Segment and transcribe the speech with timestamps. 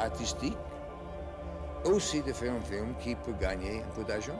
[0.00, 0.56] artistique,
[1.84, 4.38] aussi de faire un film qui peut gagner un peu d'argent.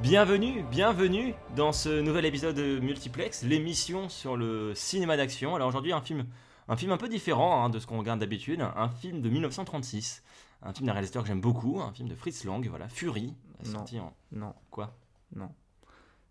[0.00, 5.54] Bienvenue, bienvenue dans ce nouvel épisode de Multiplex, l'émission sur le cinéma d'action.
[5.54, 6.26] Alors aujourd'hui un film,
[6.68, 10.22] un film un peu différent hein, de ce qu'on regarde d'habitude, un film de 1936,
[10.62, 13.34] un film d'un réalisateur que j'aime beaucoup, un film de Fritz Lang, voilà, Fury,
[13.66, 13.72] Non.
[13.72, 14.96] sorti en Non, quoi?
[15.36, 15.50] Non.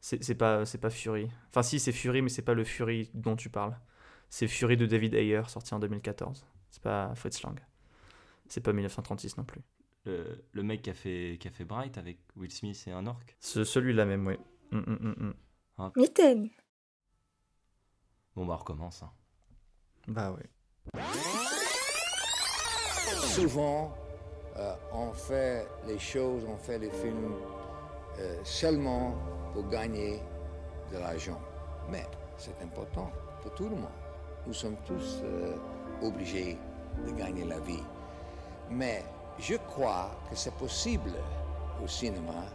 [0.01, 1.29] C'est c'est pas, c'est pas Fury.
[1.51, 3.77] Enfin, si, c'est Fury, mais c'est pas le Fury dont tu parles.
[4.29, 6.43] C'est Fury de David Ayer, sorti en 2014.
[6.71, 7.59] C'est pas Fritz Lang.
[8.51, 9.61] C'est pas 1936 non plus.
[10.03, 13.05] le, le mec qui a fait qui a fait Bright avec Will Smith et un
[13.07, 13.21] orc.
[13.39, 14.35] Ce- Celui-là même, oui.
[14.73, 15.33] Hum, hum, hum,
[15.77, 15.91] hum.
[15.95, 16.49] Mitaine.
[18.35, 19.03] Bon bah on recommence.
[19.03, 19.11] hein.
[20.07, 21.01] Bah ouais.
[23.35, 23.93] Souvent,
[24.57, 27.33] euh, on fait les choses, on fait les films
[28.19, 29.15] euh, seulement
[29.53, 30.19] pour gagner
[30.91, 31.39] de l'argent.
[31.89, 32.05] Mais
[32.37, 33.11] c'est important
[33.41, 33.89] pour tout le monde.
[34.47, 35.55] Nous sommes tous euh,
[36.01, 36.57] obligés
[37.05, 37.83] de gagner la vie.
[38.71, 39.03] Mais
[39.37, 41.11] je crois que c'est possible
[41.83, 42.45] au cinéma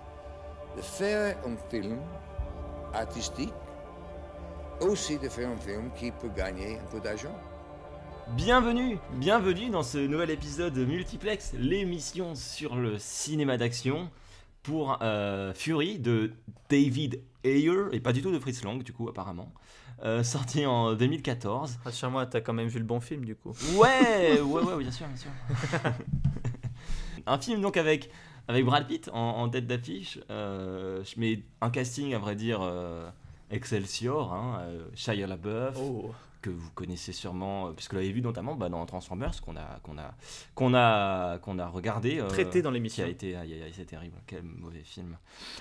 [0.75, 1.99] de faire un film
[2.95, 3.53] artistique,
[4.81, 7.37] aussi de faire un film qui peut gagner un peu d'argent.
[8.35, 14.11] Bienvenue, bienvenue dans ce nouvel épisode de Multiplex, l'émission sur le cinéma d'action
[14.63, 16.33] pour euh, Fury de
[16.71, 19.53] David Ayer, et pas du tout de Fritz Lang du coup apparemment,
[20.05, 21.79] euh, sorti en 2014.
[21.85, 23.53] Rassure-moi, t'as quand même vu le bon film du coup.
[23.77, 25.31] Ouais, ouais, ouais, bien sûr, bien sûr.
[27.27, 28.11] un film donc avec,
[28.49, 32.61] avec Brad Pitt en, en tête d'affiche, euh, je mets un casting à vrai dire
[32.63, 33.09] euh,
[33.51, 36.11] Excelsior, hein, euh, Shia LaBeouf, Oh.
[36.43, 39.79] que vous connaissez sûrement, euh, puisque vous l'avez vu notamment bah, dans Transformers, qu'on a,
[39.83, 40.15] qu'on a,
[40.55, 42.19] qu'on a, qu'on a regardé.
[42.21, 43.05] euh, Traité dans qui l'émission.
[43.05, 45.17] a été, aïe, aïe, aïe, c'est terrible, quel mauvais film.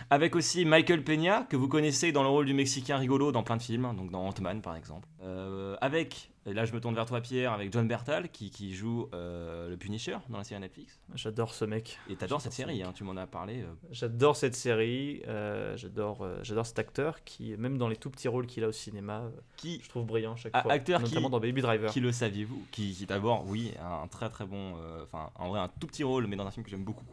[0.10, 3.58] Avec aussi Michael Peña, que vous connaissez dans le rôle du Mexicain rigolo dans plein
[3.58, 5.08] de films, donc dans Ant-Man par exemple.
[5.24, 8.74] Euh, avec, et là je me tourne vers toi Pierre, avec John Bertal, qui, qui
[8.76, 11.00] joue euh, le Punisher dans la série Netflix.
[11.16, 12.00] J'adore ce mec.
[12.10, 13.62] Et t'adores cette ce série, hein, tu m'en as parlé.
[13.64, 15.22] euh, J'adore cette série.
[15.28, 18.72] euh, j'adore, j'adore cet acteur qui, même dans les tout petits rôles qu'il a au
[18.72, 19.24] cinéma,
[19.58, 20.74] qui, je trouve brillant chaque Ah, fois.
[20.74, 21.90] acteur qui- notamment dans Baby Driver.
[21.92, 22.64] Qui le saviez-vous?
[22.72, 26.04] Qui, qui d'abord, oui, a un très très bon, enfin en vrai un tout petit
[26.04, 27.06] rôle, mais dans un film que j'aime beaucoup,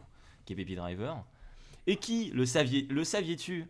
[0.45, 1.17] qui est Baby Driver.
[1.87, 3.65] Et qui, le, saviez, le saviez-tu,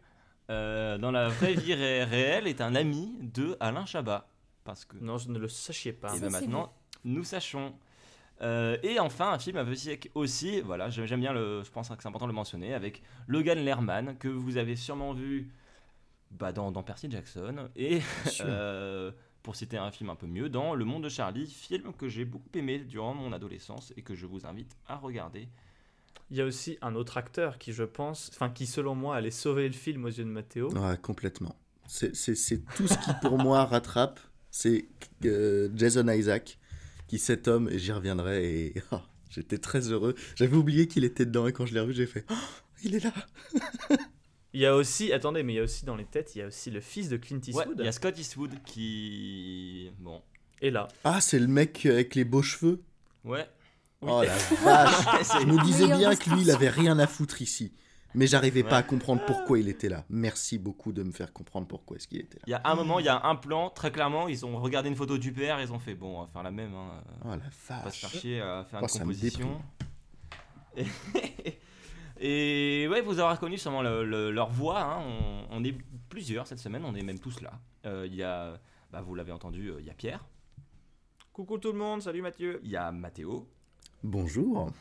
[0.50, 4.28] dans la vraie vie ré- réelle, est un ami de Alain Chabat.
[4.64, 6.10] Parce que, Non, je ne le sachiez pas.
[6.16, 7.74] et Ça, ben maintenant, nous sachons.
[8.42, 12.08] Euh, et enfin, un film avec aussi, voilà, j'aime bien le, je pense que c'est
[12.08, 15.50] important de le mentionner, avec Logan Lerman, que vous avez sûrement vu
[16.32, 18.02] bah, dans, dans Percy Jackson, et
[18.42, 19.12] euh,
[19.44, 22.26] pour citer un film un peu mieux, dans Le Monde de Charlie, film que j'ai
[22.26, 25.48] beaucoup aimé durant mon adolescence et que je vous invite à regarder.
[26.32, 29.30] Il y a aussi un autre acteur qui, je pense, enfin, qui selon moi allait
[29.32, 30.70] sauver le film aux yeux de Matteo.
[30.74, 31.56] Ouais, complètement.
[31.86, 34.20] C'est c'est- c'est tout ce qui, pour moi, rattrape.
[34.56, 34.86] C'est
[35.26, 36.60] euh, Jason Isaac,
[37.08, 40.14] qui cet homme, et j'y reviendrai, et ah, j'étais très heureux.
[40.36, 42.36] J'avais oublié qu'il était dedans, et quand je l'ai revu, j'ai fait Oh,
[42.84, 43.12] il est là
[44.54, 46.42] Il y a aussi, attendez, mais il y a aussi dans les têtes, il y
[46.44, 47.76] a aussi le fils de Clint Ouais, Eastwood.
[47.80, 49.90] il y a Scott Eastwood qui.
[50.00, 50.22] Bon.
[50.62, 52.80] Et là, Ah, c'est le mec avec les beaux cheveux
[53.26, 53.48] Ouais.
[54.02, 57.74] Oh la vache Je me disais bien que lui, il avait rien à foutre ici.
[58.16, 60.04] Mais j'arrivais pas à comprendre pourquoi il était là.
[60.10, 62.44] Merci beaucoup de me faire comprendre pourquoi est-ce qu'il était là.
[62.48, 64.90] Il y a un moment, il y a un plan, très clairement, ils ont regardé
[64.90, 66.74] une photo du père, ils ont fait bon, on va faire la même.
[66.76, 67.04] Hein.
[67.26, 69.62] Oh la On va se faire vache chier à faire Oh, une composition.
[72.20, 74.82] Et, et ouais, vous aurez reconnu sûrement le- le- leur voix.
[74.82, 75.04] hein.
[75.06, 75.76] On, on est
[76.10, 77.54] plusieurs cette semaine, on est même tous là.
[77.86, 78.60] Euh, Il y a,
[78.92, 80.26] bah, vous l'avez entendu, euh, il y a Pierre,
[81.32, 82.60] coucou tout le monde, salut Mathieu.
[82.64, 83.48] il y a Mathéo.
[84.04, 84.72] Bonjour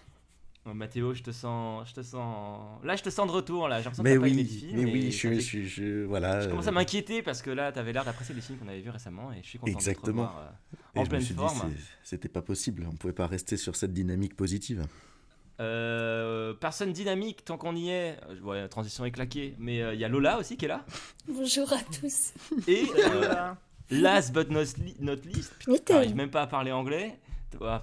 [0.66, 2.60] Euh, Mathéo, je te sens, je te sens.
[2.84, 3.66] Là, je te sens de retour.
[3.68, 4.76] Là, j'ai l'impression que Mais t'as pas aimé oui, le film.
[4.84, 6.40] mais oui, je, fait- je, je- voilà.
[6.42, 8.80] Je commence à euh, m'inquiéter parce que là, t'avais l'air d'apprécier les films qu'on avait
[8.80, 10.22] vus récemment et je suis content Exactement.
[10.22, 11.72] de te revoir, euh, et en je me pleine suis dit, forme.
[12.04, 12.86] c'était pas possible.
[12.88, 14.86] On pouvait pas rester sur cette dynamique positive.
[15.60, 18.16] Euh, personne dynamique tant qu'on y est.
[18.28, 19.54] Euh, Ouais, la transition est claquée.
[19.58, 20.84] Mais euh, il y a Lola aussi qui est là.
[21.28, 22.32] Bonjour à tous.
[22.68, 23.52] Et euh,
[23.90, 26.14] last but not, least, j'arrive Mitaine.
[26.14, 27.18] même pas à parler anglais.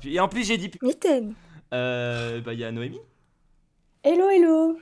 [0.05, 0.71] Et en plus, j'ai dit.
[0.81, 1.33] Mitaine.
[1.73, 2.99] Euh, bah, il y a Noémie.
[4.03, 4.79] Hello, hello.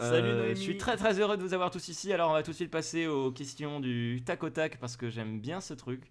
[0.00, 0.56] Salut, Euh, Noémie.
[0.56, 2.12] Je suis très très heureux de vous avoir tous ici.
[2.12, 5.08] Alors on va tout de suite passer aux questions du tac au tac parce que
[5.10, 6.10] j'aime bien ce truc.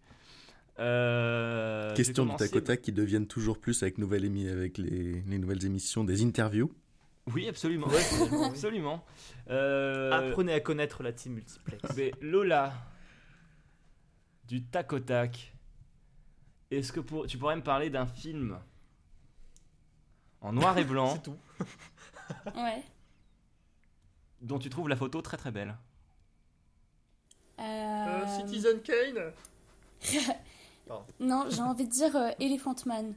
[0.79, 5.21] Euh, Question du tac au tac qui deviennent toujours plus avec, nouvelles émi- avec les,
[5.27, 6.71] les nouvelles émissions, des interviews.
[7.33, 7.87] Oui, absolument.
[7.87, 8.01] Ouais.
[9.49, 11.83] Euh, Apprenez à connaître la team multiplex.
[11.95, 12.73] mais Lola,
[14.47, 15.53] du tac au tac,
[16.71, 18.57] est-ce que pour- tu pourrais me parler d'un film
[20.41, 21.37] en noir et blanc C'est tout.
[22.55, 22.83] Ouais.
[24.41, 25.75] dont tu trouves la photo très très belle
[27.59, 29.33] Euh, Citizen Kane
[31.19, 33.15] Non, j'ai envie de dire euh, Elephant Man.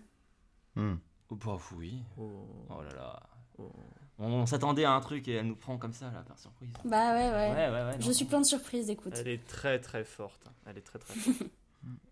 [0.77, 0.95] Hmm.
[1.31, 2.03] Oh, bah, oui.
[2.19, 2.47] Oh.
[2.71, 3.21] Oh là là.
[3.59, 3.73] Oh.
[4.19, 6.73] On s'attendait à un truc et elle nous prend comme ça là par surprise.
[6.85, 7.51] Bah ouais, ouais.
[7.51, 7.97] Ouais, ouais, ouais.
[7.99, 9.15] Je suis plein de surprises, écoute.
[9.17, 10.47] Elle est très très forte.
[10.67, 11.39] Elle est très très forte.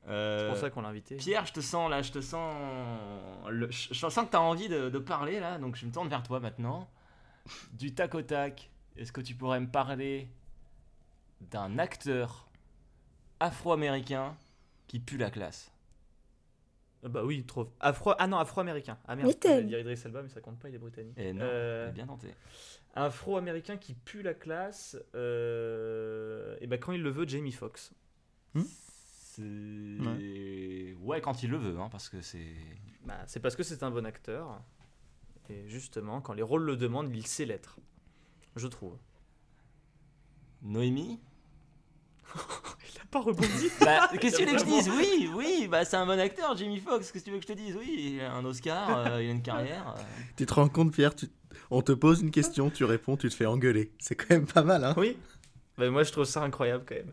[0.08, 1.16] Euh, C'est pour ça qu'on l'a invitée.
[1.16, 2.54] Pierre, je te sens là, je te sens.
[3.48, 6.08] le- je, sens que tu as envie de, de parler là, donc je me tourne
[6.08, 6.88] vers toi maintenant.
[7.74, 10.28] Du tac au tac, est-ce que tu pourrais me parler
[11.50, 12.46] d'un acteur
[13.40, 14.36] afro-américain
[14.88, 15.70] qui pue la classe?
[17.04, 17.68] Ah Bah oui, trop.
[17.80, 18.12] Afro.
[18.18, 18.96] Ah non, afro-américain.
[19.08, 21.18] Ah merde, j'allais dire Idriss Elba, mais ça compte pas, il est britannique.
[21.18, 22.28] Et non, Euh, bien tenté.
[22.94, 24.96] Afro-américain qui pue la classe.
[25.14, 27.92] euh, Et bah quand il le veut, Jamie Foxx.
[29.34, 30.96] C'est.
[31.00, 31.20] Ouais.
[31.22, 32.54] quand il le veut, hein, parce que c'est.
[33.06, 34.60] Bah, c'est parce que c'est un bon acteur.
[35.48, 37.78] Et justement, quand les rôles le demandent, il sait l'être.
[38.56, 38.96] Je trouve.
[40.62, 41.18] Noémie
[42.34, 43.70] Il a pas rebondi.
[43.80, 46.56] Bah, qu'est-ce que tu veux que je dise Oui, oui, bah c'est un bon acteur,
[46.56, 47.10] Jamie Foxx.
[47.10, 47.76] Qu'est-ce que tu veux que je te dise?
[47.76, 49.94] Oui, il a un Oscar, euh, il a une carrière.
[49.98, 50.02] euh.
[50.36, 51.28] Tu te rends compte, Pierre tu-
[51.70, 53.92] On te pose une question, tu réponds, tu te fais engueuler.
[53.98, 55.16] C'est quand même pas mal, hein oui.
[55.78, 57.12] Bah, moi, je trouve ça incroyable quand même.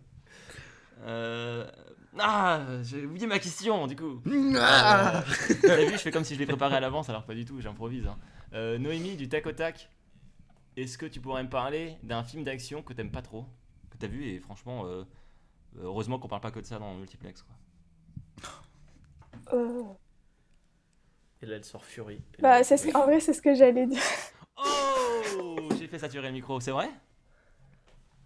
[1.03, 1.69] Euh,
[2.17, 4.21] Ah, j'ai oublié ma question du coup.
[4.55, 7.35] Ah Euh, T'as vu, je fais comme si je l'ai préparé à l'avance, alors pas
[7.35, 8.07] du tout, j'improvise.
[8.07, 8.17] hein.
[8.53, 9.89] Euh, Noémie, du tac au tac,
[10.75, 13.45] est-ce que tu pourrais me parler d'un film d'action que t'aimes pas trop
[13.91, 15.03] Que t'as vu et franchement, euh,
[15.81, 17.55] heureusement qu'on parle pas que de ça dans le multiplex quoi.
[19.53, 19.83] Euh,
[21.41, 22.21] Et là, elle sort Fury.
[22.39, 24.01] Bah, là, c'est ce- en vrai, c'est ce que j'allais dire.
[24.57, 26.89] Oh J'ai fait saturer le micro, c'est vrai?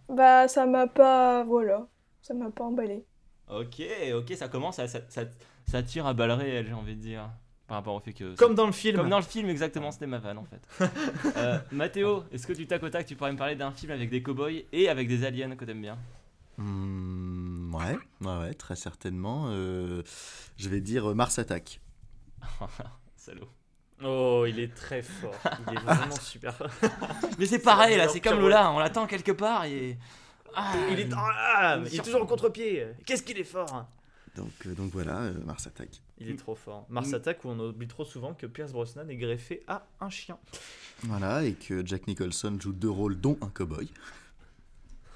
[0.09, 1.43] Bah, ça m'a pas.
[1.43, 1.87] Voilà.
[2.21, 3.05] Ça m'a pas emballé.
[3.49, 3.81] Ok,
[4.13, 5.23] ok, ça commence, à, ça, ça,
[5.67, 7.29] ça tire à balles réelles, j'ai envie de dire.
[7.67, 8.35] Par rapport au fait que.
[8.35, 8.97] Comme dans le film.
[8.97, 10.61] Comme dans le film, exactement, c'était ma vanne en fait.
[11.37, 14.09] Euh, Mathéo, est-ce que du tac au tac, tu pourrais me parler d'un film avec
[14.09, 15.97] des cowboys et avec des aliens que t'aimes bien?
[16.57, 19.45] Hmm, ouais, ouais, ouais, très certainement.
[19.47, 20.03] Euh,
[20.57, 21.79] je vais dire euh, Mars Attack.
[23.15, 23.49] Salaud.
[24.03, 25.33] Oh, il est très fort.
[25.67, 26.53] Il est vraiment super.
[27.39, 28.39] Mais c'est pareil là, c'est comme.
[28.39, 29.97] Lola, on l'attend quelque part et.
[30.55, 32.87] Ah, Il est, ah, il est toujours au contre-pied.
[33.05, 33.73] Qu'est-ce qu'il est fort.
[33.73, 33.87] hein.
[34.35, 36.01] Donc, euh, donc voilà, euh, Mars Attack.
[36.17, 36.85] Il est trop fort.
[36.89, 37.13] Mars Mm.
[37.15, 40.37] Attack où on oublie trop souvent que Pierce Brosnan est greffé à un chien.
[41.03, 43.91] Voilà, et que Jack Nicholson joue deux rôles, dont un cowboy.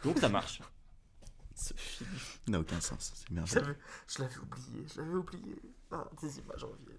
[0.04, 0.62] Donc ça marche.
[1.56, 2.10] Ce film.
[2.46, 3.62] Ça n'a aucun sens, c'est Je merveilleux.
[3.62, 5.56] l'avais, je l'avais oublié, je l'avais oublié.
[5.92, 6.97] Ah, ces images reviennent.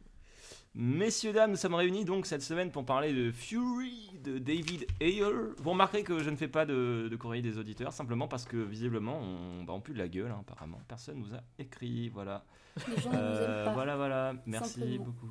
[0.81, 5.25] Messieurs, dames, nous sommes réunis donc cette semaine pour parler de Fury de David Ayer.
[5.57, 8.57] Vous remarquerez que je ne fais pas de, de courrier des auditeurs, simplement parce que
[8.57, 10.79] visiblement on, bah, on pue de la gueule, hein, apparemment.
[10.87, 12.45] Personne nous a écrit, voilà.
[12.89, 13.73] Les gens ne nous Euh, aiment pas.
[13.75, 15.05] voilà, voilà, merci Simplement.
[15.05, 15.31] beaucoup.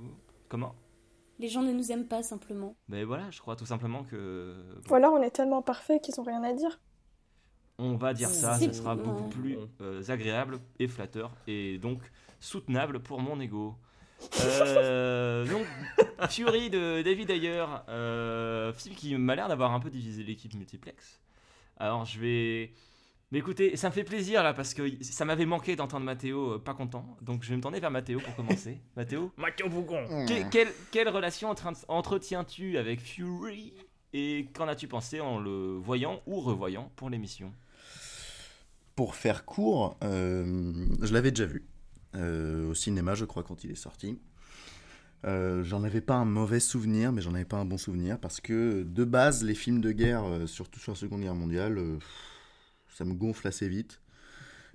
[0.49, 0.75] Comment?
[1.39, 2.75] Les gens ne nous aiment pas simplement.
[2.89, 4.53] Ben voilà, je crois tout simplement que.
[4.89, 6.77] Ou alors, on est tellement parfait qu'ils ont rien à dire.
[7.77, 12.00] On va dire ça, ça sera beaucoup plus euh, agréable et flatteur et donc
[12.41, 13.75] soutenable pour mon ego.
[14.41, 15.65] Euh, donc,
[16.29, 21.19] Fury de David Ayer, euh, film qui m'a l'air d'avoir un peu divisé l'équipe multiplex.
[21.77, 22.71] Alors je vais.
[23.31, 26.59] Mais écoutez, ça me fait plaisir là parce que ça m'avait manqué d'entendre Mathéo euh,
[26.59, 27.17] pas content.
[27.21, 28.79] Donc je vais me tourner vers Mathéo pour commencer.
[28.95, 30.03] Mathéo, Mathieu Bougon.
[30.25, 33.74] que- quelle, quelle relation entre- entretiens-tu avec Fury
[34.13, 37.51] et qu'en as-tu pensé en le voyant ou revoyant pour l'émission?
[38.95, 41.65] Pour faire court, euh, je l'avais déjà vu.
[42.17, 44.19] Euh, au cinéma, je crois, quand il est sorti.
[45.25, 48.39] Euh, j'en avais pas un mauvais souvenir, mais j'en avais pas un bon souvenir parce
[48.39, 51.79] que de base, les films de guerre, euh, surtout sur la Seconde Guerre mondiale,
[52.89, 54.01] ça me gonfle assez vite.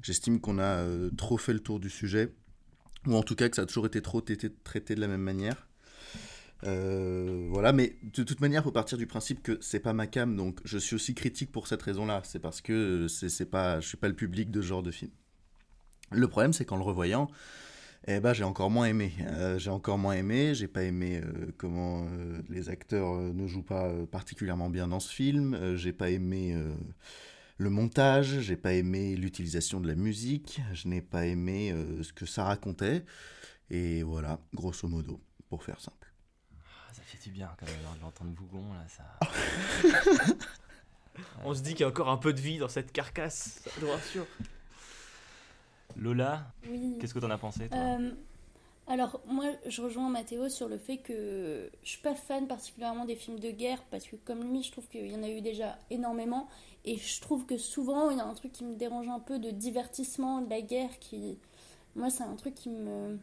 [0.02, 0.84] J'estime qu'on a
[1.16, 2.34] trop fait le tour du sujet,
[3.06, 5.68] ou en tout cas que ça a toujours été trop traité, de la même manière.
[6.62, 10.37] Voilà, mais de toute manière, il faut partir du principe que c'est pas ma cam,
[10.37, 12.20] donc je suis aussi critique pour cette raison-là.
[12.25, 15.12] C'est parce que c'est pas, je suis pas le public de ce genre de film.
[16.12, 17.28] Le problème, c'est qu'en le revoyant,
[18.07, 19.12] eh ben, j'ai encore moins aimé.
[19.21, 20.54] Euh, j'ai encore moins aimé.
[20.54, 24.88] J'ai pas aimé euh, comment euh, les acteurs euh, ne jouent pas euh, particulièrement bien
[24.88, 25.54] dans ce film.
[25.54, 26.75] Euh, j'ai pas aimé euh,
[27.59, 28.40] le montage.
[28.40, 30.61] J'ai pas aimé l'utilisation de la musique.
[30.73, 33.04] Je n'ai pas aimé euh, ce que ça racontait.
[33.71, 36.12] Et voilà, grosso modo, pour faire simple.
[36.64, 39.19] Ah, Ça fait du bien quand même alors, de l'entendre Bougon là, ça.
[41.45, 43.71] On se dit qu'il y a encore un peu de vie dans cette carcasse, ça
[43.81, 44.26] nous rassure.
[45.96, 46.96] Lola, Oui.
[47.00, 48.11] qu'est-ce que t'en as pensé toi Euh,
[48.88, 53.14] alors, moi, je rejoins Mathéo sur le fait que je suis pas fan particulièrement des
[53.14, 55.78] films de guerre parce que, comme lui, je trouve qu'il y en a eu déjà
[55.90, 56.49] énormément.
[56.84, 59.38] Et je trouve que souvent, il y a un truc qui me dérange un peu
[59.38, 61.38] de divertissement de la guerre qui.
[61.94, 63.18] Moi, c'est un truc qui me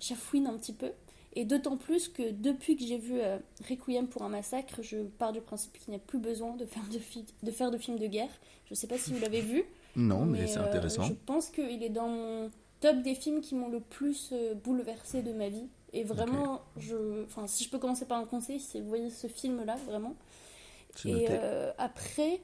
[0.00, 0.92] chafouine un petit peu.
[1.36, 5.32] Et d'autant plus que depuis que j'ai vu euh, Requiem pour un massacre, je pars
[5.32, 7.98] du principe qu'il n'y a plus besoin de faire de, fi- de faire de films
[7.98, 8.28] de guerre.
[8.66, 9.64] Je sais pas si vous l'avez vu.
[9.96, 11.02] Non, mais, c'est euh, intéressant.
[11.04, 15.22] Je pense qu'il est dans mon top des films qui m'ont le plus euh, bouleversé
[15.22, 15.68] de ma vie.
[15.92, 19.28] Et vraiment, je, enfin, si je peux commencer par un conseil, c'est vous voyez ce
[19.28, 20.16] film-là, vraiment.
[21.04, 22.40] Et euh, après,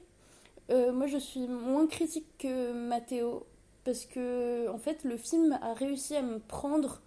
[0.69, 3.45] euh, moi je suis moins critique que Mathéo
[3.83, 7.01] parce que en fait le film a réussi à me prendre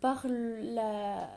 [0.00, 1.28] par la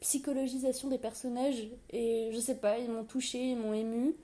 [0.00, 4.14] psychologisation des personnages et je sais pas, ils m'ont touché, ils m'ont ému.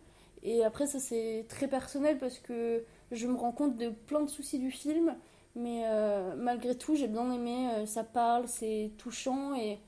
[0.42, 4.28] Et après ça c'est très personnel parce que je me rends compte de plein de
[4.28, 5.14] soucis du film,
[5.54, 9.78] mais euh, malgré tout j'ai bien aimé, euh, ça parle, c'est touchant et,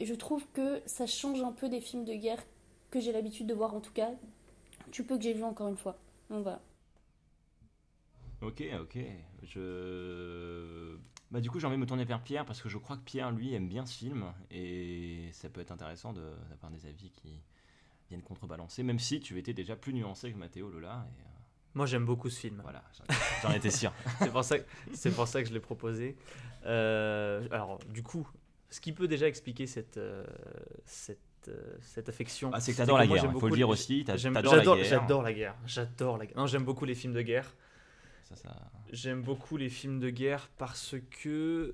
[0.00, 2.42] je trouve que ça change un peu des films de guerre
[2.90, 4.10] que j'ai l'habitude de voir en tout cas.
[4.90, 5.96] Tu peux que j'ai vu encore une fois.
[6.28, 6.60] Donc voilà.
[8.40, 8.98] Ok, ok.
[9.44, 10.96] Je.
[11.30, 13.02] Bah, du coup, j'ai envie de me tourner vers Pierre parce que je crois que
[13.02, 17.40] Pierre, lui, aime bien ce film et ça peut être intéressant d'avoir des avis qui
[18.08, 21.06] viennent contrebalancer, même si tu étais déjà plus nuancé que Mathéo Lola.
[21.20, 21.31] Euh,
[21.74, 22.60] Moi, j'aime beaucoup ce film.
[22.62, 22.82] voilà,
[23.42, 23.92] j'en- étais sûr.
[24.20, 24.44] c'est pour
[25.14, 26.16] pour ça que je l'ai proposé.
[26.66, 28.28] Euh, alors, du coup,
[28.70, 30.24] ce qui peut déjà expliquer cette, euh,
[30.84, 32.50] cette, euh, cette affection.
[32.52, 34.04] Ah, c'est que t'adores la moi, guerre, il faut le dire les- aussi.
[34.04, 34.42] la J'adore
[34.76, 34.84] guerre.
[34.84, 35.54] j'adore la guerre.
[35.66, 36.36] J'adore la guerre.
[36.36, 37.54] Non, j'aime beaucoup les films de guerre.
[38.24, 41.72] Ça, ça- J'aime beaucoup les films de guerre parce que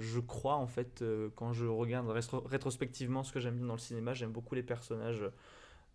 [0.00, 1.02] je crois, en fait,
[1.34, 4.62] quand je regarde rétro- rétrospectivement ce que j'aime bien dans le cinéma, j'aime beaucoup les
[4.62, 5.24] personnages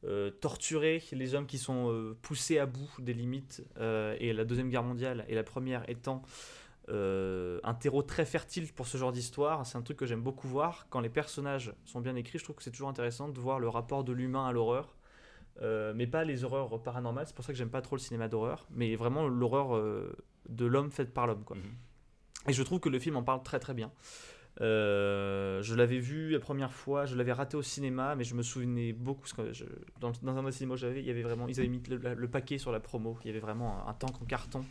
[0.04, 3.64] euh, torturés, les hommes qui sont euh, poussés à bout des limites.
[3.78, 6.22] euh, et la Deuxième Guerre mondiale et la Première étant
[6.88, 9.66] un terreau très fertile pour ce genre d'histoire.
[9.66, 10.88] C'est un truc que j'aime beaucoup voir.
[10.90, 13.70] Quand les personnages sont bien écrits, je trouve que c'est toujours intéressant de voir le
[13.70, 14.98] rapport de l'humain à l'horreur.
[15.62, 18.68] Mais pas les horreurs paranormales, c'est pour ça que j'aime pas trop le cinéma d'horreur,
[18.72, 19.82] mais vraiment l'horreur
[20.50, 21.46] de l'homme faite par l'homme.
[21.46, 21.56] quoi.
[21.56, 21.64] Mhm.
[22.50, 23.92] Et je trouve que le film en parle très très bien.
[24.60, 28.44] Euh, je l'avais vu la première fois, je l'avais raté au cinéma, mais je me
[28.44, 29.22] souvenais beaucoup.
[29.22, 29.64] Parce que je-
[30.00, 31.98] dans, dans un des cinémas que j'avais, il y avait vraiment, ils avaient mis le,
[32.16, 33.18] le paquet sur la promo.
[33.24, 34.66] Il y avait vraiment un, un tank en carton,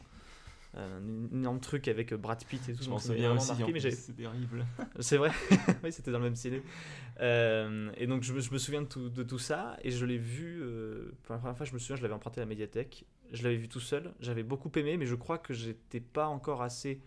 [0.77, 1.01] un
[1.33, 2.85] énorme truc avec Brad Pitt et tout.
[2.85, 3.49] Je m'en souviens vraiment aussi.
[3.49, 4.67] marqué, en mais plus, j'avais- C'est terrible.
[5.01, 5.31] c'est vrai,
[5.83, 6.63] oui, c'était dans le même ciné.
[7.21, 10.05] Euh, et donc je me, je me souviens de tout, de tout ça, et je
[10.07, 12.49] l'ai vu, euh, pour la première fois, je me souviens, je l'avais emprunté à la
[12.49, 16.27] médiathèque, je l'avais vu tout seul, j'avais beaucoup aimé, mais je crois que j'étais pas
[16.27, 17.01] encore assez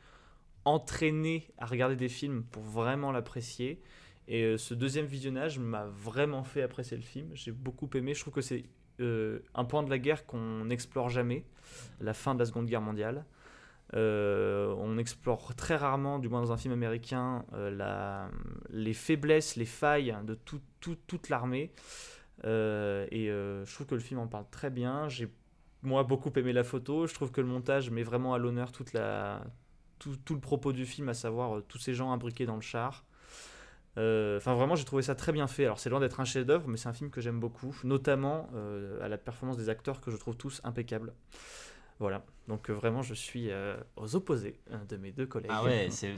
[0.65, 3.81] entraîné à regarder des films pour vraiment l'apprécier.
[4.27, 8.21] Et euh, ce deuxième visionnage m'a vraiment fait apprécier le film, j'ai beaucoup aimé, je
[8.21, 8.63] trouve que c'est
[9.01, 11.43] euh, un point de la guerre qu'on n'explore jamais,
[11.99, 13.25] la fin de la Seconde Guerre mondiale.
[13.95, 18.29] Euh, on explore très rarement, du moins dans un film américain, la-
[18.69, 21.71] les faiblesses, les failles de tout- tout- toute l'armée.
[22.43, 25.09] Et je trouve que le film en parle très bien.
[25.09, 25.27] J'ai
[25.83, 27.05] moi beaucoup aimé la photo.
[27.07, 29.43] Je trouve que le montage met vraiment à l'honneur toute la,
[30.03, 32.61] tout, tout le propos du film, à savoir euh, tous ces gens imbriqués dans le
[32.61, 33.05] char.
[33.97, 35.65] Euh, Enfin, vraiment, j'ai trouvé ça très bien fait.
[35.65, 39.03] Alors, c'est loin d'être un chef-d'œuvre, mais c'est un film que j'aime beaucoup, notamment euh,
[39.03, 41.13] à la performance des acteurs que je trouve tous impeccables.
[41.99, 42.25] Voilà.
[42.47, 45.51] Donc, euh, vraiment, je suis euh, aux opposés euh, de mes deux collègues.
[45.53, 46.15] Ah ouais, c'est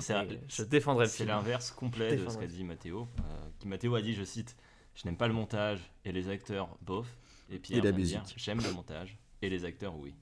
[0.47, 3.07] je défendrai le c'est l'inverse complet de ce qu'a dit Mathéo.
[3.19, 3.23] Euh,
[3.59, 4.55] qui Mathéo a dit, je cite,
[4.95, 7.07] je n'aime pas le montage et les acteurs, bof.
[7.51, 7.83] Et Pierre
[8.37, 10.15] j'aime le montage et les acteurs, oui.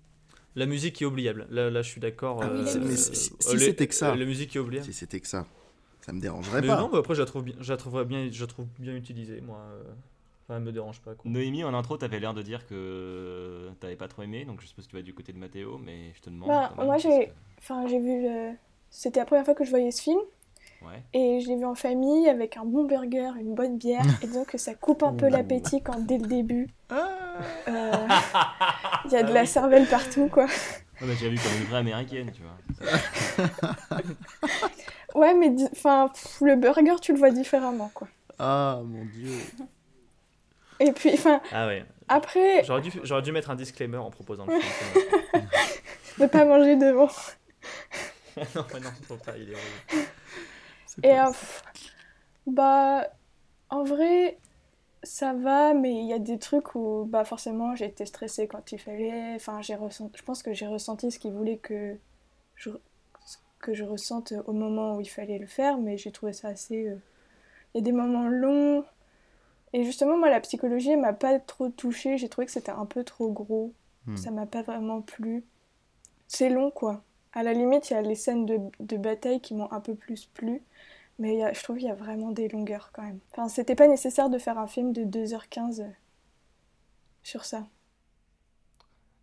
[0.55, 1.47] La musique est oubliable.
[1.49, 2.39] Là, là je suis d'accord.
[2.43, 2.63] Ah euh.
[2.85, 4.15] Mais si- euh, si c'était que ça.
[4.15, 4.85] La musique est oubliable.
[4.85, 5.45] Si c'était que ça,
[6.01, 6.79] ça me dérangerait Mais pas.
[6.79, 8.95] non, mais après, je la trouve bien, je la trouverais bien, je la trouve bien
[8.95, 9.57] utilisée, moi.
[9.71, 9.83] euh.
[10.45, 11.31] Enfin, elle me dérange pas, quoi.
[11.31, 14.85] Noémie, en intro, t'avais l'air de dire que t'avais pas trop aimé, donc je suppose
[14.85, 16.49] que tu vas du côté de Mathéo, mais je te demande.
[16.49, 18.51] Bah, moi, j'ai- que- Enfin, j'ai vu le...
[18.89, 20.19] C'était la première fois que je voyais ce film.
[20.85, 21.01] Ouais.
[21.13, 24.03] Et je l'ai vu en famille avec un bon burger, une bonne bière.
[24.21, 26.69] et donc ça coupe un peu l'appétit quand dès le début.
[26.89, 27.09] Ah.
[27.67, 27.91] euh,
[29.05, 30.45] Il y a de la cervelle partout, quoi.
[30.45, 32.89] Ouais, bah, tu vu comme une vraie américaine, tu vois.
[35.15, 36.11] Ouais, mais enfin,
[36.41, 38.07] le burger, tu le vois différemment, quoi.
[38.39, 39.29] Ah mon dieu.
[40.79, 41.85] Et puis, enfin, Ah ouais.
[42.07, 45.45] après, J'aurais dû, j'aurais dû mettre un disclaimer en proposant le film.
[46.19, 47.09] ne pas manger devant.
[48.55, 50.07] non, mais non, faut pas, il est horrible.
[51.01, 51.63] Et euh, pff,
[52.47, 53.09] bah,
[53.69, 54.39] en vrai,
[55.03, 58.71] ça va, mais il y a des trucs où, bah, forcément, j'ai été stressée quand
[58.73, 59.35] il fallait.
[59.35, 61.97] Enfin, j'ai ressenti, je pense que j'ai ressenti ce qu'il voulait que
[62.55, 62.71] je,
[63.59, 66.87] que je ressente au moment où il fallait le faire, mais j'ai trouvé ça assez.
[66.89, 66.95] euh,
[67.73, 68.85] Il y a des moments longs.
[69.73, 72.17] Et justement, moi, la psychologie, elle m'a pas trop touchée.
[72.17, 73.73] J'ai trouvé que c'était un peu trop gros.
[74.05, 74.17] Hmm.
[74.17, 75.43] Ça m'a pas vraiment plu.
[76.27, 77.03] C'est long, quoi.
[77.33, 79.95] À la limite, il y a les scènes de, de bataille qui m'ont un peu
[79.95, 80.61] plus plu.
[81.19, 83.19] Mais il y a- je trouve qu'il y a vraiment des longueurs quand même.
[83.31, 85.85] Enfin, c'était pas nécessaire de faire un film de 2h15
[87.23, 87.67] sur ça.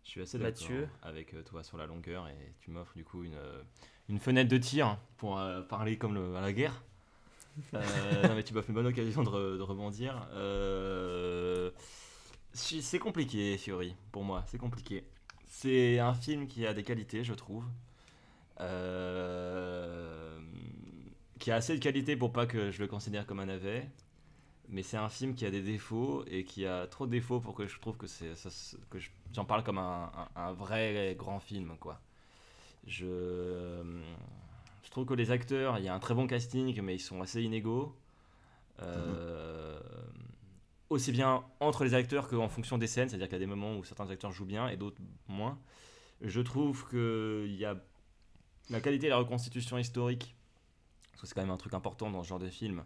[0.03, 3.23] Je suis assez d'accord avec euh, toi sur la longueur et tu m'offres du coup
[3.23, 3.61] une, euh,
[4.09, 6.83] une fenêtre de tir pour euh, parler comme le- à la guerre.
[7.75, 10.27] Euh, non mais tu m'offres une bonne occasion de, de rebondir.
[10.33, 11.71] Euh,
[12.53, 15.05] c'est compliqué Fiori pour moi, c'est compliqué.
[15.47, 17.65] C'est un film qui a des qualités je trouve.
[18.61, 20.30] Euh,
[21.41, 23.89] qui a assez de qualités pour pas que je le considère comme un navet.
[24.69, 27.55] Mais c'est un film qui a des défauts et qui a trop de défauts pour
[27.55, 28.31] que je trouve que c'est
[28.89, 31.99] que je- j'en parle comme un, vrai grand film quoi.
[32.87, 33.81] Je
[34.91, 37.41] trouve que les acteurs, il y a un très bon casting mais ils sont assez
[37.41, 37.95] inégaux.
[38.81, 39.79] Euh,
[40.89, 43.75] Aussi bien entre les acteurs qu'en fonction des scènes, c'est-à-dire qu'il y a des moments
[43.77, 45.57] où certains acteurs jouent bien et d'autres moins.
[46.21, 47.75] Je trouve que y a
[48.69, 50.35] la qualité de la reconstitution historique,
[51.11, 52.83] parce que c'est quand même un truc important dans ce genre de film.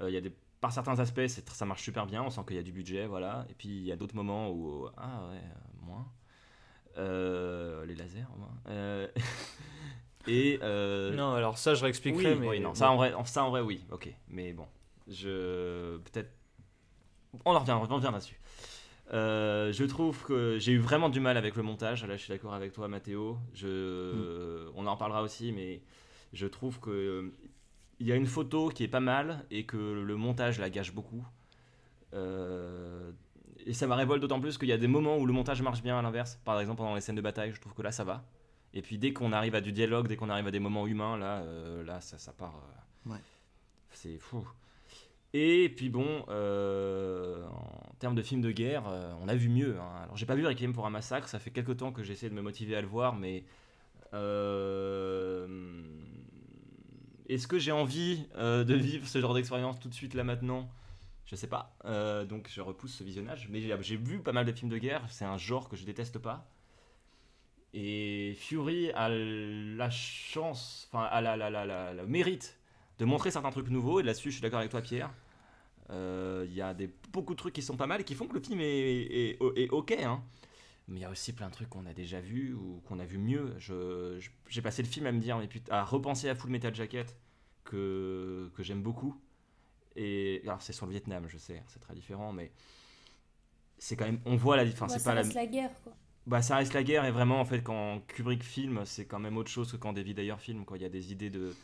[0.00, 2.56] Euh, Il y a des par certains aspects, ça marche super bien, on sent qu'il
[2.56, 3.44] y a du budget, voilà.
[3.50, 6.06] Et puis il y a d'autres moments où, ah ouais, euh, moins.
[6.96, 8.54] Euh, les lasers, au moins.
[8.68, 9.06] Euh,
[10.26, 10.58] et.
[10.62, 12.48] euh, Non, alors ça, je réexpliquerai, oui, mais.
[12.48, 14.08] oui, non, ça en, vrai, ça en vrai, oui, ok.
[14.28, 14.66] Mais bon,
[15.06, 15.98] je.
[15.98, 16.32] Peut-être.
[17.44, 18.40] On en revient, on revient là-dessus.
[19.10, 22.06] Je trouve que j'ai eu vraiment du mal avec le montage.
[22.06, 23.36] Là, je suis d'accord avec toi, Mathéo.
[23.52, 24.70] Je...
[24.76, 25.82] On en parlera aussi, mais
[26.32, 27.32] je trouve que
[28.00, 30.92] il y a une photo qui est pas mal et que le montage la gâche
[30.92, 31.24] beaucoup.
[32.12, 33.10] Euh,
[33.66, 35.82] Et ça me révolte d'autant plus qu'il y a des moments où le montage marche
[35.82, 36.38] bien à l'inverse.
[36.44, 38.24] Par exemple, pendant les scènes de bataille, je trouve que là, ça va.
[38.74, 41.16] Et puis dès qu'on arrive à du dialogue, dès qu'on arrive à des moments humains,
[41.16, 42.54] là, euh, là ça, ça part.
[43.06, 43.18] euh, Ouais.
[43.90, 44.46] C'est fou.
[45.32, 48.84] Et puis bon, euh, en termes de film de guerre,
[49.22, 49.76] on a vu mieux.
[49.80, 50.02] hein.
[50.04, 52.34] Alors j'ai pas vu Requiem pour un massacre, ça fait quelques temps que j'essaie de
[52.34, 53.44] me motiver à le voir, mais
[57.28, 60.68] est-ce que j'ai envie euh, de vivre ce genre d'expérience tout de suite là maintenant?
[61.26, 61.74] Je sais pas.
[61.86, 63.48] Euh, donc je repousse ce visionnage.
[63.50, 66.18] Mais j'ai- vu pas mal de films de guerre, c'est un genre que je déteste
[66.18, 66.48] pas.
[67.72, 72.56] Et Fury a la chance, enfin, a la, la, la, la- le mérite
[72.98, 73.98] de montrer certains trucs nouveaux.
[74.00, 75.10] Et là-dessus, je suis d'accord avec toi, Pierre.
[75.90, 78.26] Euh, Il y a des, beaucoup de trucs qui sont pas mal et qui font
[78.28, 79.92] que le film est, est, est ok.
[79.92, 80.22] hein.
[80.88, 83.06] Mais il y a aussi plein de trucs qu'on a déjà vus ou qu'on a
[83.06, 83.54] vu mieux.
[83.58, 86.50] Je- je- J'ai passé le film à me dire, mais putain, à repenser à Full
[86.50, 87.16] Metal Jacket,
[87.64, 89.16] que, que j'aime beaucoup.
[89.96, 92.52] Et alors, c'est sur le Vietnam, je sais, c'est très différent, mais
[93.78, 94.20] c'est quand même.
[94.24, 94.92] On voit la différence.
[94.92, 95.96] Bah, ça pas la, reste la guerre, quoi.
[96.26, 99.36] bah, ça reste la guerre et vraiment en fait quand Kubrick filme c'est quand même
[99.36, 100.78] autre chose que quand David Ayer filme quoi.
[100.78, 101.56] Il y a des idées de,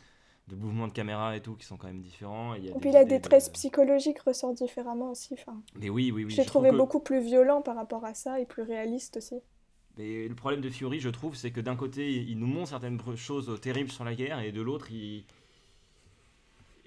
[0.51, 2.53] de mouvement de caméra et tout qui sont quand même différents.
[2.55, 5.33] Et, il y a Et des puis la détresse de- psychologique ressort différemment aussi.
[5.33, 6.31] Enfin, Mais oui oui oui.
[6.33, 9.39] J'ai trouvé que- beaucoup plus violent par rapport à ça et plus réaliste aussi.
[9.97, 12.99] Mais le problème de Fury je trouve c'est que d'un côté il nous montre certaines
[13.15, 15.25] choses terribles sur la guerre et de l'autre il...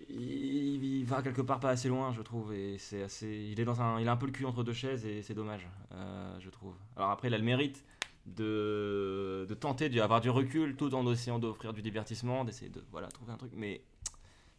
[0.08, 3.64] il il va quelque part pas assez loin je trouve et c'est assez il est
[3.64, 6.34] dans un il a un peu le cul entre deux chaises et c'est dommage euh,
[6.40, 6.74] je trouve.
[6.96, 7.84] Alors après il a le mérite
[8.26, 13.08] de, de tenter d'avoir du recul tout en essayant d'offrir du divertissement, d'essayer de voilà,
[13.08, 13.52] trouver un truc.
[13.54, 13.82] Mais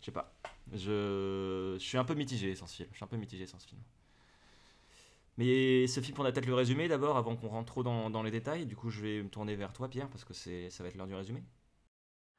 [0.02, 0.34] je sais pas.
[0.74, 2.90] Je, je suis un peu mitigé sans ce film.
[2.92, 3.58] Je suis un peu mitigé sans.
[5.38, 8.24] Mais ce film, on a peut-être le résumé d'abord avant qu'on rentre trop dans, dans
[8.24, 8.66] les détails.
[8.66, 11.08] Du coup, je vais me tourner vers toi, Pierre, parce que ça va être l'heure
[11.08, 11.44] du résumé.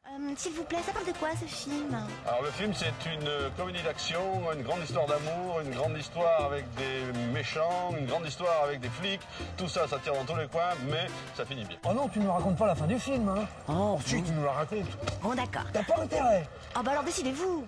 [0.08, 1.94] Euh, S'il vous plaît, ça parle de quoi ce film
[2.26, 6.44] Alors le film c'est une euh, comédie d'action, une grande histoire d'amour, une grande histoire
[6.44, 9.20] avec des méchants, une grande histoire avec des flics.
[9.56, 11.76] Tout ça, ça tire dans tous les coins, mais ça finit bien.
[11.84, 14.30] Oh non, tu ne nous racontes pas la fin du film, hein Oh, si tu
[14.32, 14.86] nous la racontes.
[15.22, 15.64] Bon, d'accord.
[15.72, 17.66] T'as pas intérêt Oh, bah alors décidez-vous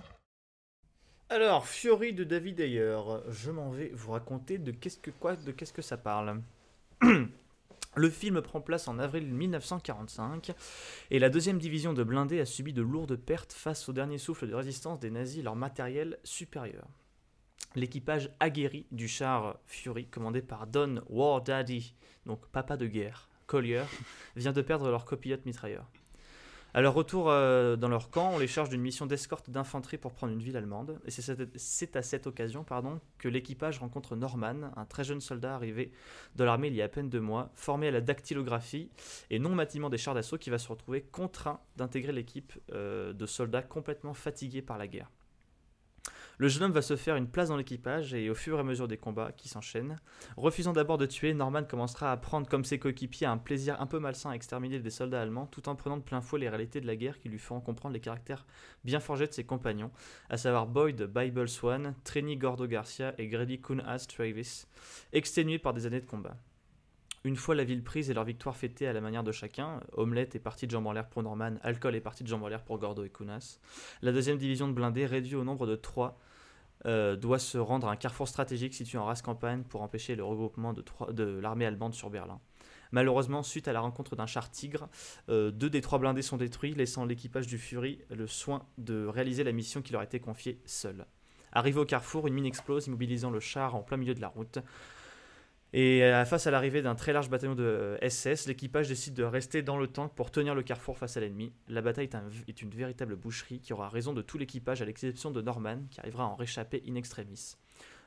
[1.29, 2.97] Alors, Fury de David Ayer,
[3.29, 6.41] je m'en vais vous raconter de qu'est-ce que quoi, de qu'est-ce que ça parle.
[7.95, 10.51] Le film prend place en avril 1945
[11.09, 14.47] et la deuxième division de blindés a subi de lourdes pertes face au dernier souffle
[14.47, 16.87] de résistance des nazis leur matériel supérieur.
[17.75, 21.93] L'équipage aguerri du char Fury, commandé par Don War Daddy,
[22.25, 23.83] donc papa de guerre, Collier,
[24.35, 25.89] vient de perdre leur copilote mitrailleur.
[26.73, 30.13] À leur retour euh, dans leur camp, on les charge d'une mission d'escorte d'infanterie pour
[30.13, 30.99] prendre une ville allemande.
[31.05, 32.63] Et c'est à cette occasion
[33.17, 35.91] que l'équipage rencontre Norman, un très jeune soldat arrivé
[36.35, 38.91] de l'armée il y a à peine deux mois, formé à la dactylographie
[39.31, 43.25] et non bâtiment des chars d'assaut, qui va se retrouver contraint d'intégrer l'équipe euh, de
[43.25, 45.09] soldats complètement fatigués par la guerre.
[46.41, 48.63] Le jeune homme va se faire une place dans l'équipage et au fur et à
[48.63, 49.99] mesure des combats qui s'enchaînent,
[50.37, 53.99] refusant d'abord de tuer, Norman commencera à prendre comme ses coéquipiers un plaisir un peu
[53.99, 56.87] malsain à exterminer des soldats allemands tout en prenant de plein fouet les réalités de
[56.87, 58.45] la guerre qui lui feront comprendre les caractères
[58.85, 59.91] bien forgés de ses compagnons,
[60.29, 64.65] à savoir Boyd Bible Swan, Trini Gordo Garcia et Grady Kuhn Travis,
[65.11, 66.37] exténués par des années de combat.
[67.25, 70.35] Une fois la ville prise et leur victoire fêtée à la manière de chacun, Omelette
[70.35, 72.63] est parti de jambes en l'air pour Norman, Alcool est parti de jambes en l'air
[72.63, 73.59] pour Gordo et Kunas.
[74.01, 76.17] La deuxième division de blindés, réduite au nombre de trois,
[76.85, 80.23] euh, doit se rendre à un carrefour stratégique situé en race campagne pour empêcher le
[80.23, 82.39] regroupement de, l'armée allemande sur Berlin.
[82.91, 84.87] Malheureusement, suite à la rencontre d'un char Tigre,
[85.29, 89.43] euh, deux des trois blindés sont détruits, laissant l'équipage du Fury le soin de réaliser
[89.43, 91.05] la mission qui leur été confiée seul.
[91.51, 94.59] Arrivé au carrefour, une mine explose, immobilisant le char en plein milieu de la route.
[95.71, 99.23] Et euh, face à l'arrivée d'un très large bataillon de euh, SS, l'équipage décide de
[99.23, 101.53] rester dans le tank pour tenir le carrefour face à l'ennemi.
[101.67, 104.85] La bataille est, un- est une véritable boucherie qui aura raison de tout l'équipage à
[104.85, 107.55] l'exception de Norman, qui arrivera à en réchapper in extremis.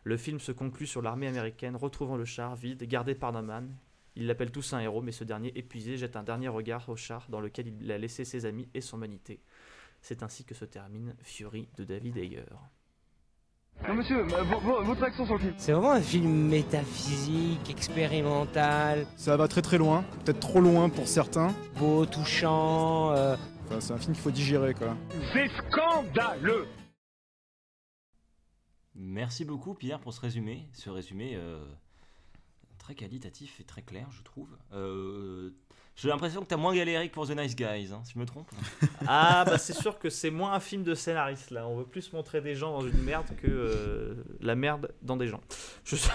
[0.02, 3.68] Le film se conclut sur l'armée américaine retrouvant le char vide, gardé par Norman.
[4.16, 7.26] Il l'appelle tous un héros, mais ce dernier, épuisé, jette un dernier regard au char
[7.30, 9.40] dans lequel il a laissé ses amis et son humanité.
[10.00, 12.42] C'est ainsi que se termine Fury de David Ayer.
[13.88, 15.54] Non, monsieur, euh, vo- vo- votre action sur le film.
[15.56, 21.08] C'est vraiment un film métaphysique, expérimental, Ça va très très loin, peut-être trop loin pour
[21.08, 21.52] certains.
[21.78, 23.10] beau, touchant.
[23.12, 24.96] euh, Enfin, c'est un film qu'il faut digérer quoi.
[25.32, 26.68] C'est scandaleux
[28.94, 30.68] Merci beaucoup Pierre pour ce résumé.
[30.74, 31.64] Ce résumé euh,
[32.78, 34.56] très qualitatif et très clair, je trouve.
[34.72, 35.50] Euh,
[35.94, 38.18] J'ai l'impression que tu as moins galéré que pour The Nice Guys, hein, si je
[38.18, 38.48] me trompe.
[39.06, 41.66] Ah bah c'est sûr que c'est moins un film de scénariste là.
[41.66, 45.26] On veut plus montrer des gens dans une merde que euh, la merde dans des
[45.28, 45.40] gens.
[45.84, 46.10] Je sais.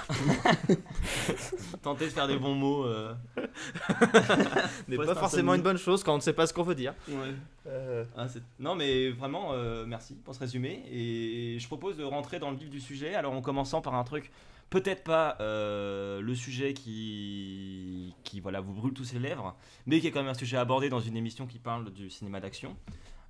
[1.83, 2.85] Tenter de faire des bons mots.
[2.85, 3.13] euh.
[4.87, 6.93] n'est pas forcément une bonne chose quand on ne sait pas ce qu'on veut dire.
[7.07, 7.33] Ouais.
[7.67, 8.27] Euh, Ah,
[8.59, 10.83] non, mais vraiment, euh, merci pour ce résumé.
[10.91, 13.15] Et je propose de rentrer dans le vif du sujet.
[13.15, 14.31] Alors, en commençant par un truc,
[14.69, 20.07] peut-être pas euh, le sujet qui, qui voilà, vous brûle tous les lèvres, mais qui
[20.07, 22.75] est quand même un sujet abordé dans une émission qui parle du cinéma d'action,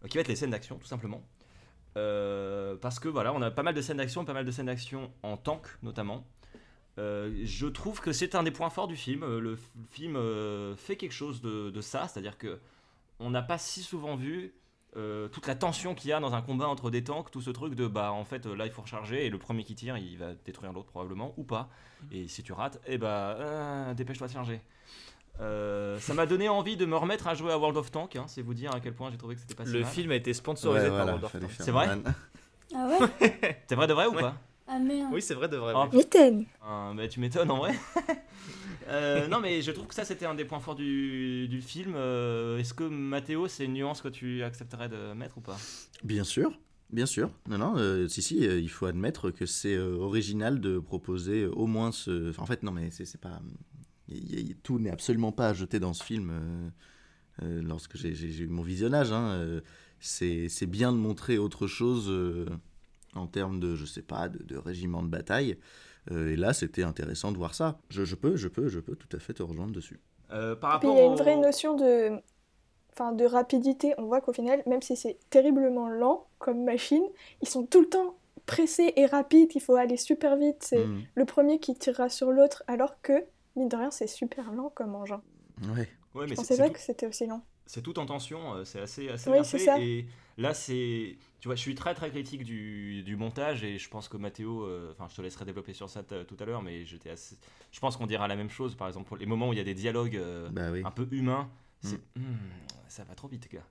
[0.08, 1.21] qui va être les scènes d'action, tout simplement.
[1.95, 5.12] Parce que voilà, on a pas mal de scènes d'action, pas mal de scènes d'action
[5.23, 6.23] en tank notamment.
[6.97, 9.26] Je trouve que c'est un des points forts du film.
[9.26, 9.58] Le,
[9.89, 10.15] film
[10.78, 12.60] fait quelque chose de ça, c'est-à-dire que
[13.19, 14.53] on n'a pas si souvent vu
[14.95, 17.49] euh, toute la tension qu'il y a dans un combat entre des tanks, tout ce
[17.51, 20.17] truc de bah en fait là il faut recharger et le premier qui tire il
[20.17, 21.69] va détruire l'autre probablement ou pas.
[22.12, 24.62] Et si tu rates, et bah euh, dépêche-toi de charger.
[25.39, 28.25] Euh, ça m'a donné envie de me remettre à jouer à World of Tank, hein,
[28.27, 29.91] c'est vous dire à quel point j'ai trouvé que c'était pas si le mal.
[29.91, 31.51] film a été sponsorisé Ouais, par voilà, World of Tanks.
[31.60, 31.89] C'est vrai.
[32.75, 34.21] Ah ouais C'est vrai de vrai ou Ouais.
[34.21, 34.36] pas?
[34.67, 35.10] Ah merde.
[35.13, 35.71] Oui c'est vrai de vrai.
[35.73, 36.45] Oh, oui.
[36.62, 37.73] Ah, tu m'étonnes en vrai.
[38.88, 41.93] Euh, non, mais je trouve que ça c'était un des points forts du, film.
[41.95, 45.58] Euh, Est-ce que Mathéo, c'est une nuance que tu accepterais de mettre ou pas?
[46.04, 46.58] Bien sûr,
[46.89, 47.30] bien sûr.
[47.47, 51.91] Non, non, euh, si, si, il faut admettre que c'est original de proposer au moins
[51.91, 52.39] ce.
[52.39, 53.41] en fait, non, mais c'est pas.
[54.63, 56.71] tout n'est absolument pas à jeter dans ce film
[57.41, 59.12] lorsque j'ai eu mon visionnage.
[59.12, 59.62] hein,
[60.00, 62.12] c'est bien de montrer autre chose
[63.15, 65.58] en termes de, je sais pas, de régiment de bataille.
[66.12, 67.78] Euh, et là, c'était intéressant de voir ça.
[67.89, 70.00] Je, je peux, je peux, je peux tout à fait te rejoindre dessus.
[70.32, 72.20] Euh, Par Puis rapport il y a une au- vraie notion de,
[72.93, 73.93] enfin, de rapidité.
[73.98, 77.04] On voit qu'au final, même si c'est terriblement lent comme machine,
[77.41, 78.15] ils sont tout le temps
[78.46, 79.52] pressés et rapides.
[79.56, 80.58] Il faut aller super vite.
[80.62, 81.02] C'est Mm.
[81.15, 84.96] le premier qui tirera sur l'autre, alors que, mine de rien, c'est super lent comme
[84.96, 85.22] engin.
[85.76, 85.89] Ouais.
[86.15, 87.41] Ouais, mais Je c'est- pensais c'est pas tout- que c'était aussi lent.
[87.67, 89.65] C'est tout en tension, euh, c'est assez, assez Oui, bien c'est fait.
[89.65, 89.80] ça.
[89.80, 91.17] Et là, c'est.
[91.39, 94.63] Tu vois, je suis très très critique du, du montage et je pense que Mathéo.
[94.63, 97.38] euh, Enfin, je te laisserai développer sur ça tout à l'heure, mais j'étais assez.
[97.71, 99.62] Je pense qu'on dira la même chose, par exemple, pour les moments où il y
[99.62, 100.82] a des dialogues euh, Bah oui.
[100.84, 101.47] un peu humains.
[101.82, 101.99] C'est.
[102.15, 102.23] Hmm,
[102.88, 103.62] ça va trop vite, gars.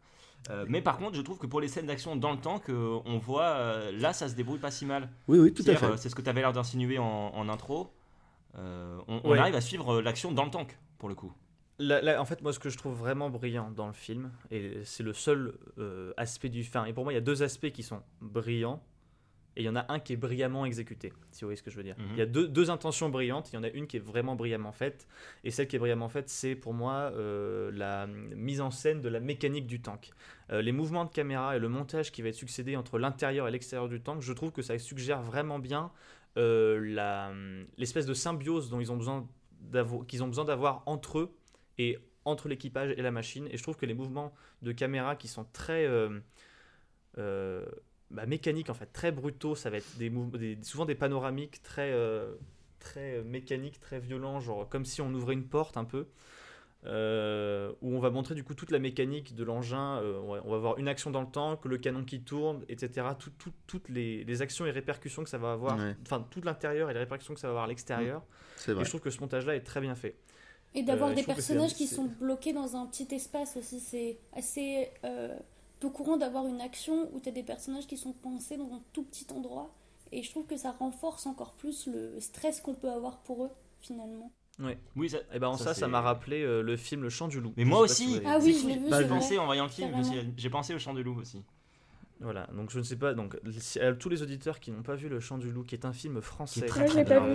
[0.50, 2.72] Euh, mais par contre, je trouve que pour les scènes d'action dans le temps, que
[3.04, 5.09] on voit euh, là, ça se débrouille pas si mal.
[5.26, 5.87] Oui, oui, tout à fait.
[5.87, 7.04] euh, C'est ce que tu avais l'air d'insinuer en,
[7.35, 7.90] en intro.
[8.56, 9.38] Euh, on, on Ouais.
[9.40, 11.32] arrive à suivre euh, l'action dans le tank, pour le coup.
[11.79, 15.03] La- en fait, moi, ce que je trouve vraiment brillant dans le film, et c'est
[15.03, 17.83] le seul euh, aspect du film, et pour moi, il y a deux aspects qui
[17.83, 18.83] sont brillants,
[19.59, 21.71] et il y en a un qui est brillamment exécuté, si vous voyez ce que
[21.71, 21.97] je veux dire.
[21.99, 22.07] Mhm.
[22.12, 24.37] Il y a deux, deux intentions brillantes, il y en a une qui est vraiment
[24.37, 25.07] brillamment faite,
[25.45, 29.09] et celle qui est brillamment faite, c'est pour moi euh, la mise en scène de
[29.11, 30.11] la mécanique du tank.
[30.53, 33.51] Euh, les mouvements de caméra et le montage qui va être succédé entre l'intérieur et
[33.51, 35.91] l'extérieur du tank, je trouve que ça suggère vraiment bien
[36.39, 37.33] euh, la-
[37.79, 39.27] l'espèce de symbiose dont ils ont besoin
[39.61, 41.35] d'avo- qu'ils ont besoin d'avoir entre eux
[41.79, 43.47] et entre l'équipage et la machine.
[43.51, 46.19] Et je trouve que les mouvements de caméra qui sont très euh,
[47.19, 47.65] euh,
[48.11, 51.93] bah, mécaniques, en fait, très brutaux, ça va être des, des- souvent des panoramiques très,
[51.93, 52.35] euh,
[52.79, 56.07] très mécaniques, très violents, genre comme si on ouvrait une porte un peu.
[56.85, 56.89] où
[57.97, 60.79] on va montrer du coup toute la mécanique de l'engin, on, va, on va voir
[60.79, 63.09] une action dans le tank, le canon qui tourne, etc.
[63.19, 65.97] Tout- tout- toutes les, les actions et répercussions que ça va avoir, Ouais.
[66.03, 68.23] enfin tout l'intérieur et les répercussions que ça va avoir à l'extérieur.
[68.83, 70.17] Et je trouve que ce montage-là est très bien fait.
[70.74, 74.90] Et d'avoir Euh, des personnages qui sont bloqués dans un petit espace aussi, c'est assez
[75.05, 75.37] euh,
[75.81, 78.83] peu courant d'avoir une action où tu as des personnages qui sont coincés dans un
[78.92, 79.74] tout petit endroit.
[80.12, 83.50] Et je trouve que ça renforce encore plus le stress qu'on peut avoir pour eux,
[83.81, 84.31] finalement.
[84.59, 84.79] Ouais.
[84.96, 87.40] Oui, ça, Et ben en ça, ça m'a rappelé euh, le film Le Chant du
[87.40, 87.52] Loup.
[87.57, 89.38] Mais Je moi si aussi avez Ah oui, C'est je fou, l'ai vu, J'ai pensé
[89.38, 89.92] en voyant le film,
[90.37, 91.42] j'ai pensé au chant du loup aussi.
[92.20, 93.37] Voilà, donc je ne sais pas, donc
[93.81, 95.92] à tous les auditeurs qui n'ont pas vu Le Chant du Loup, qui est un
[95.92, 97.26] film français, Qui est très très bien,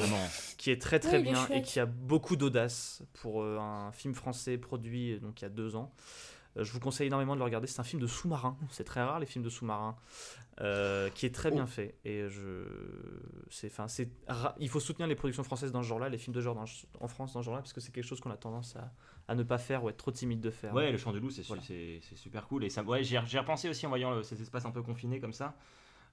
[0.58, 5.14] qui est très très et qui a beaucoup d'audace pour euh, un film français produit
[5.14, 5.94] euh, donc il y a deux ans.
[6.58, 7.68] Euh, je vous conseille énormément de le regarder.
[7.68, 8.58] C'est un film de sous-marin.
[8.70, 9.96] C'est très rare les films de sous-marin,
[10.60, 11.56] euh, qui est très Oh.
[11.56, 11.96] bien fait.
[12.04, 12.64] Et je,
[13.50, 16.36] c'est, enfin, c'est, ra- il faut soutenir les productions françaises dans ce genre-là, les films
[16.36, 16.66] de genre dans-
[17.00, 18.92] en France dans ce genre-là, parce que c'est quelque chose qu'on a tendance à,
[19.30, 20.74] à ne pas faire ou être trop timide de faire.
[20.74, 21.62] Ouais, le chant du loup, c'est Voilà.
[21.64, 22.66] c'est- c'est super cool.
[22.66, 24.72] Et ça, ouais, j'y ai, j'y ai repensé aussi en voyant euh, ces espaces un
[24.72, 25.56] peu confinés comme ça.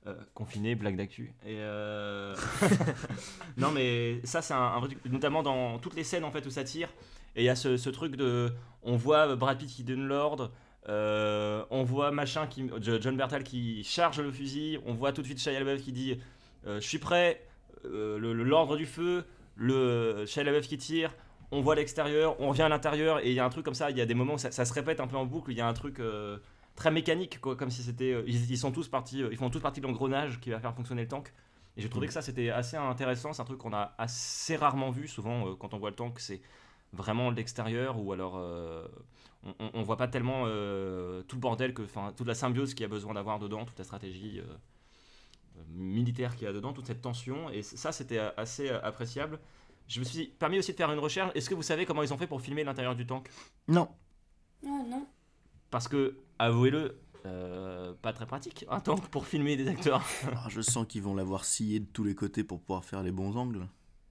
[0.06, 1.34] Euh, confinés, blague d'actu.
[1.44, 2.36] Et euh,
[3.56, 6.62] non, mais ça, c'est un, un notamment dans toutes les scènes en fait où ça
[6.62, 6.88] tire.
[7.36, 8.52] Et il y a ce, ce truc de.
[8.82, 10.52] On voit Brad Pitt qui donne l'ordre.
[10.88, 14.78] euh, on voit machin qui, John Bertal qui charge le fusil.
[14.86, 16.18] On voit tout de suite Shia LaBeouf qui dit
[16.66, 17.44] euh, Je suis prêt.
[17.84, 19.24] euh, L'ordre du feu.
[19.56, 21.14] Le Shia LaBeouf qui tire
[21.50, 23.90] on voit l'extérieur, on revient à l'intérieur, et il y a un truc comme ça,
[23.90, 25.56] il y a des moments où ça, ça se répète un peu en boucle, il
[25.56, 25.98] y a un truc
[26.74, 28.12] très mécanique, quoi, comme si c'était.
[28.12, 30.60] euh, ils, ils sont tous partis, euh, ils font tous partie de l'engrenage qui va
[30.60, 31.32] faire fonctionner le tank.
[31.78, 34.90] Et j'ai trouvé que ça c'était assez intéressant, c'est un truc qu'on a assez rarement
[34.90, 36.42] vu, souvent euh, quand on voit le tank, c'est
[36.92, 38.86] vraiment l'extérieur, ou alors euh,
[39.44, 42.82] on, on- voit pas tellement euh, tout le bordel, que, enfin toute la symbiose qu'il
[42.82, 44.40] y a besoin d'avoir dedans, toute la stratégie.
[44.40, 44.44] euh,
[45.74, 49.40] militaire qu'il y a dedans, toute cette tension, et ça c'était assez appréciable.
[49.88, 51.32] Je me suis permis aussi de faire une recherche.
[51.34, 53.28] Est-ce que vous savez comment ils ont fait pour filmer l'intérieur du tank?
[53.66, 53.88] Non.
[54.64, 55.04] Ah non.
[55.70, 60.02] Parce que, avouez-le, euh, pas très pratique, un tank pour filmer des acteurs.
[60.26, 63.10] Ah, je sens qu'ils vont l'avoir scié de tous les côtés pour pouvoir faire les
[63.12, 63.66] bons angles.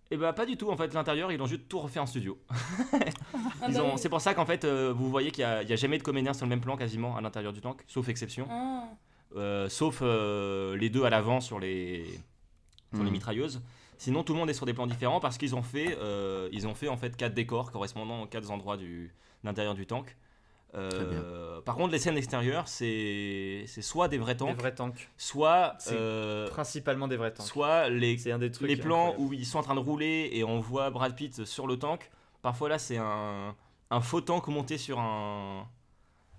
[0.10, 2.38] Et bah pas du tout, en fait, l'intérieur, ils ont juste tout refait en studio.
[3.62, 3.98] Ah Ils bah ont-.
[3.98, 5.98] C'est pour ça qu'en fait, euh, vous voyez qu'il n'y a, il y a jamais
[5.98, 8.48] de comédiens sur le même plan quasiment à l'intérieur du tank, sauf exception.
[8.50, 8.84] Ah.
[9.36, 12.06] Euh, sauf euh, les deux à l'avant sur les
[12.93, 13.12] sur les Mhm.
[13.12, 13.62] mitrailleuses.
[13.98, 16.67] Sinon, tout le monde est sur des plans différents parce qu'ils ont fait, euh, ils
[16.67, 20.15] ont fait en fait quatre décors correspondant aux quatre endroits du d'intérieur du tank.
[20.76, 25.10] Euh, par contre, les scènes extérieures, c'est c'est soit des vrais Des tanks, vrais tanks.
[25.18, 27.48] soit euh, Principalement des vrais tanks.
[27.48, 28.68] soit les C'est un des trucs.
[28.68, 31.68] les plans où ils sont en train de rouler et on voit Brad Pitt sur
[31.68, 32.12] le tank.
[32.42, 33.56] Parfois là, c'est un,
[33.90, 35.68] un faux tank monté sur un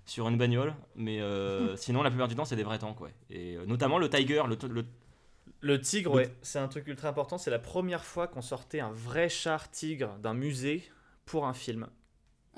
[0.05, 3.13] sur une bagnole, mais euh, sinon la plupart du temps c'est des vrais tanks, ouais.
[3.29, 4.85] Et euh, notamment le Tiger, le, le-
[5.61, 7.37] Le tigre, Le- ouais, c'est un truc ultra important.
[7.37, 10.83] C'est la première fois qu'on sortait un vrai char tigre d'un musée
[11.25, 11.87] pour un film.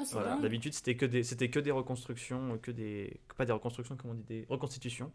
[0.01, 0.35] Ah, Voilà.
[0.37, 4.13] D'habitude, c'était que des, c'était que des reconstructions, que des, pas des reconstructions, comme on
[4.15, 5.11] dit, des reconstitutions.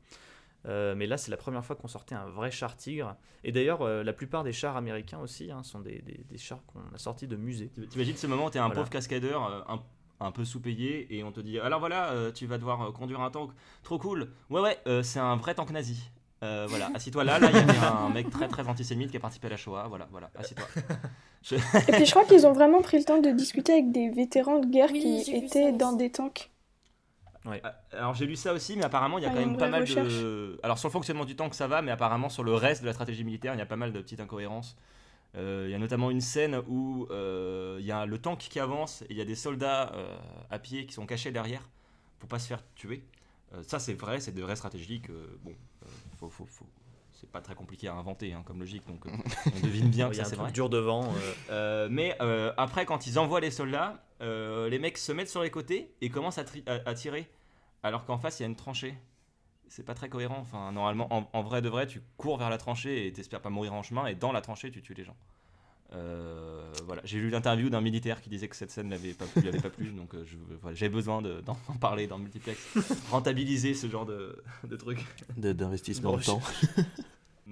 [0.66, 3.14] Euh, mais là, c'est la première fois qu'on sortait un vrai char tigre.
[3.44, 6.58] Et d'ailleurs, euh, la plupart des chars américains aussi hein, sont des, des, des chars
[6.66, 7.70] qu'on a sortis de musées.
[7.90, 8.80] T'imagines ce moment où t'es un Voilà.
[8.80, 9.80] pauvre cascadeur, euh, un,
[10.18, 13.20] un peu sous-payé, et on te dit alors voilà, euh, tu vas devoir euh, conduire
[13.20, 13.52] un tank,
[13.84, 14.28] trop cool.
[14.50, 16.10] Ouais ouais, euh, c'est un vrai tank nazi.
[16.42, 19.20] Euh, voilà, assis-toi là, là il y avait un mec très très antisémite qui a
[19.20, 20.66] participé à la Shoah, voilà, voilà, assis-toi.
[21.42, 24.10] Je- Et puis je crois qu'ils ont vraiment pris le temps de discuter avec des
[24.10, 26.50] vétérans de guerre Oui, qui étaient dans des tanks.
[27.62, 29.68] Ah, Alors j'ai lu ça aussi, mais apparemment il y a Ah, quand même pas
[29.68, 30.58] mal de.
[30.64, 32.92] Alors sur le fonctionnement du tank ça va, mais apparemment sur le reste de la
[32.92, 34.76] stratégie militaire il y a pas mal de petites incohérences.
[35.36, 38.58] Euh, Il y a notamment une scène où euh, il y a le tank qui
[38.58, 40.16] avance et il y a des soldats euh,
[40.50, 41.68] à pied qui sont cachés derrière
[42.18, 43.04] pour pas se faire tuer.
[43.54, 45.12] Euh, ça c'est vrai, c'est de vraies stratégies que
[45.44, 45.75] bon, euh,
[46.18, 46.66] faut, faut, faut-
[47.12, 49.10] c'est pas très compliqué à inventer hein, comme logique, donc euh,
[49.56, 50.52] on devine bien que ça c'est vrai.
[50.52, 51.04] dur devant.
[51.04, 55.30] euh, Euh, mais euh, après, quand ils envoient les soldats, euh, les mecs se mettent
[55.30, 57.30] sur les côtés et commencent à, tri- à- à tirer,
[57.82, 58.94] alors qu'en face il y a une tranchée.
[59.68, 60.38] C'est pas très cohérent.
[60.38, 63.50] Enfin, normalement, en, en vrai de vrai, tu cours vers la tranchée et t'espères pas
[63.50, 65.16] mourir en chemin, et dans la tranchée, tu tues les gens.
[65.92, 69.50] Euh, voilà, j'ai lu l'interview d'un militaire qui disait que cette scène l'avait pas plu,
[69.52, 72.60] pas plu, donc euh, je- voilà, j'ai besoin de- d'en parler dans multiplex,
[73.10, 75.04] rentabiliser ce genre de, de truc.
[75.36, 76.42] De- D'investissement Bon, de temps.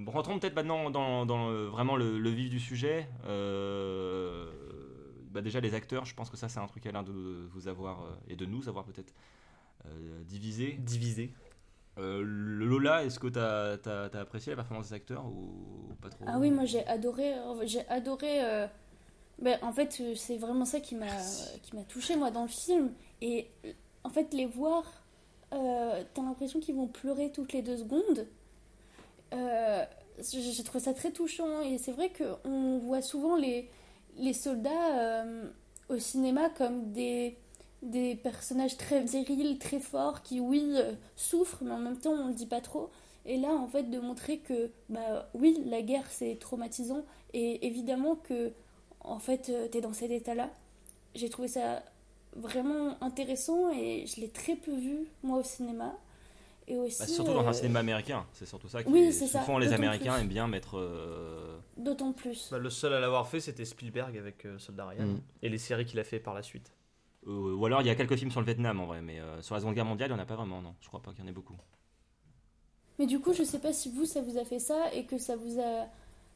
[0.07, 3.07] Rentrons peut-être maintenant dans, dans le- vraiment le, le vif du sujet.
[3.27, 4.51] Euh,
[5.31, 7.47] bah déjà les acteurs, je pense que ça c'est un truc qui a l'air de
[7.53, 9.13] vous avoir et de nous avoir peut-être
[9.87, 10.77] euh, divisé.
[10.81, 11.33] divisé.
[11.99, 16.25] Euh, Lola, est-ce que tu as, apprécié la performance des acteurs ou pas trop?
[16.27, 17.35] Ah oui, moi j'ai adoré.
[17.65, 18.45] J'ai adoré.
[18.45, 18.67] euh,
[19.39, 21.07] ben, en fait, euh, c'est vraiment ça qui m'a
[21.63, 22.93] qui m'a touché moi dans le film.
[23.21, 23.49] Et
[24.03, 24.85] en fait, les voir,
[25.53, 28.27] euh, t'as l'impression qu'ils vont pleurer toutes les deux secondes.
[29.33, 31.61] J'ai trouvé ça très touchant.
[31.63, 33.71] Et c'est vrai qu'on voit souvent les,
[34.17, 35.25] les soldats
[35.89, 37.37] au cinéma comme des,
[37.85, 42.29] des personnages très virils, très forts, qui, oui, euh, souffrent, mais en même temps, on
[42.29, 42.91] le dit pas trop.
[43.27, 47.05] Et là, en fait, de montrer que, bah oui, la guerre, c'est traumatisant.
[47.33, 48.53] Et évidemment que,
[49.01, 50.51] en fait, euh, t'es dans cet état-là.
[51.15, 51.83] J'ai trouvé ça
[52.37, 55.95] vraiment intéressant et je l'ai très peu vu, moi, au cinéma.
[56.67, 56.99] Et aussi.
[56.99, 58.83] Bah, surtout dans euh, un cinéma américain, c'est surtout ça.
[58.83, 60.23] Qui Oui, est- c'est ça, Souvent, les Américains plus.
[60.23, 60.79] aiment bien mettre.
[60.79, 62.49] euh, D'autant plus.
[62.51, 65.05] Bah, le seul à l'avoir fait, c'était Spielberg avec euh, Soldat Ryan.
[65.07, 65.21] Mm.
[65.43, 66.73] Et les séries qu'il a fait par la suite.
[67.27, 69.41] Euh, ou alors, il y a quelques films sur le Vietnam en vrai, mais euh,
[69.43, 70.75] sur la Seconde Guerre mondiale, il n'y en a pas vraiment, non.
[70.81, 71.55] Je crois pas qu'il y en ait beaucoup.
[72.99, 75.19] Mais du coup, je sais pas si vous, ça vous a fait ça et que
[75.19, 75.87] ça vous a.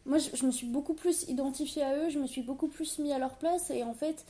[0.07, 3.13] Moi, je, me suis beaucoup plus identifiée à eux, je me suis beaucoup plus mis
[3.13, 4.25] à leur place et en fait,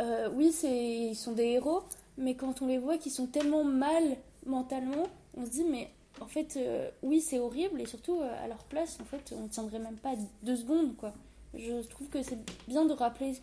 [0.00, 1.82] euh, oui, ils sont des héros,
[2.16, 4.04] mais quand on les voit qui sont tellement mal
[4.46, 5.90] mentalement, on se dit, mais
[6.20, 6.58] en fait,
[7.02, 10.14] oui, c'est horrible et surtout à leur place, en fait, on tiendrait même pas
[10.44, 11.12] deux secondes, quoi.
[11.54, 12.38] Je trouve que c'est
[12.68, 13.34] bien de rappeler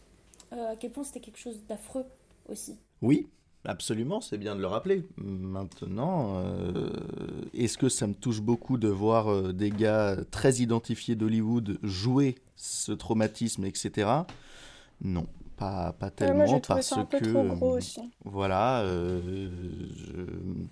[0.52, 2.06] à quel point c'était quelque chose d'affreux
[2.50, 2.78] aussi.
[3.02, 3.28] Oui,
[3.66, 5.04] absolument, c'est bien de le rappeler.
[5.18, 6.90] Maintenant, euh,
[7.54, 12.36] est-ce que ça me touche beaucoup de voir euh, des gars très identifiés d'Hollywood jouer
[12.56, 14.10] ce traumatisme, etc.
[15.02, 15.28] Non,
[15.58, 18.12] pas, pas Ouais, tellement moi, parce ça un peu que trop gros aussi.
[18.26, 19.50] voilà, euh,
[19.96, 20.64] je-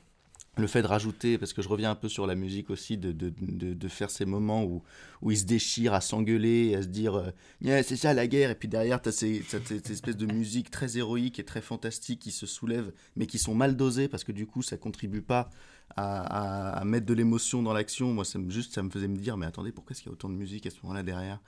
[0.58, 3.14] le fait de rajouter, parce que je reviens un peu sur la musique aussi, de,
[3.14, 3.32] de,
[3.74, 4.84] de, faire ces moments où,
[5.22, 8.56] où ils se déchirent à s'engueuler, à se dire euh, c'est ça la guerre, et
[8.56, 12.32] puis derrière, tu as ces, cette espèce de musique très héroïque et très fantastique qui
[12.32, 15.50] se soulève, mais qui sont mal dosées, parce que du coup, ça contribue pas
[15.96, 18.14] à, à- à mettre de l'émotion dans l'action.
[18.14, 20.12] Moi, ça me, juste, ça me faisait me dire Mais attendez, pourquoi est-ce qu'il y
[20.12, 21.40] a autant de musique à ce moment-là derrière?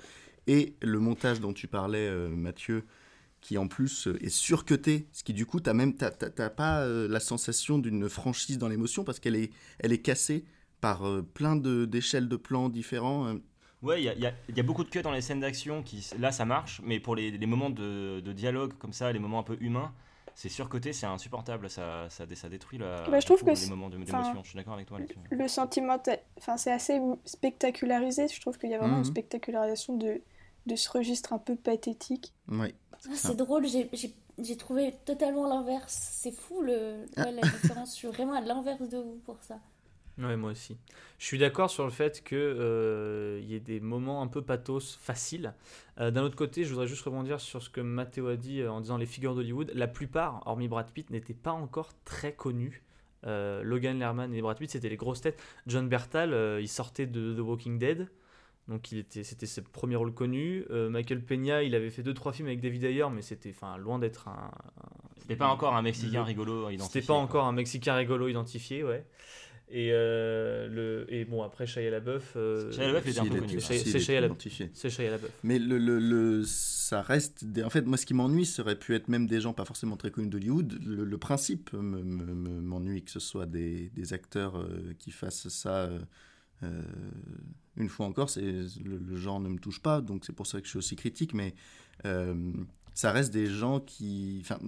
[0.47, 2.85] Et le montage dont tu parlais, euh, Mathieu,
[3.43, 6.49] qui en plus euh, est surcuté, ce qui du coup, t'as même t'as, t'as- t'as
[6.49, 10.45] pas euh, la sensation d'une franchise dans l'émotion parce qu'elle est, elle est cassée
[10.81, 13.35] par euh, plein de, d'échelles de plans différents.
[13.81, 15.83] Ouais, il y a, il y y a beaucoup de cuts dans les scènes d'action
[15.83, 19.19] qui, là, ça marche, mais pour les, les moments de, de dialogue comme ça, les
[19.19, 19.91] moments un peu humains,
[20.35, 23.89] c'est surcoté, c'est insupportable, ça, ça, ça détruit la, Bah, je trouve que les moments
[23.89, 24.41] de- d'émotion.
[24.43, 25.19] Je suis d'accord avec toi là-dessus.
[25.31, 26.01] Le sentiment,
[26.37, 28.27] enfin, c'est assez spectacularisé.
[28.27, 30.21] Je trouve qu'il y a vraiment une spectacularisation de,
[30.65, 32.33] de ce registre un peu pathétique.
[32.51, 32.67] Ah,
[33.15, 35.95] c'est drôle, j'ai- j'ai j'ai trouvé totalement l'inverse.
[36.13, 37.25] C'est fou le, Ah.
[37.25, 37.91] ouais, la différence.
[37.91, 39.59] Je suis vraiment à l'inverse de vous pour ça.
[40.17, 40.75] Ouais, moi aussi.
[41.19, 42.37] Je suis d'accord sur le fait qu'il
[43.47, 45.53] y ait des moments un peu pathos faciles.
[45.99, 48.71] Euh, D'un autre côté, je voudrais juste rebondir sur ce que Mathéo a dit euh,
[48.71, 49.71] en disant les figures d'Hollywood.
[49.75, 52.81] La plupart, hormis Brad Pitt, n'étaient pas encore très connus.
[53.27, 55.39] Euh, Logan Lerman et Brad Pitt, c'était les grosses têtes.
[55.67, 58.07] John Bertal, euh, il sortait de The Walking Dead.
[58.69, 60.63] Donc il était, c'était ses premiers rôles connus.
[60.69, 63.77] Euh, Michael Peña, il avait fait deux trois films avec David Ayer, mais c'était, enfin,
[63.77, 64.51] loin d'être un.
[65.19, 67.01] C'était pas encore un Mexicain le- rigolo identifié.
[67.01, 67.21] C'était pas quoi.
[67.23, 69.05] encore un Mexicain rigolo identifié, ouais.
[69.69, 72.33] Et, euh, le, et bon, après Shia LaBeouf.
[72.35, 73.59] euh, Shia LaBeouf était un peu il connu.
[73.59, 75.31] C'est Shia LaBeouf.
[75.43, 77.43] Mais le, le, le- ça reste.
[77.45, 77.63] Des...
[77.63, 79.97] En fait, moi, ce qui m'ennuie, ça aurait pu être même des gens pas forcément
[79.97, 80.79] très connus d'Hollywood.
[80.85, 85.11] Le, le principe me- me- me- m'ennuie que ce soit des, des acteurs euh, qui
[85.11, 85.89] fassent ça.
[86.61, 86.81] Euh,
[87.77, 90.59] une fois encore, c'est le, le genre ne me touche pas, donc c'est pour ça
[90.59, 91.33] que je suis aussi critique.
[91.33, 91.55] Mais
[92.05, 92.53] euh,
[92.93, 94.39] ça reste des gens qui.
[94.41, 94.59] Enfin,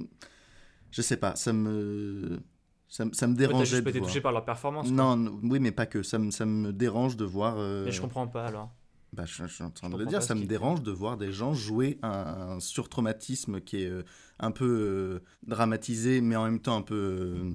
[0.91, 2.39] je sais pas, ça me.
[2.87, 4.09] Ça, ça me Ouais, dérangeait juste de pas été voir.
[4.09, 4.89] touché par leur performance.
[4.89, 6.03] Non, non, oui, mais pas que.
[6.03, 7.55] Ça me, ça me dérange de voir.
[7.57, 8.71] euh, Mais je comprends pas alors.
[9.11, 11.17] bah, je, je suis en train Je de le dire, ça me dérange de voir
[11.17, 14.03] des gens jouer un, un surtraumatisme qui est euh,
[14.39, 17.53] un peu euh, dramatisé, mais en même temps un peu,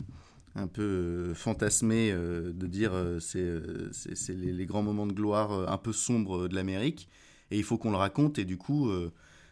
[0.54, 3.38] un peu euh, fantasmé, euh, de dire euh, c'est
[4.34, 7.08] les, les grands moments de gloire un peu sombres de l'Amérique,
[7.50, 8.90] et il faut qu'on le raconte, et du coup,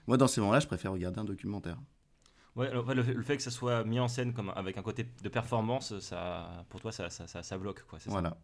[0.06, 1.78] moi dans ces moments-là, je préfère regarder un documentaire.
[2.56, 5.28] Ouais, alors, le, fait que ça soit mis en scène comme avec un côté de
[5.28, 7.98] performance, ça, pour toi, ça, ça, ça, ça bloque, quoi.
[8.00, 8.36] c'est ça Voilà.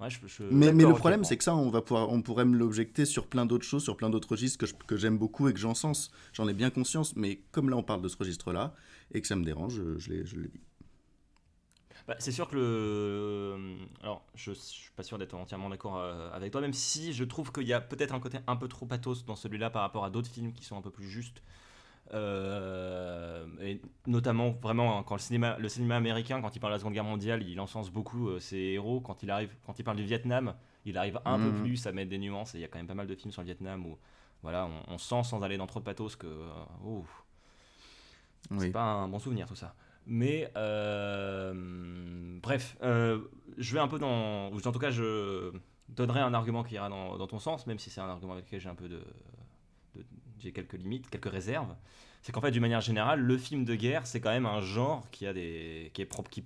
[0.00, 2.44] Ouais, je- je- Mais, mais le problème, c'est que ça, on, va pouvoir, on pourrait
[2.44, 5.48] me l'objecter sur plein d'autres choses, sur plein d'autres registres que je- que j'aime beaucoup
[5.48, 6.10] et que j'encense.
[6.32, 8.74] J'en ai bien conscience, mais comme là, on parle de ce registre-là
[9.12, 10.60] et que ça me dérange, je, je l'ai je l'ai dit.
[12.10, 13.76] Bah, c'est sûr que le.
[14.02, 17.22] Alors, je, je suis pas sûr d'être entièrement d'accord euh, avec toi, même si je
[17.22, 20.04] trouve qu'il y a peut-être un côté un peu trop pathos dans celui-là par rapport
[20.04, 21.40] à d'autres films qui sont un peu plus justes.
[22.14, 26.76] Euh, et notamment vraiment hein, quand le cinéma, le cinéma américain, quand il parle de
[26.76, 29.00] la Seconde Guerre mondiale, il encense beaucoup euh, ses héros.
[29.00, 30.54] Quand il arrive, quand il parle du Vietnam,
[30.86, 31.62] il arrive un peu Mhm.
[31.62, 32.56] plus à mettre des nuances.
[32.56, 33.98] Et il y a quand même pas mal de films sur le Vietnam où
[34.42, 36.50] voilà, on, on sent sans aller dans trop de pathos que euh,
[36.84, 37.04] oh,
[38.58, 39.74] c'est pas un bon souvenir tout ça.
[40.06, 41.52] Mais euh,
[42.42, 43.20] bref, euh,
[43.58, 44.50] je vais un peu dans.
[44.50, 45.52] ou En tout cas, je
[45.88, 48.46] donnerai un argument qui ira dans, dans ton sens, même si c'est un argument avec
[48.46, 49.02] lequel j'ai un peu de.
[49.96, 50.04] de-
[50.38, 51.74] j'ai quelques limites, quelques réserves.
[52.22, 55.08] C'est qu'en fait, d'une manière générale, le film de guerre, c'est quand même un genre
[55.10, 55.90] qui a des.
[55.94, 56.30] qui est propre.
[56.30, 56.44] qui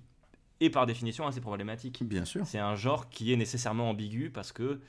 [0.59, 2.03] est par définition assez problématique.
[2.03, 2.45] Bien sûr.
[2.45, 4.79] C'est un genre qui est nécessairement ambigu parce que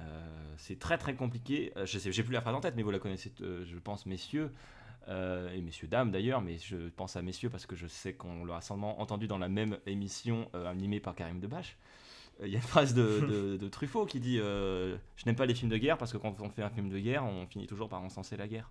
[0.00, 1.72] euh, c'est très très compliqué.
[1.84, 4.06] Je sais, j'ai plus la phrase en tête, mais vous la connaissez, euh, je pense,
[4.06, 4.52] messieurs.
[5.08, 8.44] Euh, et messieurs dames d'ailleurs, mais je pense à messieurs parce que je sais qu'on
[8.44, 11.76] l'a sûrement entendu dans la même émission euh, animée par Karim Debache.
[12.42, 15.36] Euh, Il y a une phrase de, de- de Truffaut qui dit euh, Je n'aime
[15.36, 17.46] pas les films de guerre parce que quand on fait un film de guerre, on
[17.46, 18.70] finit toujours par encenser la guerre.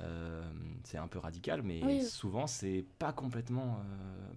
[0.00, 0.42] Euh,
[0.84, 2.02] c'est un peu radical, mais Oui.
[2.02, 3.78] souvent c'est pas complètement.
[3.80, 4.32] euh,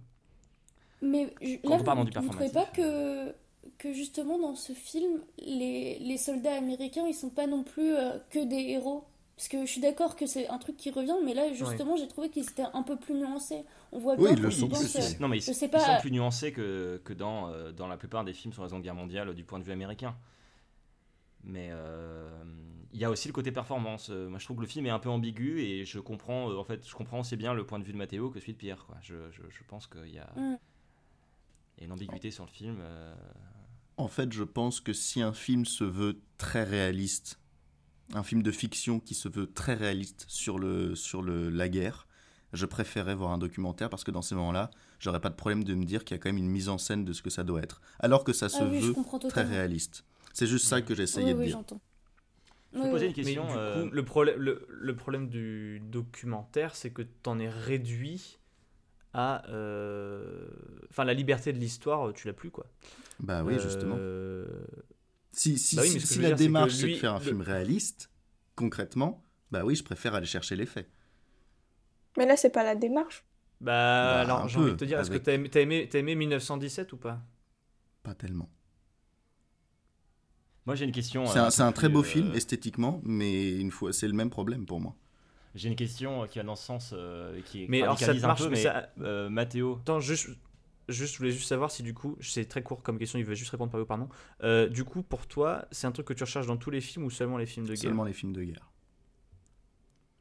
[1.02, 3.32] Mais je- Quand là, on parle vous, du vous trouvez pas que,
[3.78, 8.18] que justement dans ce film, les, les soldats américains, ils sont pas non plus euh,
[8.30, 9.04] que des héros?
[9.42, 12.06] Parce que je suis d'accord que c'est un truc qui revient, mais là, justement, j'ai
[12.06, 13.64] trouvé qu'ils étaient un peu plus nuancés.
[13.90, 15.16] On voit Oui, bien ils le que sont plus, oui.
[15.18, 15.80] Non, mais ils, je sais ils pas.
[15.80, 18.84] sont plus nuancés que, que dans, euh, dans la plupart des films sur la Seconde
[18.84, 20.14] Guerre mondiale euh, du point de vue américain.
[21.42, 22.30] Mais euh,
[22.92, 24.10] il y a aussi le côté performance.
[24.10, 26.62] Moi, je trouve que le film est un peu ambigu et je comprends, euh, en
[26.62, 28.84] fait, je comprends aussi bien le point de vue de Mathéo que celui de Pierre.
[28.86, 28.96] Quoi.
[29.02, 30.56] Je, je, je pense qu'il y a, Mm.
[31.78, 32.76] il y a une ambiguïté sur le film.
[32.80, 33.12] euh,
[33.96, 37.40] En fait, je pense que si un film se veut très réaliste,
[38.14, 42.06] un film de fiction qui se veut très réaliste sur, le, sur le, la guerre,
[42.52, 45.74] je préférerais voir un documentaire parce que dans ces moments-là, j'aurais pas de problème de
[45.74, 47.44] me dire qu'il y a quand même une mise en scène de ce que ça
[47.44, 47.80] doit être.
[47.98, 48.94] Alors que ça se Ah oui, je veut
[49.28, 50.04] très réaliste.
[50.34, 51.56] C'est juste ça que j'essayais Oui, de oui, dire.
[51.56, 51.80] j'entends.
[52.72, 53.08] Je vais Oui, poser oui.
[53.10, 53.44] une question.
[53.44, 58.38] Mais euh, coup, le, problème, le, le problème du documentaire, c'est que t'en es réduit
[59.14, 59.46] à.
[59.50, 60.48] euh,
[60.90, 62.66] Enfin, la liberté de l'histoire, tu l'as plus, quoi.
[63.20, 63.96] Bah oui, justement.
[65.32, 67.26] Euh, Si, si, Bah oui, si- la dire, démarche c'est lui, de faire un le-
[67.26, 68.10] film réaliste,
[68.54, 70.88] concrètement, bah oui, je préfère aller chercher les faits.
[72.16, 73.24] Mais là, c'est pas la démarche.
[73.60, 75.98] Bah, Bah, alors, j'ai envie de te dire, est-ce que t'as aimé, t'as aimé, t'as
[76.00, 77.20] aimé 1917 ou pas?
[78.04, 78.48] Pas tellement.
[80.66, 81.24] Moi, j'ai une question.
[81.24, 84.06] C'est euh, un, c'est un très beau plus, film euh, esthétiquement, mais une fois, c'est
[84.06, 84.94] le même problème pour moi.
[85.54, 88.24] J'ai une question euh, qui va dans ce sens, euh, qui Mais alors, ça radicalise
[88.24, 90.28] un marche, peu, mais mais ça- euh, Mathéo, Attends, juste,
[90.88, 93.34] juste, je voulais juste savoir si du coup, c'est très court comme question, il veut
[93.34, 94.08] juste répondre par oui ou par non.
[94.42, 97.04] Euh, du coup, pour toi, c'est un truc que tu recherches dans tous les films
[97.04, 97.82] ou seulement les films de guerre?
[97.82, 98.70] Seulement les films de guerre.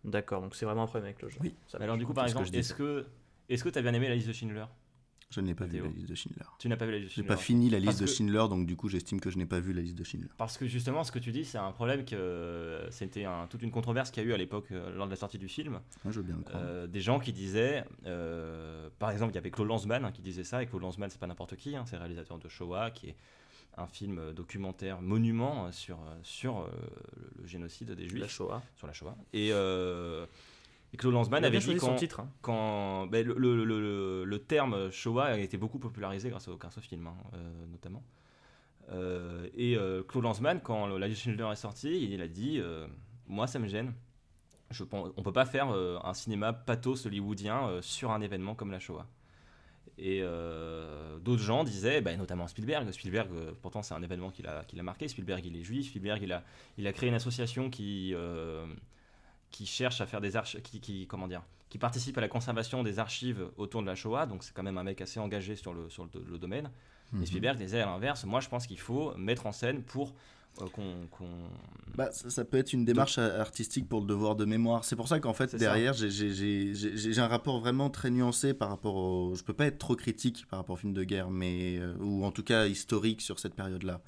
[0.04, 1.42] D'accord, donc c'est vraiment un problème avec le genre.
[1.42, 1.56] Oui.
[1.68, 3.06] Ça Mais alors du coup, c'est par exemple, est-ce que
[3.50, 4.66] est-ce que t'as bien aimé la liste de Schindler?
[5.32, 6.46] Je n'ai pas vu la liste de Schindler.
[6.60, 8.06] Tu n'as pas vu la liste de J'ai Schindler pas fini la liste Parce de
[8.06, 10.28] que- Schindler, donc du coup j'estime que je n'ai pas vu la liste de Schindler.
[10.38, 13.62] Parce que justement, ce que tu dis, c'est un problème que euh, c'était un- toute
[13.64, 15.80] une controverse qu'il y a eu à l'époque euh, lors de la sortie du film.
[16.06, 16.62] Je veux bien le croire.
[16.64, 20.22] Euh, des gens qui disaient, euh, par exemple, il y avait Claude Lanzmann hein, qui
[20.22, 22.92] disait ça, et Claude Lanzmann, c'est pas n'importe qui, hein, c'est le réalisateur de Shoah,
[22.92, 23.16] qui est
[23.78, 26.68] un film documentaire monument sur, sur euh,
[27.38, 28.20] le, le génocide des Juifs.
[28.22, 28.62] La Shoah.
[28.76, 29.16] Sur la Shoah.
[29.32, 30.26] Et, euh,
[30.94, 32.30] et Claude Lanzmann avait dit quand, titre, hein.
[32.42, 36.58] quand ben, le, le- le- le- le terme Shoah a été beaucoup popularisé grâce au,
[36.58, 38.04] grâce au film, hein, euh, notamment.
[38.92, 42.62] Euh, et euh, Claude Lanzmann, quand la liste Schindler est sortie, il a dit
[43.28, 43.94] Moi, ça me gêne.
[44.70, 48.80] Je pense, on peut pas faire un cinéma pathos hollywoodien sur un événement comme la
[48.80, 49.08] Shoah.
[49.98, 50.22] Et
[51.22, 53.30] d'autres gens disaient, bah, notamment Spielberg, Spielberg,
[53.62, 56.44] pourtant c'est un événement qui l'a marqué, Spielberg il est juif, Spielberg il a,
[56.78, 58.14] il a créé une association qui,
[59.52, 62.84] qui cherche à faire des archives, qui, qui- comment dire, qui participe à la conservation
[62.84, 65.74] des archives autour de la Shoah, donc c'est quand même un mec assez engagé sur
[65.74, 66.70] le, sur le, le domaine.
[67.14, 67.24] Mhm.
[67.24, 70.14] Et Spielberg disait à l'inverse, moi je pense qu'il faut mettre en scène pour
[70.62, 71.08] euh, qu'on...
[71.96, 74.84] Bah, ça, ça peut être une démarche a- artistique pour le devoir de mémoire.
[74.84, 78.10] C'est pour ça qu'en fait, derrière, j'ai- j'ai- j'ai j'ai- j'ai un rapport vraiment très
[78.10, 79.34] nuancé par rapport au.
[79.36, 81.78] Je peux pas être trop critique par rapport au film de guerre, mais.
[81.80, 84.02] euh, ou en tout cas historique sur cette période-là.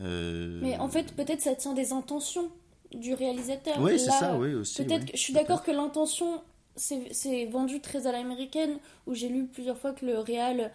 [0.00, 2.50] Euh, Mais en fait, peut-être ça tient des intentions
[2.92, 3.76] du réalisateur.
[3.80, 6.42] Oui, c'est ça, oui, aussi, Peut-être oui, je suis d'accord que l'intention,
[6.76, 10.72] c'est vendu très à l'américaine, où j'ai lu plusieurs fois que le réal,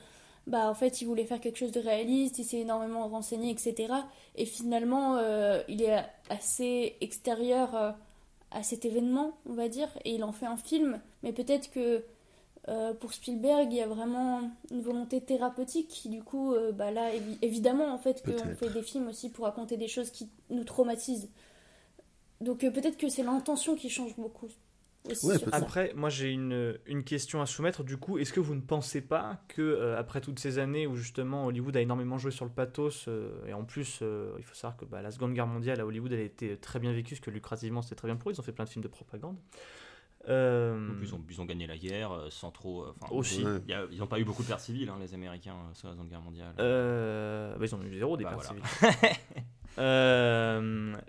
[0.48, 3.94] bah en fait, il voulait faire quelque chose de réaliste, il s'est énormément renseigné, etc.
[4.36, 7.92] Et finalement, euh, il est assez extérieur euh,
[8.52, 11.02] à cet événement, on va dire, et il en fait un film.
[11.24, 12.04] Mais peut-être que
[12.68, 14.42] euh, pour Spielberg, il y a vraiment
[14.72, 18.82] une volonté thérapeutique qui, du coup, bah là, évi- évidemment, en fait, qu'on fait des
[18.84, 21.30] films aussi pour raconter des choses qui nous traumatisent.
[22.42, 24.48] Donc euh, peut-être que c'est l'intention qui change beaucoup.
[25.08, 25.28] Aussi.
[25.52, 27.84] Après, moi j'ai une, une question à soumettre.
[27.84, 30.96] Du coup, est-ce que vous ne pensez pas que euh, après toutes ces années où
[30.96, 34.56] justement Hollywood a énormément joué sur le pathos euh, et en plus euh, il faut
[34.56, 37.14] savoir que bah, la Seconde Guerre mondiale à Hollywood elle a été très bien vécue,
[37.14, 38.34] parce que lucrativement c'était très bien pour eux.
[38.34, 39.38] Ils ont fait plein de films de propagande.
[40.28, 42.86] Euh, Ils, ont, ils ont gagné la guerre sans trop...
[42.86, 43.42] euh, Aussi.
[43.68, 45.88] il y a- ils n'ont pas eu beaucoup de pertes civiles, hein, les Américains, sur
[45.88, 46.56] la Seconde Guerre mondiale.
[46.58, 48.90] Euh, bah, ils ont eu zéro des Bah, pertes voilà.
[48.90, 49.18] civiles.
[49.78, 50.62] Euh,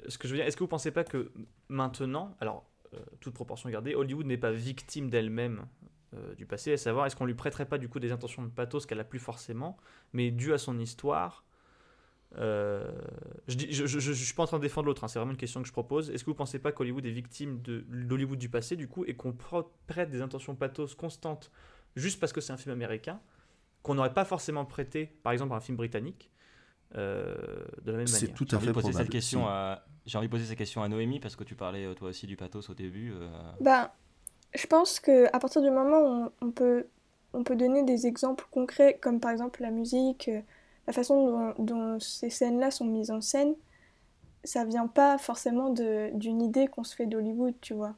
[0.07, 1.33] est-ce que vous pensez pas que
[1.69, 5.67] maintenant, alors euh, toute proportion gardée, Hollywood n'est pas victime d'elle-même
[6.15, 8.49] euh, du passé, à savoir est-ce qu'on lui prêterait pas du coup des intentions de
[8.49, 9.77] pathos qu'elle a plus forcément,
[10.13, 11.45] mais dû à son histoire.
[12.39, 12.91] euh,
[13.49, 15.69] je, dis, suis pas en train de défendre l'autre, hein, c'est vraiment une question que
[15.69, 16.11] je propose.
[16.11, 19.15] Est-ce que vous pensez pas qu'Hollywood est victime de l'Hollywood du passé du coup et
[19.15, 19.33] qu'on
[19.87, 21.51] prête des intentions pathos constantes
[21.97, 23.21] juste parce que c'est un film américain
[23.83, 26.31] qu'on n'aurait pas forcément prêté par exemple à un film britannique
[26.95, 27.34] euh,
[27.84, 29.05] de la même C'est manière tout à fait poser probable.
[29.05, 29.47] cette question si.
[29.47, 32.11] à j'ai envie de poser cette question à Noémie parce que tu parlais euh, toi
[32.11, 33.12] aussi du pathos au début.
[33.12, 33.28] euh,
[33.61, 33.91] Ben,
[34.55, 36.87] je pense que à partir du moment où on, on peut,
[37.32, 40.41] on peut donner des exemples concrets, comme par exemple la musique, euh,
[40.87, 43.55] la façon dont, dont ces scènes-là sont mises en scène,
[44.45, 47.95] ça vient pas forcément de- d'une idée qu'on se fait d'Hollywood, tu vois.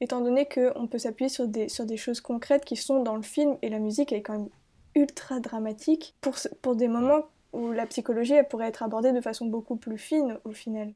[0.00, 3.22] Étant donné qu'on peut s'appuyer sur des, sur des choses concrètes qui sont dans le
[3.22, 4.48] film, et la musique elle est quand même
[4.94, 7.22] ultra dramatique pour, pour des moments
[7.52, 10.92] où la psychologie elle pourrait être abordée de façon beaucoup plus fine au final.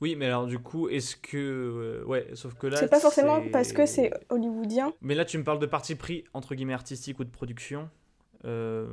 [0.00, 1.36] Oui, mais alors du coup, est-ce que.
[1.36, 2.76] euh, ouais, sauf que là.
[2.76, 4.92] C'est pas forcément c'est- parce que c'est hollywoodien.
[5.00, 7.88] Mais là, tu me parles de parti pris, entre guillemets, artistique ou de production.
[8.44, 8.86] Euh,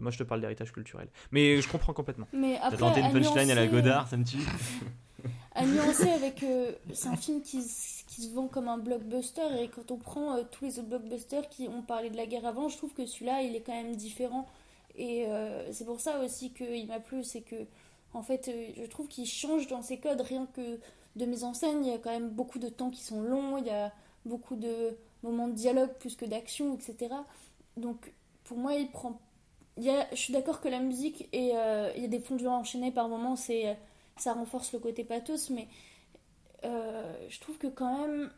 [0.00, 1.08] moi, je te parle d'héritage culturel.
[1.32, 2.28] Mais je comprends complètement.
[2.32, 4.38] Mais T'as après, tenté une à punchline à la Godard, ça me tue.
[5.54, 6.42] à nuancer avec.
[6.42, 10.42] euh, c'est un film qui, se vend comme un blockbuster, et quand on prend euh,
[10.50, 13.42] tous les autres blockbusters qui ont parlé de la guerre avant, je trouve que celui-là,
[13.42, 14.46] il est quand même différent.
[14.96, 17.66] Et euh, c'est pour ça aussi qu'il m'a plu, c'est que,
[18.12, 20.78] en fait, euh, je trouve qu'il change dans ses codes, rien que
[21.16, 23.58] de mise en scène, il y a quand même beaucoup de temps qui sont longs,
[23.58, 23.92] il y a
[24.24, 27.14] beaucoup de moments de dialogue plus que d'action, etc.
[27.76, 28.12] Donc,
[28.44, 29.20] pour moi, il prend.
[29.78, 33.08] Je suis d'accord que la musique et euh, il y a des fondus enchaînés par
[33.08, 33.76] moments, c'est
[34.18, 35.68] ça renforce le côté pathos, mais
[36.62, 38.30] je trouve que quand même,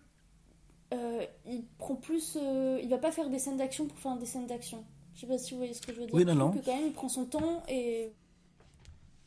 [1.46, 2.38] il prend plus.
[2.80, 4.84] il va pas faire des scènes d'action pour faire des scènes d'action.
[5.14, 6.14] Je sais pas si vous voyez ce que je veux dire.
[6.14, 6.50] Oui, non, non.
[6.52, 8.10] que quand même, il prend son temps et.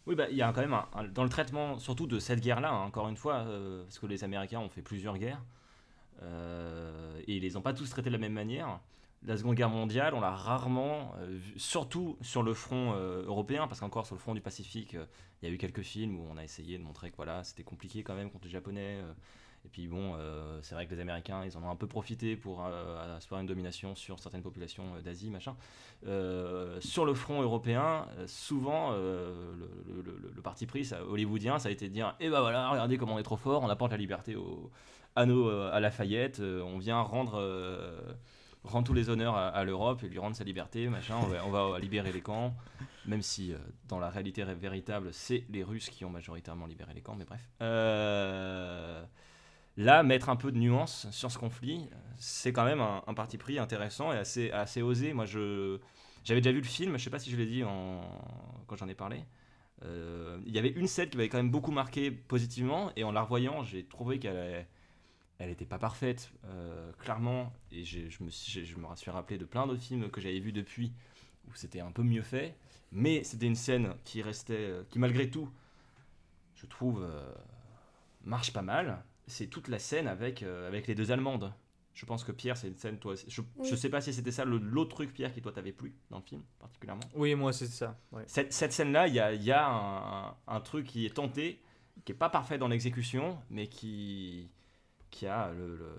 [0.06, 2.40] Oui, bah, il y a quand même un, un- dans le traitement, surtout de cette
[2.40, 5.44] guerre-là, hein, encore une fois, euh, parce que les Américains ont fait plusieurs guerres,
[6.24, 8.80] euh, et ils les ont pas tous traités de la même manière.
[9.24, 13.68] La Seconde Guerre mondiale, on l'a rarement, euh, vu, surtout sur le front euh, européen,
[13.68, 15.06] parce qu'encore sur le front du Pacifique, euh,
[15.42, 17.64] il y a eu quelques films où on a essayé de montrer que voilà, c'était
[17.64, 19.00] compliqué quand même contre les Japonais.
[19.66, 22.38] Et puis bon, euh, c'est vrai que les Américains, ils en ont un peu profité
[22.38, 25.58] pour euh, asseoir une domination sur certaines populations euh, d'Asie, machin.
[26.06, 31.94] Euh, sur le front européen, souvent, le, parti pris ça, hollywoodien, ça a été de
[31.94, 34.38] dire Eh ben voilà, regardez comment on est trop fort, on apporte la liberté
[35.18, 37.42] à, nos, à Lafayette, on vient rendre,
[38.64, 42.14] rendre tous les honneurs à, l'Europe et lui rendre sa liberté, machin, on va, libérer
[42.14, 42.54] les camps.
[43.06, 43.54] Même si,
[43.88, 47.26] dans la réalité ré- véritable, c'est les Russes qui ont majoritairement libéré les camps, mais
[47.26, 47.42] bref.
[47.62, 49.04] Euh,
[49.78, 53.60] Là, mettre un peu de nuance sur ce conflit, c'est quand même un, parti pris
[53.60, 55.14] intéressant et assez, assez osé.
[55.14, 55.80] Moi, je
[56.24, 57.62] j'avais déjà vu le film, je sais pas si je l'ai dit
[58.68, 59.24] quand j'en ai parlé.
[59.84, 63.12] Euh, il y avait une scène qui m'avait quand même beaucoup marqué positivement, et en
[63.12, 64.68] la revoyant, j'ai trouvé qu'elle
[65.40, 69.46] elle était pas parfaite, euh, clairement, et je me, suis- je me suis rappelé de
[69.46, 70.94] plein d'autres films que j'avais vus depuis
[71.50, 72.56] où c'était un peu mieux fait,
[72.92, 75.50] mais c'était une scène qui restait, qui malgré tout,
[76.56, 77.34] je trouve, euh,
[78.24, 79.04] marche pas mal.
[79.28, 81.54] C'est toute la scène avec, euh, avec les deux Allemandes.
[81.94, 83.78] Je pense que Pierre, c'est une scène, toi, je, je Oui.
[83.78, 86.24] sais pas si c'était ça le- l'autre truc, Pierre, qui toi t'avait plu dans le
[86.24, 87.02] film, particulièrement.
[87.16, 87.98] Oui, moi, c'est ça.
[88.12, 88.24] ouais.
[88.28, 91.60] Cette, cette scène-là, il y a, il y a un, un truc qui est tenté,
[92.06, 94.50] qui est pas parfait dans l'exécution, mais qui,
[95.10, 95.76] qui a le.
[95.76, 95.98] le-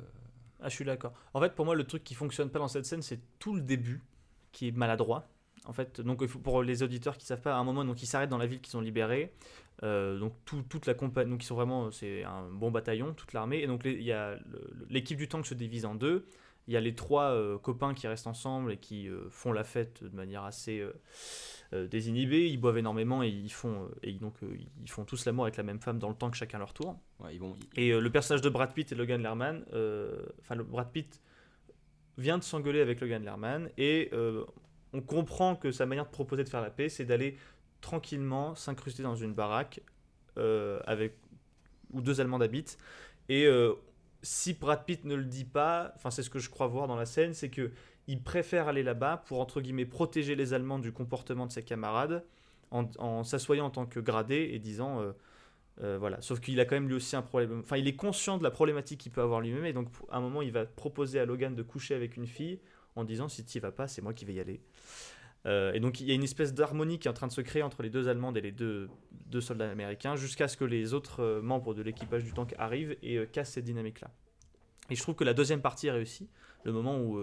[0.60, 1.12] Ah, je suis d'accord.
[1.34, 3.60] En fait, pour moi, le truc qui fonctionne pas dans cette scène, c'est tout le
[3.60, 4.00] début
[4.52, 5.28] qui est maladroit.
[5.64, 8.30] En fait, donc pour les auditeurs qui savent pas, à un moment, donc ils s'arrêtent
[8.30, 9.34] dans la ville qu'ils ont libérée.
[9.84, 13.32] Euh, donc tout- toute la compagnie, donc ils sont vraiment, c'est un bon bataillon, toute
[13.32, 13.60] l'armée.
[13.60, 14.36] Et donc il y a
[14.90, 16.26] l'équipe du tank se divise en deux.
[16.66, 19.64] Il y a les trois euh, copains qui restent ensemble et qui euh, font la
[19.64, 20.92] fête de manière assez euh,
[21.72, 22.48] euh, désinhibée.
[22.50, 25.56] Ils boivent énormément et ils font euh, et donc euh, ils font tous l'amour avec
[25.56, 26.96] la même femme dans le tank chacun leur tour.
[27.20, 30.56] Ouais, ils vont- Et euh, le personnage de Brad Pitt et Logan Lerman, euh, enfin
[30.56, 31.22] le Brad Pitt
[32.18, 34.44] vient de s'engueuler avec Logan Lerman et euh,
[34.92, 37.38] on comprend que sa manière de proposer de faire la paix, c'est d'aller
[37.80, 39.80] tranquillement s'incruster dans une baraque
[40.36, 41.14] euh, avec
[41.92, 42.78] où deux Allemands habitent.
[43.28, 43.74] Et euh,
[44.22, 46.96] si Brad Pitt ne le dit pas, enfin c'est ce que je crois voir dans
[46.96, 47.70] la scène, c'est que
[48.06, 52.24] il préfère aller là-bas pour entre guillemets protéger les Allemands du comportement de ses camarades
[52.70, 55.12] en, en s'assoyant en tant que gradé et disant
[55.82, 56.20] euh, voilà.
[56.20, 57.60] Sauf qu'il a quand même lui aussi un problème.
[57.60, 60.20] Enfin, il est conscient de la problématique qu'il peut avoir lui-même et donc à un
[60.20, 62.58] moment il va proposer à Logan de coucher avec une fille
[62.96, 64.60] en disant si tu vas pas, c'est moi qui vais y aller.
[65.46, 67.40] Euh, et donc il y a une espèce d'harmonie qui est en train de se
[67.40, 68.88] créer entre les deux Allemandes et les deux,
[69.26, 72.96] deux soldats américains jusqu'à ce que les autres euh, membres de l'équipage du tank arrivent
[73.02, 74.10] et euh, cassent cette dynamique-là.
[74.90, 76.28] Et je trouve que la deuxième partie est réussie,
[76.64, 77.20] le moment où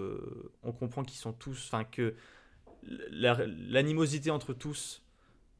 [0.62, 2.14] on comprend qu'ils sont tous, enfin que
[3.10, 5.02] la- l'animosité entre tous,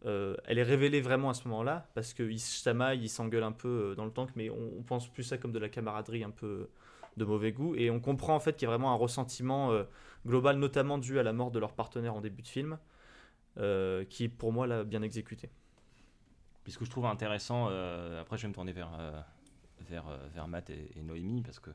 [0.05, 3.95] elle est révélée vraiment à ce moment-là, parce qu'ils se chamaillent, ils s'engueulent un peu
[3.97, 6.69] dans le tank, mais on, on pense plus ça comme de la camaraderie un peu
[7.17, 9.85] de mauvais goût, et on comprend en fait qu'il y a vraiment un ressentiment euh,
[10.27, 12.79] global, notamment dû à la mort de leur partenaire en début de film,
[13.59, 15.51] euh, qui est pour moi là bien exécuté.
[16.65, 18.91] Puis ce que je trouve intéressant, euh, après je vais me tourner vers,
[19.89, 20.05] vers,
[20.35, 21.71] vers Matt et, et Noémie, parce que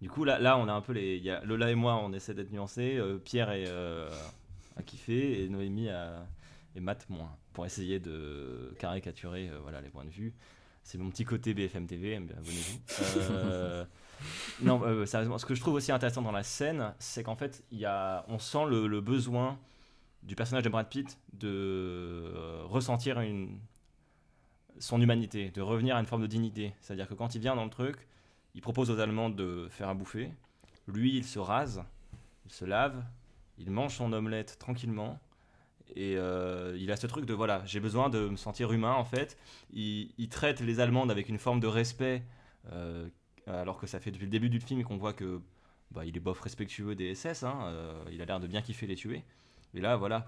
[0.00, 1.16] du coup là, là on a un peu les.
[1.16, 5.48] il Y a, Lola et moi on essaie d'être nuancés, Pierre est, a kiffé et
[5.48, 6.26] Noémie a,
[6.74, 10.34] et Matt moins, pour essayer de caricaturer voilà, les points de vue.
[10.82, 13.86] C'est mon petit côté BFM TV, abonnez-vous.
[14.62, 17.64] Non, euh, sérieusement, ce que je trouve aussi intéressant dans la scène, c'est qu'en fait,
[17.72, 19.58] y a, on sent le, besoin
[20.22, 23.58] du personnage de Brad Pitt de euh, ressentir une,
[24.78, 26.74] son humanité, de revenir à une forme de dignité.
[26.80, 28.06] C'est-à-dire que quand il vient dans le truc,
[28.54, 30.32] il propose aux Allemands de faire à bouffer.
[30.86, 31.82] Lui, il se rase,
[32.46, 33.02] il se lave,
[33.58, 35.18] il mange son omelette tranquillement.
[35.96, 39.04] Et euh, il a ce truc de voilà, j'ai besoin de me sentir humain en
[39.04, 39.36] fait.
[39.72, 42.22] Il, traite les Allemandes avec une forme de respect,
[43.46, 45.40] alors que ça fait depuis le début du film qu'on voit que
[45.90, 47.42] bah, il est bof respectueux des SS.
[47.44, 49.24] hein, euh, il a l'air de bien kiffer les tuer.
[49.74, 50.26] Et là, voilà,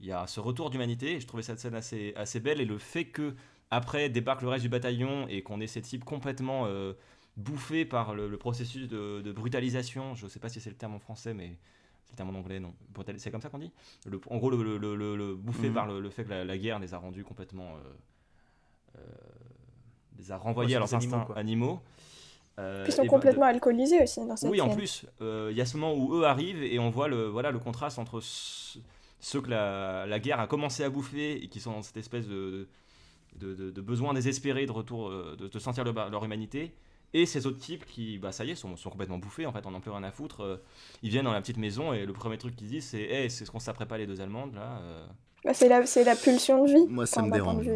[0.00, 1.12] il y a ce retour d'humanité.
[1.16, 2.60] Et je trouvais cette scène assez, assez belle.
[2.60, 3.34] Et le fait que
[3.70, 6.94] après débarque le reste du bataillon et qu'on ait ces types complètement euh,
[7.36, 10.14] bouffés par le, le processus de, de brutalisation.
[10.14, 11.56] Je sais pas si c'est le terme en français, mais
[12.04, 12.72] c'est le terme en anglais, non
[13.18, 13.70] C'est comme ça qu'on dit?
[14.06, 15.74] Le- En gros, le, bouffé Mhm.
[15.74, 17.76] par le, fait que la, la guerre les a rendus complètement.
[17.76, 17.80] euh,
[18.96, 19.00] euh,
[20.16, 21.80] les a renvoyés à leurs animaux, instincts animaux.
[22.58, 25.60] Euh, Ils sont va- complètement alcoolisés aussi dans cette oui, en plus, euh, il y
[25.60, 28.78] a ce moment où eux arrivent et on voit le, voilà, le contraste entre ce-
[29.20, 32.26] ceux que la, la guerre a commencé à bouffer et qui sont dans cette espèce
[32.26, 32.66] de,
[33.36, 36.72] de, de- de besoin désespéré de retour, euh, de, de sentir leur, leur humanité,
[37.14, 39.64] et ces autres types qui, bah ça y est, sont, sont complètement bouffés, en fait,
[39.64, 40.40] on n'en plus rien à foutre.
[40.42, 40.56] euh,
[41.02, 43.44] ils viennent dans la petite maison et le premier truc qu'ils disent, c'est Hey, c'est
[43.44, 45.06] ce qu'on s'apprête pas les deux Allemandes là euh
[45.44, 46.86] Bah, c'est la, c'est la pulsion de vie.
[46.88, 47.66] Moi, ça me dérange.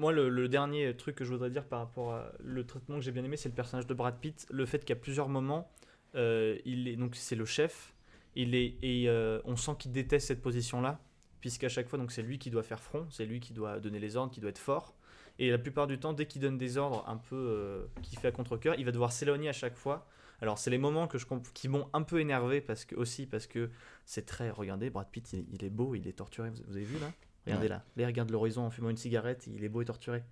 [0.00, 3.12] Moi, le, dernier truc que je voudrais dire par rapport à le traitement que j'ai
[3.12, 4.46] bien aimé, c'est le personnage de Brad Pitt.
[4.50, 5.70] Le fait qu'à plusieurs moments,
[6.14, 7.92] euh, il est donc c'est le chef.
[8.34, 11.02] Il est et euh, on sent qu'il déteste cette position-là,
[11.42, 13.98] puisqu'à chaque fois, donc c'est lui qui doit faire front, c'est lui qui doit donner
[13.98, 14.94] les ordres, qui doit être fort.
[15.38, 18.28] Et la plupart du temps, dès qu'il donne des ordres un peu euh, qui fait
[18.28, 20.06] à contre-cœur, il va devoir s'éloigner à chaque fois.
[20.40, 23.46] Alors c'est les moments que je qui m'ont un peu énervé parce que aussi parce
[23.46, 23.68] que
[24.06, 27.12] c'est très regardez Brad Pitt il, est beau il est torturé vous avez vu là?
[27.46, 27.68] Regardez Ouais.
[27.68, 30.22] là là il regarde l'horizon en fumant une cigarette il est beau et torturé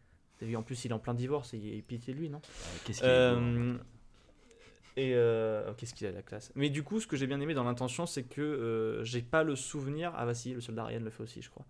[0.41, 2.39] vu, en plus il est en plein divorce et a pitié de lui non?
[2.39, 3.13] Euh, Qu'est-ce qu'il hein.
[3.13, 3.77] Euh,
[4.97, 6.51] et euh, oh, qu'est-ce qu'il a la classe?
[6.55, 9.43] Mais du coup ce que j'ai bien aimé dans l'intention c'est que euh, j'ai pas
[9.43, 11.65] le souvenir ah bah si le soldat Ryan le fait aussi je crois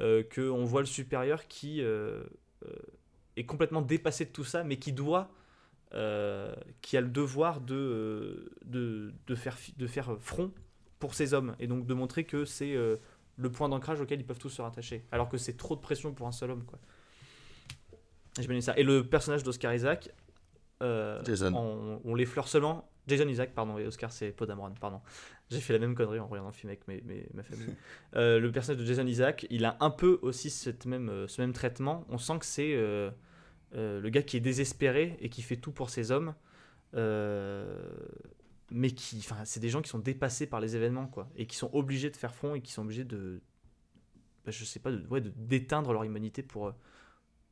[0.00, 4.92] euh, que on voit le supérieur qui est complètement dépassé de tout ça mais qui
[4.92, 5.30] doit
[6.80, 10.50] qui a le devoir de, de, de faire, de faire front
[10.98, 12.74] pour ces hommes et donc de montrer que c'est
[13.36, 16.12] le point d'ancrage auquel ils peuvent tous se rattacher alors que c'est trop de pression
[16.12, 16.78] pour un seul homme quoi.
[18.40, 18.76] J'ai bien ça.
[18.76, 20.10] Et le personnage d'Oscar Isaac,
[20.82, 21.54] euh, Jason.
[21.54, 22.88] On, on l'effleure seulement.
[23.06, 25.00] Jason Isaac, pardon, et Oscar c'est Poe Dameron, pardon.
[25.50, 27.74] J'ai fait la même connerie en regardant le film avec mes, mes- ma famille.
[28.16, 31.42] Euh, le personnage de Jason Isaac, il a un peu aussi cette même, euh, ce
[31.42, 32.04] même traitement.
[32.08, 33.10] On sent que c'est euh,
[33.72, 36.34] le gars qui est désespéré et qui fait tout pour ses hommes.
[38.70, 41.56] Mais qui, enfin, c'est des gens qui sont dépassés par les événements, quoi, et qui
[41.56, 43.40] sont obligés de faire front et qui sont obligés de,
[44.44, 46.72] bah, je sais pas, de, ouais, de- d'éteindre leur humanité pour,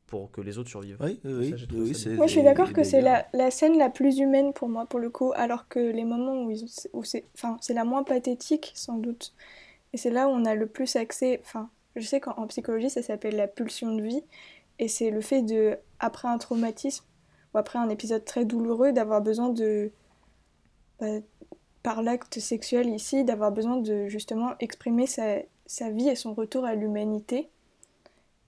[0.06, 0.98] pour que les autres survivent.
[1.00, 2.16] Oui, oui, Ça, oui, c'est-.
[2.16, 5.00] Moi, je suis d'accord que c'est la, la scène la plus humaine pour moi, pour
[5.00, 8.72] le coup, alors que les moments où, ils, où c'est, enfin, c'est la moins pathétique,
[8.74, 9.34] sans doute.
[9.92, 12.90] Et c'est là où on a le plus accès, enfin, je sais qu'en en psychologie,
[12.90, 14.22] ça s'appelle la pulsion de vie,
[14.78, 17.04] et c'est le fait de, après un traumatisme,
[17.54, 19.90] ou après un épisode très douloureux, d'avoir besoin de,
[21.82, 26.74] par l'acte sexuel ici, d'avoir besoin de justement exprimer sa, vie et son retour à
[26.74, 27.48] l'humanité.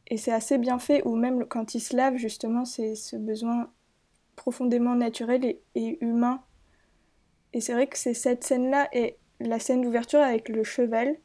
[0.08, 3.70] Et c'est assez bien fait, ou même quand il se lave, justement, c'est ce besoin
[4.36, 6.42] profondément naturel et, humain.
[7.52, 11.16] Et c'est vrai que c'est cette scène-là et la scène d'ouverture avec le cheval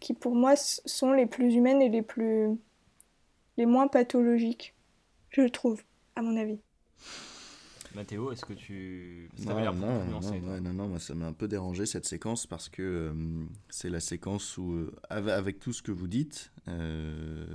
[0.00, 2.48] qui, pour moi, sont les plus humaines et les plus.
[3.56, 4.74] les moins pathologiques,
[5.30, 5.82] je trouve,
[6.16, 6.58] à mon avis.
[7.94, 9.28] Mathéo, est-ce que tu.
[9.36, 12.06] Ça Non, non, non, nuancé, ouais, non, non, moi ça m'a un peu dérangé cette
[12.06, 16.08] séquence parce que euh, c'est la séquence où, euh, ave- avec tout ce que vous
[16.08, 17.46] dites, euh,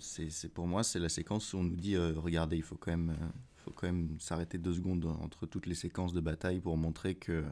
[0.00, 3.14] c'est pour moi c'est la séquence où on nous dit regardez, il faut quand même,
[3.58, 7.44] faut quand même s'arrêter deux secondes entre toutes les séquences de bataille pour montrer que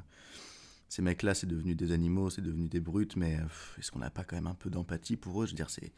[0.89, 3.39] ces mecs-là c'est devenu des animaux, c'est devenu des brutes, mais
[3.79, 5.47] est-ce qu'on n'a pas quand même un peu d'empathie pour eux?
[5.47, 5.93] Je veux dire, c'est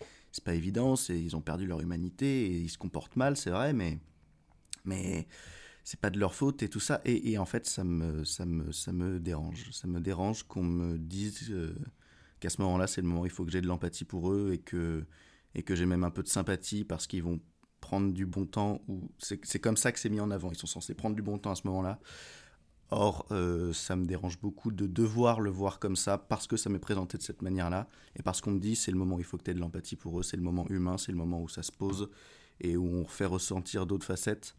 [0.44, 3.98] pas évident, ils ont perdu leur humanité et ils se comportent mal, c'est vrai, mais
[4.84, 5.28] mais
[5.84, 7.00] c'est pas de leur faute et tout ça.
[7.04, 9.70] Et, en fait, ça me, ça, me, ça me dérange.
[9.72, 11.74] Ça me dérange qu'on me dise euh,
[12.40, 14.50] qu'à ce moment-là, c'est le moment où il faut que j'ai de l'empathie pour eux
[14.52, 15.04] et que,
[15.54, 17.40] et que j'ai même un peu de sympathie parce qu'ils vont
[17.80, 18.80] prendre du bon temps.
[18.88, 20.50] Ou c'est c'est comme ça que c'est mis en avant.
[20.52, 21.98] Ils sont censés prendre du bon temps à ce moment-là.
[22.94, 26.68] Or, euh, ça me dérange beaucoup de devoir le voir comme ça parce que ça
[26.68, 29.24] m'est présenté de cette manière-là et parce qu'on me dit c'est le moment où il
[29.24, 31.40] faut que tu aies de l'empathie pour eux, c'est le moment humain, c'est le moment
[31.40, 32.10] où ça se pose
[32.60, 34.54] et où on fait ressentir d'autres facettes.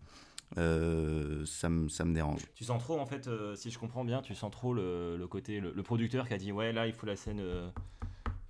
[0.58, 2.42] Euh, ça, me, ça me dérange.
[2.56, 5.28] Tu sens trop, en fait, euh, si je comprends bien, tu sens trop le, le
[5.28, 5.60] côté.
[5.60, 7.40] Le, le producteur qui a dit Ouais, là, il faut la scène.
[7.40, 7.68] euh,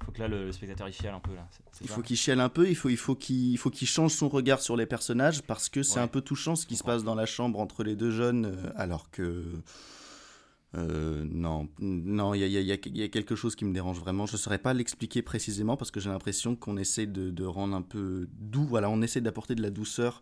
[0.06, 1.48] faut que là, le, le spectateur, il chiale un peu, là.
[1.82, 3.88] Il ça faut qu'il chiale un peu, il faut, il faut qu'il il faut qu'il
[3.88, 6.02] change son regard sur les personnages parce que c'est Ouais.
[6.04, 8.70] un peu touchant ce qui se passe dans la chambre entre les deux jeunes, euh,
[8.76, 9.46] alors que.
[10.76, 12.64] euh, non, non, il y y
[12.98, 14.26] y a quelque chose qui me dérange vraiment.
[14.26, 17.76] Je ne saurais pas l'expliquer précisément parce que j'ai l'impression qu'on essaie de, de rendre
[17.76, 18.66] un peu doux.
[18.66, 20.22] Voilà, on essaie d'apporter de la douceur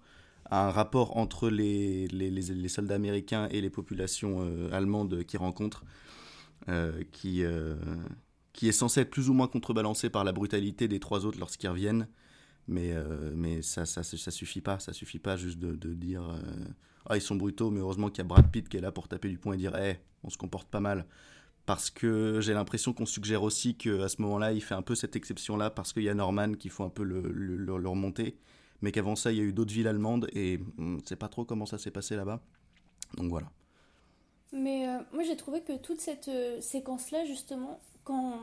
[0.52, 5.84] un rapport entre les, les, les- soldats américains et les populations euh, allemandes qu'ils rencontrent.
[6.70, 7.76] euh, qui, euh,
[8.54, 11.70] qui est censé être plus ou moins contrebalancé par la brutalité des trois autres lorsqu'ils
[11.70, 12.08] reviennent.
[12.68, 12.94] Mais,
[13.36, 14.80] mais ça, ça, suffit pas.
[14.80, 16.24] Ça suffit pas juste de, dire
[17.10, 19.08] Ah, ils sont brutaux, mais heureusement qu'il y a Brad Pitt qui est là pour
[19.08, 21.06] taper du poing et dire Eh, on se comporte pas mal.
[21.66, 25.16] Parce que j'ai l'impression qu'on suggère aussi qu'à ce moment-là, il fait un peu cette
[25.16, 28.38] exception-là parce qu'il y a Norman qui faut un peu le, le, le- le remonter.
[28.82, 31.28] Mais qu'avant ça, il y a eu d'autres villes allemandes et on ne sait pas
[31.28, 32.40] trop comment ça s'est passé là-bas.
[33.18, 33.48] Donc voilà.
[34.54, 38.34] Mais euh, moi j'ai trouvé que toute cette euh, séquence-là, justement, quand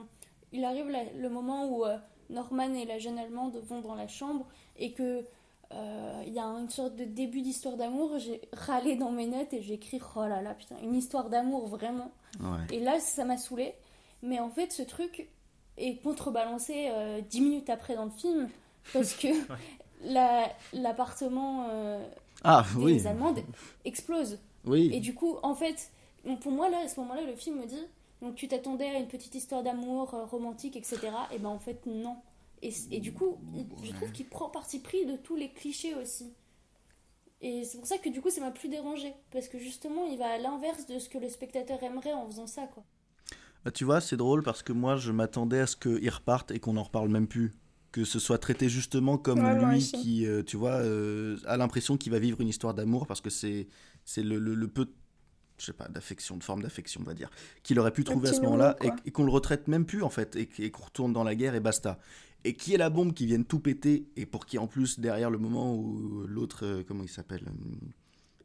[0.53, 1.99] il arrive la- le moment où euh,
[2.31, 5.25] Norman et la jeune Allemande vont dans la chambre et que
[5.75, 9.53] euh, il y a une sorte de début d'histoire d'amour, j'ai râlé dans mes notes
[9.53, 12.11] et j'ai écrit oh là là putain une histoire d'amour vraiment.
[12.41, 12.75] Ouais.
[12.77, 13.75] Et là ça m'a saoulé.
[14.23, 15.29] Mais en fait ce truc
[15.77, 18.49] est contrebalancé euh, dix minutes après dans le film
[18.95, 19.29] parce que
[20.03, 22.07] la- l'appartement euh,
[22.45, 23.07] Ah, des oui.
[23.07, 23.41] Allemandes
[23.85, 24.39] explose.
[24.65, 24.91] Oui.
[24.93, 25.91] Et du coup, en fait,
[26.25, 27.87] donc pour moi, là, à ce moment-là, le film me dit
[28.21, 30.99] donc tu t'attendais à une petite histoire d'amour euh, romantique, etc.
[31.33, 32.17] Et ben en fait, non.
[32.61, 36.33] Et, du coup, il- je trouve qu'il prend parti pris de tous les clichés aussi.
[37.41, 39.15] Et c'est pour ça que du coup, ça m'a plus dérangé.
[39.31, 42.49] Parce que justement, il va à l'inverse de ce que le spectateur aimerait en faisant
[42.49, 42.83] ça, quoi.
[43.65, 46.59] Bah, tu vois, c'est drôle parce que moi, je m'attendais à ce qu'il reparte et
[46.59, 47.53] qu'on n'en reparle même plus.
[47.91, 51.97] Que ce soit traité justement comme Ouais, lui qui, euh, tu vois, euh, a l'impression
[51.97, 53.67] qu'il va vivre une histoire d'amour parce que c'est
[54.05, 54.87] c'est le, le, le peu,
[55.59, 57.31] je sais pas, d'affection, de forme d'affection, on va dire,
[57.63, 60.37] qu'il aurait pu trouver à ce moment-là et, qu'on le retraite même plus en fait
[60.37, 61.99] et, et qu'on retourne dans la guerre et basta.
[62.45, 65.31] Et qui est la bombe qui vienne tout péter et pour qui en plus, derrière
[65.31, 67.45] le moment où l'autre, euh, comment il s'appelle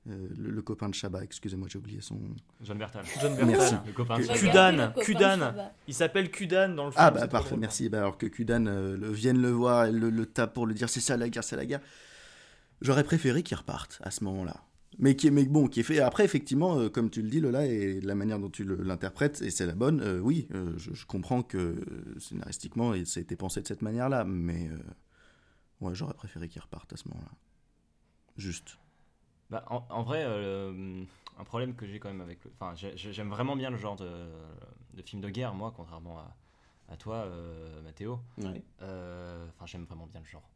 [0.09, 2.19] euh, le, le copain de Chabat, excusez-moi, j'ai oublié son.
[2.61, 3.05] John Bertal.
[3.21, 3.51] John Merci.
[3.73, 3.81] Bertal.
[3.87, 4.39] Le copain de Que- Chabat.
[4.39, 5.39] Kudan, Regardez le copain Kudan.
[5.39, 5.71] Chabat.
[5.87, 7.03] Il s'appelle Kudan dans le film.
[7.05, 7.89] Ah bah parfait, merci.
[7.89, 10.73] Bah, alors que Kudan euh, le, vienne le voir, et le, le tape pour le
[10.73, 11.81] dire c'est ça la guerre, c'est la guerre.
[12.81, 14.65] J'aurais préféré qu'il reparte à ce moment-là.
[14.99, 15.99] Mais qui est mais bon, qui est fait.
[16.01, 19.49] Après, effectivement, euh, comme tu le dis, Lola, et la manière dont tu l'interprètes, et
[19.49, 21.75] c'est la bonne, euh, oui, euh, je, je comprends que
[22.19, 24.77] scénaristiquement, ça a été pensé de cette manière-là, mais euh,
[25.81, 27.31] ouais, j'aurais préféré qu'il reparte à ce moment-là.
[28.37, 28.77] Juste.
[29.49, 31.03] Bah, en, en vrai, euh,
[31.37, 32.51] un problème que j'ai quand même avec le.
[32.53, 34.09] Enfin, j'ai- j'ai- j'aime vraiment bien le genre de,
[34.93, 36.35] de film de guerre, moi, contrairement à,
[36.89, 38.19] à toi, euh, Mathéo.
[38.39, 38.61] Ouais.
[38.81, 40.49] Euh, Enfin, j'aime vraiment bien le genre.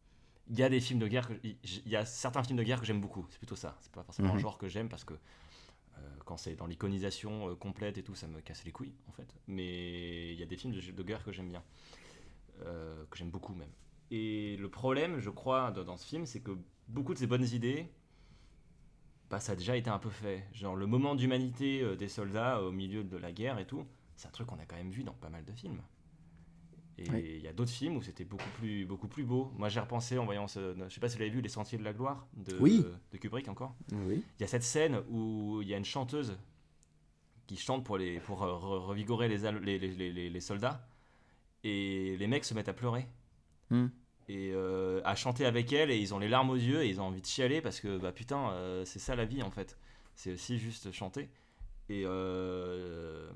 [0.49, 1.57] Il y a des films de guerre, que, il
[1.87, 3.25] y a certains films de guerre que j'aime beaucoup.
[3.29, 3.77] C'est plutôt ça.
[3.81, 4.39] C'est pas forcément un Mhm.
[4.39, 8.39] genre que j'aime parce que euh, quand c'est dans l'iconisation complète et tout, ça me
[8.41, 9.27] casse les couilles, en fait.
[9.47, 11.63] Mais il y a des films de, de guerre que j'aime bien,
[12.61, 13.71] que j'aime beaucoup même.
[14.09, 16.57] Et le problème, je crois, dans ce film, c'est que
[16.87, 17.91] beaucoup de ces bonnes idées,
[19.29, 20.45] bah, ça a déjà été un peu fait.
[20.53, 24.27] Genre le moment d'humanité euh, des soldats au milieu de la guerre et tout, c'est
[24.27, 25.81] un truc qu'on a quand même vu dans pas mal de films.
[26.99, 27.39] Et il Oui.
[27.43, 29.51] y a d'autres films où c'était beaucoup plus, beaucoup plus beau.
[29.57, 30.75] Moi j'ai repensé en voyant ce.
[30.87, 32.83] Je sais pas si vous l'avez vu, Les Sentiers de la Gloire de, Oui.
[33.11, 33.75] de Kubrick encore.
[33.91, 34.23] Oui.
[34.39, 36.37] Il y a cette scène où il y a une chanteuse
[37.45, 40.85] qui chante pour, les, pour euh, re- revigorer les, les, les- les soldats
[41.63, 43.05] et les mecs se mettent à pleurer
[43.69, 43.87] Hmm.
[44.29, 46.99] Et euh, à chanter avec elle et ils ont les larmes aux yeux et ils
[46.99, 49.77] ont envie de chialer parce que bah putain euh, c'est ça la vie en fait.
[50.15, 51.29] C'est aussi juste chanter.
[51.89, 53.29] Et euh,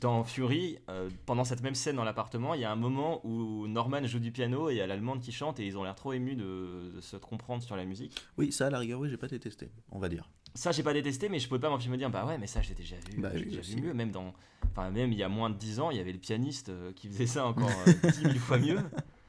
[0.00, 0.78] dans Fury
[1.26, 4.30] pendant cette même scène dans l'appartement il y a un moment où Norman joue du
[4.30, 6.92] piano et il y a l'allemande qui chante et ils ont l'air trop émus de,
[6.94, 8.14] de se comprendre sur la musique.
[8.38, 10.30] Oui, ça, à la rigueur, oui, j'ai pas détesté, on va dire.
[10.54, 12.46] ça j'ai pas détesté mais je pouvais pas m'empêcher de me dire bah ouais mais
[12.46, 14.32] ça j'ai déjà vu Bah j'ai déjà vu mieux même dans
[14.70, 17.08] enfin même il y a moins de 10 ans il y avait le pianiste qui
[17.08, 18.78] faisait ça encore euh, 10 000 fois mieux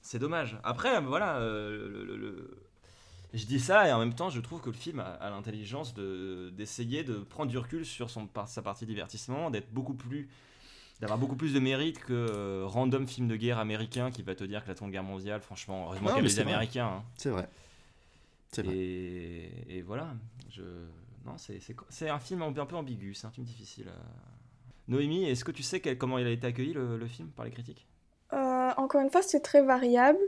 [0.00, 2.58] c'est dommage après voilà euh, le- le- le-
[3.34, 5.94] je dis ça et en même temps je trouve que le film a, a l'intelligence
[5.94, 10.28] de d'essayer de prendre du recul sur son sa partie divertissement d'être beaucoup plus
[11.00, 14.44] d'avoir beaucoup plus de mérite que euh, random film de guerre américain qui va te
[14.44, 16.52] dire que la Seconde Guerre mondiale franchement heureusement qu'il y a des c'est vrai.
[16.52, 17.02] américains hein.
[17.16, 17.48] C'est vrai.
[18.52, 18.76] C'est vrai.
[18.76, 20.14] Et, et voilà,
[20.50, 20.62] je...
[21.24, 23.88] non, c'est un film un peu ambigu, c'est un film difficile.
[23.88, 24.41] à-
[24.92, 27.44] Noémie, est-ce que tu sais quel- comment il a été accueilli le, le film par
[27.44, 27.86] les critiques?
[28.32, 30.18] Euh, encore une fois, c'est très variable.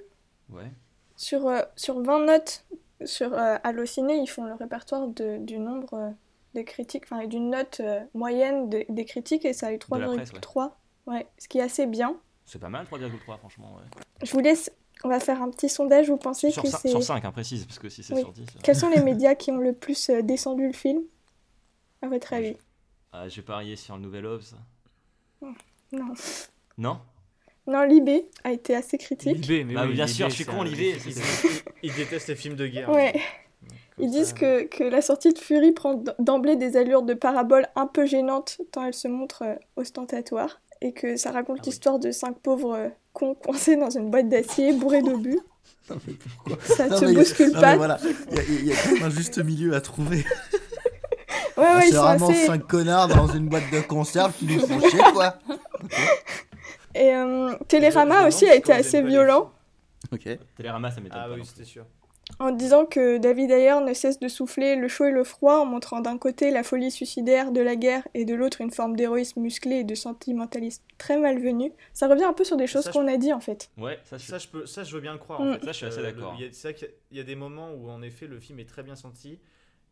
[0.50, 0.70] Ouais.
[1.16, 2.64] Sur, euh, sur 20 notes
[3.04, 6.10] sur euh, Allociné, ils font le répertoire de- du nombre euh,
[6.54, 7.80] des critiques, enfin et d'une note
[8.14, 10.70] moyenne de- des critiques et ça a eu De la presse, 3,3.
[11.06, 12.16] Ouais, ce qui est assez bien.
[12.46, 13.74] C'est pas mal, 3,3 franchement.
[13.76, 14.26] Ouais.
[14.26, 14.70] Je vous laisse,
[15.02, 16.08] on va faire un petit sondage.
[16.08, 16.88] Vous pensez Sur, que c'est.
[16.88, 18.20] sur 5, hein, précise, parce que si c'est Oui.
[18.20, 18.42] sur 10.
[18.42, 21.02] euh, Quels sont les médias qui ont le plus descendu le film?
[22.02, 22.56] À votre avis?
[23.14, 24.54] Ah, je vais parier sur le Nouvel Obs.
[25.92, 26.14] Non.
[26.78, 26.98] Non
[27.66, 29.36] Non, Libé a été assez critique.
[29.38, 30.96] Libé, mais Bah oui, bien Libé, sûr, je suis con, Libé.
[31.06, 31.14] Il,
[31.90, 32.90] il déteste les films de guerre.
[32.90, 33.14] Ouais.
[33.98, 37.86] Ils disent que, que la sortie de Fury prend d'emblée des allures de parabole un
[37.86, 41.70] peu gênantes tant elle se montre euh, ostentatoire et que ça raconte Ah oui.
[41.70, 45.38] l'histoire de cinq pauvres euh, cons coincés dans une boîte d'acier bourrés d'obus.
[45.88, 46.58] Non, mais pourquoi?
[46.64, 48.92] Ça Non, te mais- bouscule pas mais voilà, il y, a- il y a quand
[48.94, 50.24] même un juste milieu à trouver.
[51.56, 52.46] Ouais, ouais, ils c'est vraiment assez.
[52.46, 55.38] cinq connards dans une boîte de conserve qui nous font chier, quoi.
[56.94, 59.52] Et euh, Télérama me aussi a été assez violent
[60.12, 60.28] Ok.
[60.56, 61.34] Télérama, ça m'étonne Ah pas.
[61.34, 61.84] oui, c'était sûr.
[62.38, 65.64] en disant que David Ayer ne cesse de souffler le chaud et le froid en
[65.64, 69.40] montrant d'un côté la folie suicidaire de la guerre et de l'autre une forme d'héroïsme
[69.40, 71.72] musclé et de sentimentalisme très malvenu.
[71.94, 73.70] Ça revient un peu sur des choses je- qu'on a dit en fait.
[73.78, 75.40] Ouais, ça, je Ça je, peux, ça, je veux bien le croire.
[75.40, 75.50] Mm.
[75.50, 75.60] En fait.
[75.64, 76.34] Ça, je suis assez Euh, d'accord.
[76.36, 78.82] qu'il y a- il y a des moments où, en effet, le film est très
[78.82, 79.40] bien senti.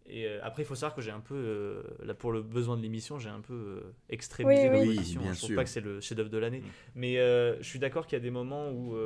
[0.06, 2.76] Et euh, après, il faut savoir que j'ai un peu, euh, là, pour le besoin
[2.76, 4.98] de l'émission, j'ai un peu euh, extrémisé Oui, oui.
[4.98, 6.60] Oui, bien je trouve pas que c'est le chef-d'œuvre de l'année.
[6.60, 6.64] Mm.
[6.96, 8.96] Mais je suis d'accord qu'il y a des moments où,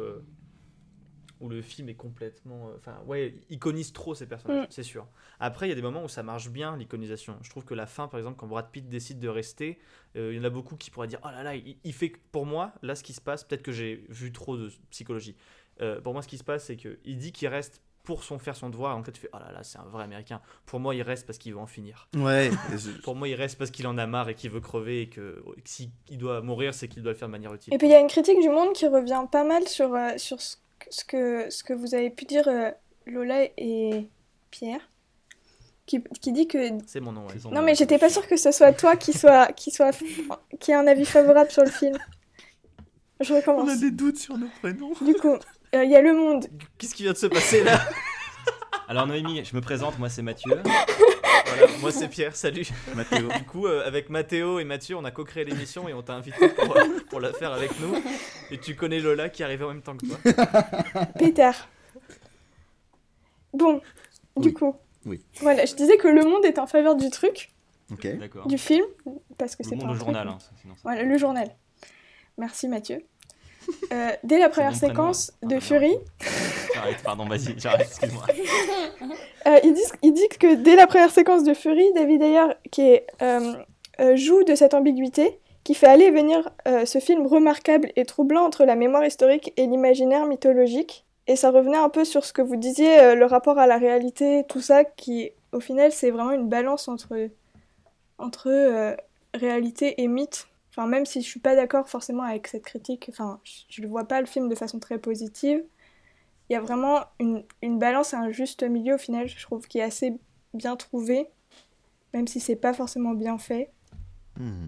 [1.41, 2.71] où le film est complètement.
[2.77, 4.71] Enfin, ouais, iconise trop ces personnages, Mm.
[4.71, 5.07] c'est sûr.
[5.39, 7.37] Après, il y a des moments où ça marche bien, l'iconisation.
[7.43, 9.79] Je trouve que la fin, par exemple, quand Brad Pitt décide de rester,
[10.15, 12.11] il y en a beaucoup qui pourraient dire Oh là là, il, il fait.
[12.33, 15.37] Pour moi, là, ce qui se passe, peut-être que j'ai vu trop de psychologie.
[16.03, 18.71] Pour moi, ce qui se passe, c'est qu'il dit qu'il reste pour son faire son
[18.71, 18.97] devoir.
[18.97, 20.41] En fait, tu fais Oh là là, c'est un vrai américain.
[20.65, 22.09] Pour moi, il reste parce qu'il veut en finir.
[22.17, 22.51] Ouais.
[23.05, 25.43] Pour moi, il reste parce qu'il en a marre et qu'il veut crever et que,
[25.45, 27.75] que s'il doit mourir, c'est qu'il doit le faire de manière utile.
[27.75, 30.13] Et puis il y a une critique du monde qui revient pas mal sur, euh,
[30.17, 32.71] sur ce, que- ce, que, ce que vous avez pu dire euh,
[33.07, 34.09] Lola et
[34.51, 34.81] Pierre,
[35.85, 36.59] qui, qui dit que...
[36.87, 37.35] C'est mon nom, ouais.
[37.45, 39.93] Non nom, mais j'étais pas sûre que ce soit toi qui soit qui soit
[40.59, 41.97] qui ait un avis favorable sur le film.
[43.21, 43.71] Je On recommence.
[43.71, 44.93] a des doutes sur nos prénoms.
[45.01, 45.37] Du coup,
[45.75, 46.47] euh, il y a Le Monde.
[46.79, 47.81] Qu'est-ce qui vient de se passer là
[48.89, 50.53] Alors, Noémie, je me présente, moi c'est Mathieu.
[51.47, 52.67] Voilà, moi c'est Pierre, salut.
[52.95, 53.29] Mathéo.
[53.29, 56.49] Du coup, euh, avec Mathéo et Mathieu, on a co-créé l'émission et on t'a invité
[56.51, 57.97] pour, euh, pour la faire avec nous.
[58.51, 60.19] Et tu connais Lola qui arrivait en même temps que toi.
[61.19, 61.51] Peter.
[63.53, 63.81] Bon,
[64.37, 64.53] du Oui.
[64.55, 64.77] coup.
[65.05, 65.25] Oui.
[65.41, 67.51] Voilà, je disais que Le Monde est en faveur du truc,
[67.93, 68.07] Ok.
[68.19, 68.47] D'accord.
[68.49, 68.85] du film,
[69.39, 70.29] parce que Le c'est un au truc, journal.
[70.29, 71.49] hein, sinon ça- Voilà, le journal.
[72.39, 73.03] Merci Mathieu.
[73.93, 75.97] Euh, dès la première séquence de Ah, Fury,
[76.75, 78.25] J'arrête, pardon, vas-y, j'arrête, excuse-moi.
[79.47, 82.83] euh, ils, disent, ils disent que dès la première séquence de Fury, David Ayer qui
[82.83, 83.55] est, euh,
[84.01, 88.05] euh, joue de cette ambiguïté qui fait aller et venir euh, ce film remarquable et
[88.05, 91.05] troublant entre la mémoire historique et l'imaginaire mythologique.
[91.27, 93.77] Et ça revenait un peu sur ce que vous disiez, euh, le rapport à la
[93.77, 97.31] réalité, tout ça, qui au final c'est vraiment une balance entre,
[98.19, 98.95] entre euh,
[99.35, 100.47] réalité et mythe.
[100.77, 104.05] Enfin, même si je suis pas d'accord forcément avec cette critique, enfin, je ne vois
[104.05, 105.65] pas le film de façon très positive.
[106.49, 109.67] Il y a vraiment une, une balance et un juste milieu au final, je trouve,
[109.67, 110.19] qui est assez
[110.53, 111.29] bien trouvé,
[112.13, 113.73] même si c'est pas forcément bien fait.
[114.39, 114.67] Hmm.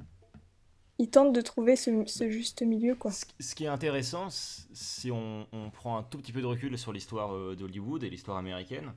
[0.99, 3.13] Il tente de trouver ce, ce juste milieu, quoi.
[3.13, 6.77] Ce ce qui est intéressant, si on, on prend un tout petit peu de recul
[6.79, 8.95] sur l'histoire euh, d'Hollywood et l'histoire américaine,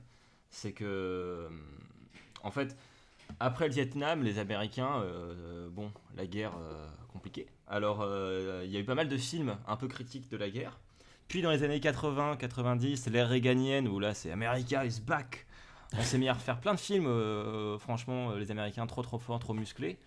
[0.48, 1.46] c'est que,
[2.42, 2.74] en fait,
[3.40, 7.46] après le Vietnam, les Américains, euh, bon, la guerre euh, compliquée.
[7.66, 10.50] Alors, euh, il y a eu pas mal de films un peu critiques de la
[10.50, 10.78] guerre.
[11.28, 15.46] Puis dans les années 80-90, l'ère réganienne, où là c'est America is back,
[15.96, 17.08] on s'est mis à refaire plein de films,
[17.78, 19.98] franchement, les Américains trop trop forts, trop musclés,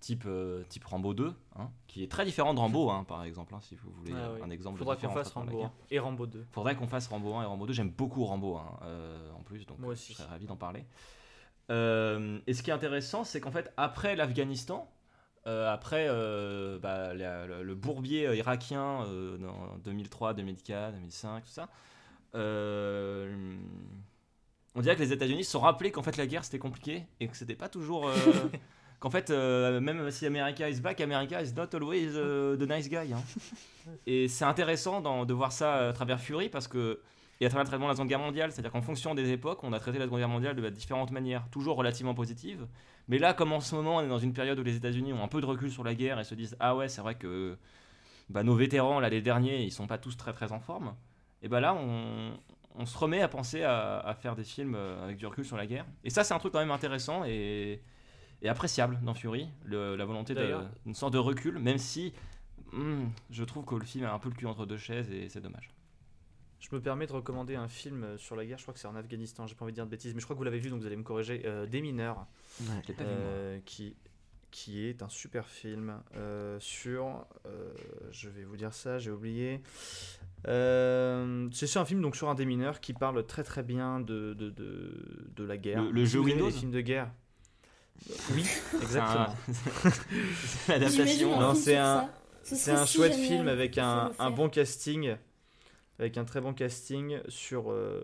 [0.00, 0.26] type,
[0.70, 3.74] type Rambo 2, hein, qui est très différent de Rambo, hein, par exemple, hein, si
[3.74, 4.40] vous voulez Ah oui.
[4.42, 5.66] un exemple Faudra qu'on fasse Rambo guerre.
[5.66, 6.46] 1 et Rambo 2.
[6.50, 7.72] Faudrait qu'on fasse Rambo 1 et Rambo 2.
[7.74, 10.12] J'aime beaucoup Rambo en plus, donc Moi aussi.
[10.14, 10.86] je serais ravi d'en parler.
[11.70, 14.90] Euh, et ce qui est intéressant, c'est qu'en fait, après l'Afghanistan,
[15.46, 21.50] euh, après euh, bah, la- le, le bourbier irakien euh, dans 2003, 2004, 2005, tout
[21.50, 21.68] ça,
[24.74, 27.28] on dirait que les États-Unis se sont rappelés qu'en fait la guerre c'était compliqué et
[27.28, 28.10] que c'était pas toujours.
[29.00, 33.12] qu'en fait, même si America is back, America is not always the nice guy.
[33.12, 33.22] hein.
[34.06, 37.00] Et c'est intéressant dans- de voir ça à travers Fury parce que.
[37.40, 39.64] Et à travers le traitement de la Seconde Guerre mondiale, c'est-à-dire qu'en fonction des époques,
[39.64, 42.66] on a traité la Seconde Guerre mondiale de différentes manières, toujours relativement positives.
[43.08, 45.24] Mais là, comme en ce moment, on est dans une période où les États-Unis ont
[45.24, 47.56] un peu de recul sur la guerre et se disent Ah ouais, c'est vrai que
[48.28, 50.94] bah, nos vétérans, là, les derniers, ils sont pas tous très très en forme.
[51.42, 52.32] Et bah là, on,
[52.76, 55.56] on se remet à penser à, à faire des films euh, avec du recul sur
[55.56, 55.86] la guerre.
[56.04, 57.80] Et ça, c'est un truc quand même intéressant et,
[58.42, 60.34] et appréciable dans Fury, le- la volonté
[60.84, 62.12] d'une sorte de recul, même si
[62.72, 65.30] hmm, je trouve que le film a un peu le cul entre deux chaises et
[65.30, 65.70] c'est dommage.
[66.60, 68.86] Je me permets de recommander un film euh, sur la guerre, je crois que c'est
[68.86, 70.58] en Afghanistan, j'ai pas envie de dire de bêtises, mais je crois que vous l'avez
[70.58, 71.42] vu donc vous allez me corriger.
[71.46, 72.26] Euh, Des mineurs,
[72.60, 73.96] Je l'ai pas vu, euh, qui,
[74.50, 77.24] qui est un super film euh, sur.
[77.46, 77.72] euh,
[78.12, 79.62] je vais vous dire ça, j'ai oublié.
[80.48, 84.34] Euh, c'est sur un film donc sur un démineur qui parle très très bien de,
[84.34, 85.82] de, de, de la guerre.
[85.82, 87.10] Le- le jeu Windows les films de guerre.
[88.34, 88.44] Oui,
[88.74, 89.36] un- exactement.
[89.52, 91.40] c'est l'adaptation.
[91.40, 92.08] un c'est un,
[92.42, 95.16] c'est un si chouette film avec un, un bon casting,
[96.00, 97.70] avec un très bon casting sur.
[97.70, 98.02] euh,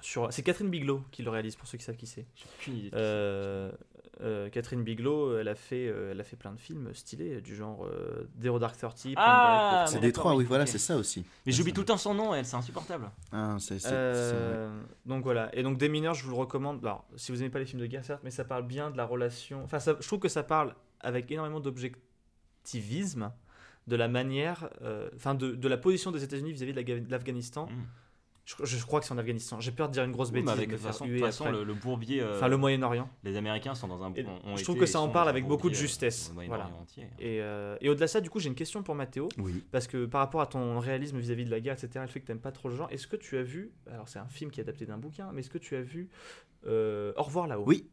[0.00, 2.26] sur c'est Catherine Bigelow qui le réalise pour ceux qui savent qui c'est.
[2.94, 3.70] Euh,
[4.20, 7.56] Euh, Catherine Bigelow, elle a, fait, euh, elle a fait plein de films stylés, du
[7.56, 9.14] genre euh, Zero Dark Thirty.
[9.16, 11.24] Ah, C'est d'accord, oui, voilà, c'est ça aussi.
[11.44, 13.10] Mais j'oublie tout le temps son nom, elle, c'est insupportable.
[13.32, 13.56] Ah,
[13.86, 16.84] Euh, donc voilà, et donc Des mineurs, je vous le recommande.
[16.84, 18.96] Alors, si vous aimez pas les films de guerre, certes, mais ça parle bien de
[18.96, 19.64] la relation.
[19.64, 23.32] Enfin, ça- je trouve que ça parle avec énormément d'objectivisme
[23.86, 27.10] de la manière, euh, enfin, de, de la position des États-Unis vis-à-vis de la- de
[27.10, 27.66] l'Afghanistan.
[27.66, 27.84] Mm.
[28.44, 29.60] Je, je crois que c'est en Afghanistan.
[29.60, 30.58] J'ai peur de dire une grosse Oui, bêtise.
[30.58, 32.20] mais de façon, toute façon, le, le bourbier.
[32.20, 33.08] euh, Enfin, le Moyen-Orient.
[33.22, 34.12] Les Américains sont dans un.
[34.14, 36.32] Et ont- ont je trouve été que ça en parle avec beaucoup de euh, justesse.
[36.34, 36.66] Voilà.
[36.80, 37.04] entier.
[37.20, 39.28] Et, euh, et au-delà de ça, du coup, j'ai une question pour Mathéo.
[39.38, 39.64] Oui.
[39.70, 42.26] Parce que par rapport à ton réalisme vis-à-vis de la guerre, etc., le fait que
[42.26, 44.50] tu n'aimes pas trop le genre, est-ce que tu as vu, alors c'est un film
[44.50, 46.08] qui est adapté d'un bouquin, mais est-ce que tu as vu
[46.66, 47.64] euh, Au revoir là-haut?
[47.64, 47.88] Oui.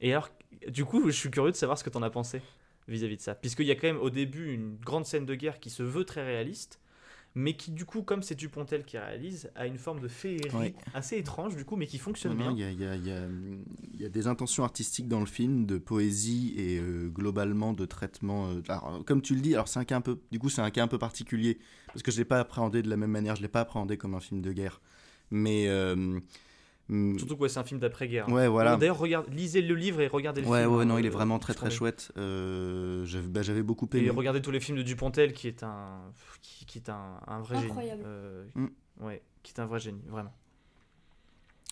[0.00, 0.30] Et alors,
[0.68, 2.40] du coup, je suis curieux de savoir ce que tu en as pensé
[2.88, 3.34] vis-à-vis de ça.
[3.34, 6.04] Puisqu'il y a quand même au début une grande scène de guerre qui se veut
[6.04, 6.80] très réaliste,
[7.34, 10.74] mais qui, du coup, comme c'est Dupontel qui réalise, a une forme de féerie Ouais.
[10.92, 12.52] assez étrange, du coup, mais qui fonctionne Non, bien.
[12.52, 16.78] Il y, a, y y y des intentions artistiques dans le film, de poésie et
[16.78, 18.50] euh, globalement de traitement.
[18.50, 20.60] euh, alors, comme tu le dis, alors c'est un cas un peu, du coup c'est
[20.60, 21.58] un cas un peu particulier
[21.92, 24.14] parce que je l'ai pas appréhendé de la même manière, je l'ai pas appréhendé comme
[24.14, 24.80] un film de guerre,
[25.30, 26.20] mais euh,
[26.88, 28.28] Surtout que ouais, c'est un film d'après-guerre.
[28.28, 28.76] Ouais, voilà.
[28.76, 30.74] D'ailleurs, regarde, lisez le livre et regardez le ouais, film.
[30.74, 32.12] ouais, hein, non, il est euh, vraiment très très chouette.
[32.18, 34.06] Euh, j'avais bah, j'avais beaucoup aimé.
[34.06, 36.00] Et regardez tous les films de Dupontel, qui est un,
[36.42, 38.02] qui, qui est un, un vrai Incroyable.
[38.02, 38.04] génie.
[38.06, 38.66] Euh, Mm.
[39.00, 40.32] Ouais, qui est un vrai génie, vraiment.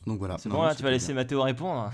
[0.07, 0.39] Donc voilà.
[0.39, 1.17] C'est bon, là, tu vas laisser bien.
[1.17, 1.91] Mathéo répondre.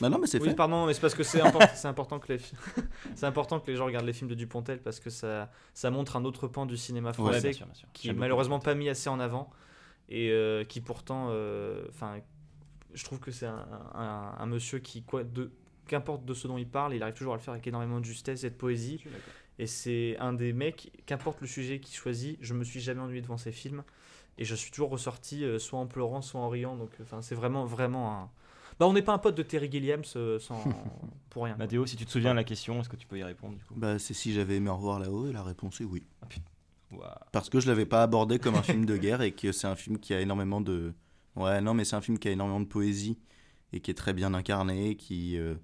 [0.00, 0.54] Bah non, mais c'est Oui, fait.
[0.54, 2.38] pardon, mais c'est parce que c'est important, c'est important que les,
[3.16, 6.14] c'est important que les gens regardent les films de Dupontel parce que ça, ça montre
[6.16, 7.88] un autre pan du cinéma Ouais, français bien sûr, bien sûr.
[7.92, 9.50] qui est malheureusement pas mis assez en avant
[10.08, 12.18] et euh, qui pourtant, euh, enfin,
[12.94, 15.50] je trouve que c'est un, un- un monsieur qui, quoi, de,
[15.86, 18.04] qu'importe de ce dont il parle, il arrive toujours à le faire avec énormément de
[18.04, 19.02] justesse et de poésie.
[19.58, 23.20] Et c'est un des mecs, qu'importe le sujet qu'il choisit, je me suis jamais ennuyé
[23.22, 23.82] devant ses films.
[24.38, 26.76] Et je suis toujours ressorti euh, soit en pleurant, soit en riant.
[26.76, 28.30] Donc, enfin, c'est vraiment, vraiment un.
[28.78, 30.62] Bah, on n'est pas un pote de Terry Gilliams euh, sans...
[31.30, 31.56] pour rien.
[31.56, 33.64] Mathéo, si tu te souviens de la question, est-ce que tu peux y répondre du
[33.64, 33.74] coup?
[33.76, 36.04] Bah c'est si j'avais aimé Au revoir là-haut et la réponse est oui.
[36.92, 37.18] Ouah.
[37.32, 39.74] Parce que je l'avais pas abordé comme un film de guerre et que c'est un
[39.76, 40.94] film qui a énormément de.
[41.38, 43.18] Ouais, non, mais c'est un film qui a énormément de poésie
[43.72, 45.54] et qui est très bien incarné, qui euh,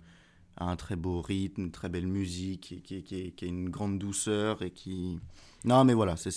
[0.57, 3.71] a un très beau rythme, une très belle musique, et qui, qui, qui a une
[3.71, 5.21] grande douceur et qui.
[5.65, 6.31] Non, mais voilà, c'est-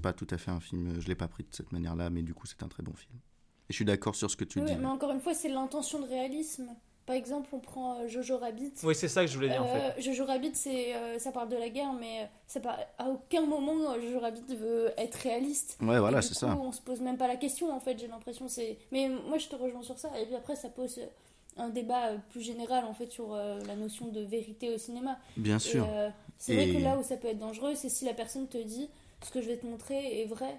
[0.00, 1.00] pas tout à fait un film.
[1.00, 3.14] Je l'ai pas pris de cette manière-là, mais du coup, c'est un très bon film.
[3.68, 4.76] Et je suis d'accord sur ce que tu Oui, dis.
[4.76, 6.68] mais encore une fois, c'est l'intention de réalisme.
[7.06, 8.72] Par exemple, on prend euh, Jojo Rabbit.
[8.82, 9.78] Oui, c'est ça que je voulais dire en fait.
[9.78, 13.46] Euh, Jojo Rabbit, c'est, euh, ça parle de la guerre, mais ça par- à aucun
[13.46, 15.78] moment Jojo Rabbit veut être réaliste.
[15.80, 16.58] Ouais, voilà, c'est ça.
[16.60, 18.48] On se pose même pas la question, en fait, j'ai l'impression.
[18.48, 18.76] C'est...
[18.90, 20.10] Mais moi, je te rejoins sur ça.
[20.20, 21.00] Et puis après, ça pose
[21.56, 25.16] un débat plus général, en fait, sur euh, la notion de vérité au cinéma.
[25.36, 25.86] Bien sûr.
[25.88, 28.58] euh, c'est vrai que là où ça peut être dangereux, c'est si la personne te
[28.58, 28.90] dit
[29.24, 30.58] ce que je vais te montrer est vrai.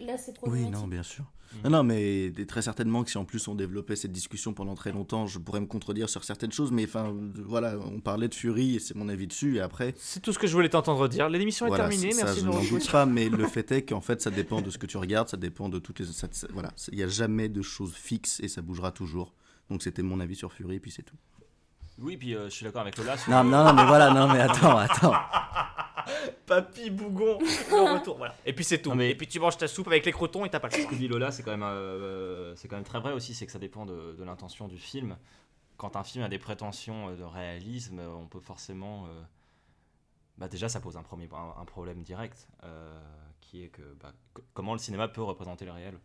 [0.00, 0.74] Là, c'est Oui, problématique.
[0.74, 1.24] non, bien sûr.
[1.24, 1.58] Mm.
[1.64, 4.90] Non, non, mais très certainement que si en plus on développait cette discussion pendant très
[4.90, 7.14] longtemps, je pourrais me contredire sur certaines choses, mais enfin,
[7.44, 9.94] voilà, on parlait de Fury et c'est mon avis dessus, et après.
[9.98, 11.28] C'est tout ce que je voulais t'entendre dire.
[11.28, 12.80] L'émission voilà, est terminée, ça, merci je de nous n'en retrouver.
[12.80, 15.28] doute pas, mais le fait est qu'en fait, ça dépend de ce que tu regardes,
[15.28, 16.06] ça dépend de toutes les.
[16.06, 19.34] ça- ça- voilà, il n'y a jamais de choses fixes et ça bougera toujours.
[19.70, 21.16] Donc c'était mon avis sur Fury, et puis c'est tout.
[21.98, 23.18] Oui, puis euh, je suis d'accord avec Lola.
[23.18, 25.12] sur Non, le- non, non, mais voilà, non, mais attends, attends.
[26.46, 28.34] Papy Bougon, le retour, voilà.
[28.46, 28.90] Et puis c'est tout.
[28.90, 30.74] Non, mais- Et puis tu manges ta soupe avec les crotons et t'as pas le
[30.74, 30.90] Ce choix.
[30.90, 33.52] que dit Lola, c'est quand même, euh, c'est quand même très vrai aussi, c'est que
[33.52, 35.16] ça dépend de, de l'intention du film.
[35.76, 39.22] Quand un film a des prétentions euh, de réalisme, euh, on peut forcément, euh,
[40.38, 42.98] bah déjà, ça pose un premier, un, un problème direct, euh,
[43.40, 45.98] qui est que bah, co- comment le cinéma peut représenter le réel.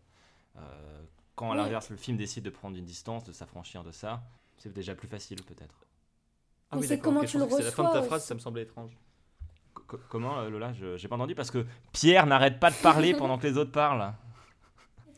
[0.58, 1.02] Euh,
[1.36, 1.58] quand à Oui.
[1.58, 4.24] l'inverse, le film décide de prendre une distance, de s'affranchir de ça,
[4.58, 5.76] c'est déjà plus facile peut-être.
[6.72, 7.94] Ah c'est d'accord, comment ok, je tu le pensais que c'était la fin de ta
[8.00, 8.28] reçois phrase, aussi.
[8.28, 8.98] ça me semblait étrange.
[9.88, 13.14] Co- comment euh, Lola Je- J'ai pas entendu parce que Pierre n'arrête pas de parler
[13.16, 14.14] pendant que les autres parlent.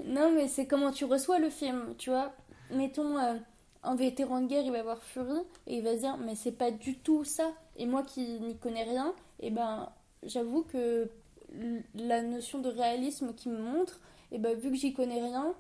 [0.06, 2.32] Non, mais c'est comment tu reçois le film, tu vois.
[2.72, 3.36] Mettons, euh,
[3.84, 6.52] un vétéran de guerre, il va voir Fury et il va se dire, mais c'est
[6.54, 7.52] pas du tout ça.
[7.76, 9.90] Et moi qui n'y connais rien, et ben,
[10.24, 11.10] j'avoue que
[11.96, 14.00] la notion de réalisme qui me montre,
[14.32, 15.54] et ben, vu que j'y connais rien,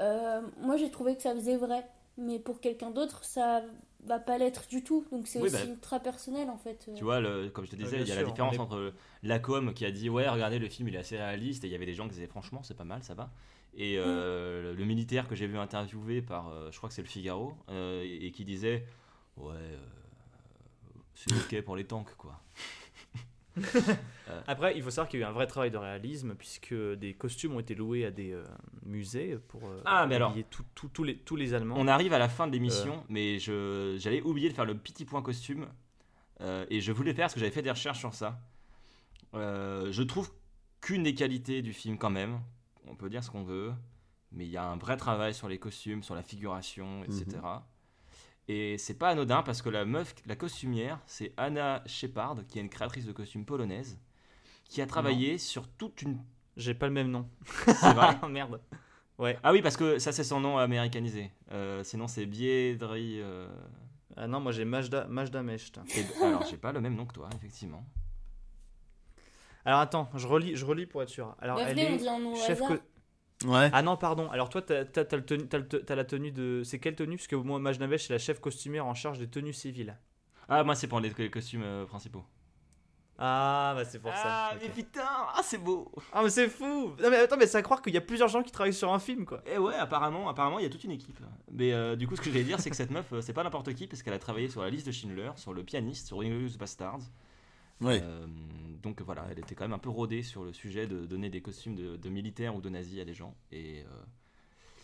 [0.00, 1.86] euh, moi j'ai trouvé que ça faisait vrai.
[2.18, 3.62] Mais pour quelqu'un d'autre, ça
[4.04, 5.06] va pas l'être du tout.
[5.12, 6.88] Donc c'est Oui, aussi bah, ultra personnel en fait.
[6.96, 8.92] Tu vois, le- comme je te disais, il y a sûr, la différence entre
[9.22, 11.70] la com qui a dit ouais, regardez le film, il est assez réaliste, et il
[11.72, 13.30] y avait des gens qui disaient franchement, c'est pas mal, ça va.
[13.74, 17.08] Et euh, le militaire que j'ai vu interviewé par, euh, je crois que c'est le
[17.08, 18.84] Figaro, euh, et, et qui disait
[19.36, 19.78] ouais, euh,
[21.14, 22.40] c'est ok pour les tanks quoi.
[24.46, 27.12] Après, il faut savoir qu'il y a eu un vrai travail de réalisme puisque des
[27.14, 28.44] costumes ont été loués à des euh,
[28.84, 31.74] musées pour euh, Ah, mais alors- tout- tout- tous les, tous les Allemands.
[31.78, 35.04] On arrive à la fin de l'émission, mais je j'avais oublié de faire le petit
[35.04, 35.66] point costume,
[36.40, 38.40] euh, et je voulais faire parce que j'avais fait des recherches sur ça.
[39.34, 40.30] Euh, je trouve
[40.80, 42.40] qu'une des qualités du film quand même,
[42.86, 43.72] on peut dire ce qu'on veut,
[44.32, 47.24] mais il y a un vrai travail sur les costumes, sur la figuration, etc.
[48.48, 52.62] Et c'est pas anodin parce que la meuf, la costumière, c'est Anna Shepard, qui est
[52.62, 53.98] une créatrice de costumes polonaise,
[54.68, 56.18] qui a travaillé sur toute une.
[56.56, 57.28] J'ai pas le même nom.
[57.66, 58.60] C'est vrai Merde.
[59.18, 59.38] Ouais.
[59.42, 61.30] Ah oui, parce que ça, c'est son nom américanisé.
[61.52, 63.20] Euh, sinon, c'est Biedri.
[63.20, 63.46] euh,
[64.16, 65.78] Ah non, moi j'ai Majda, Majda Mesht.
[66.22, 67.84] Alors, j'ai pas le même nom que toi, effectivement.
[69.64, 71.36] Alors attends, je relis, je relis pour être sûr.
[71.40, 72.68] Alors Bah, elle on est dit un nom au chef hasard.
[72.78, 72.82] co-
[73.46, 73.70] Ouais.
[73.72, 74.30] Ah non, pardon.
[74.30, 76.62] Alors toi, t'as la tenue de.
[76.64, 77.16] C'est quelle tenue?
[77.16, 79.96] Parce que moi, Majda Mesht, c'est la chef costumière en charge des tenues civiles.
[80.48, 82.24] Ah, moi, c'est pour les, les costumes euh, principaux.
[83.18, 84.22] Ah, bah c'est pour ça.
[84.24, 87.58] Ah, mais putain, ah, c'est beau Ah, mais c'est fou Non, mais attends, mais c'est
[87.58, 89.42] à croire qu'il y a plusieurs gens qui travaillent sur un film, quoi.
[89.46, 91.20] Et ouais, apparemment, apparemment, il y a toute une équipe.
[91.52, 93.44] Mais euh, du coup, ce que j'allais dire, c'est que cette meuf, euh, c'est pas
[93.44, 96.20] n'importe qui, parce qu'elle a travaillé sur la liste de Schindler, sur le pianiste, sur
[96.20, 96.98] Inglourious Bastards.
[97.82, 98.26] Euh,
[98.82, 101.40] donc voilà, elle était quand même un peu rodée sur le sujet de donner des
[101.40, 103.34] costumes de, de militaires ou de nazis à des gens.
[103.50, 104.02] Et euh,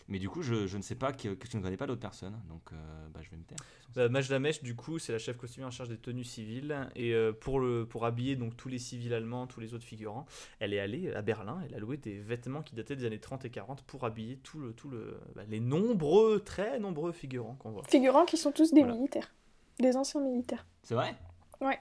[0.07, 2.01] mais du coup, je, je ne sais pas que, que je ne connais pas d'autres
[2.01, 3.59] personnes, donc euh, bah, je vais me taire.
[3.97, 6.89] Euh, Majda Mesh, du coup, c'est la chef costumière en charge des tenues civiles.
[6.95, 10.25] Et euh, pour, le, pour habiller donc, tous les civils allemands, tous les autres figurants,
[10.59, 11.61] elle est allée à Berlin.
[11.67, 14.59] Elle a loué des vêtements qui dataient des années 30 et 40 pour habiller tout
[14.59, 17.83] le, tout le, bah, les nombreux, très nombreux figurants qu'on voit.
[17.87, 18.95] Figurants qui sont tous des Voilà.
[18.95, 19.31] militaires.
[19.79, 20.65] Des anciens militaires.
[20.81, 21.15] C'est vrai?
[21.61, 21.77] Ouais.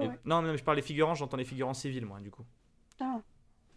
[0.00, 0.18] Et- Ouais.
[0.24, 2.44] non, mais je parle des figurants, j'entends les figurants civils, moi, du coup.
[3.00, 3.20] Ah.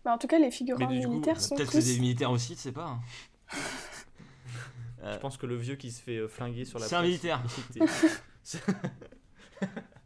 [0.06, 1.94] Bah, en tout cas, les figurants Mais coup, militaires sont peut-être que c'est tous...
[1.96, 3.00] des militaires aussi, tu sais pas.
[5.06, 7.44] Je pense que le vieux qui se fait euh, flinguer sur la C'est un militaire.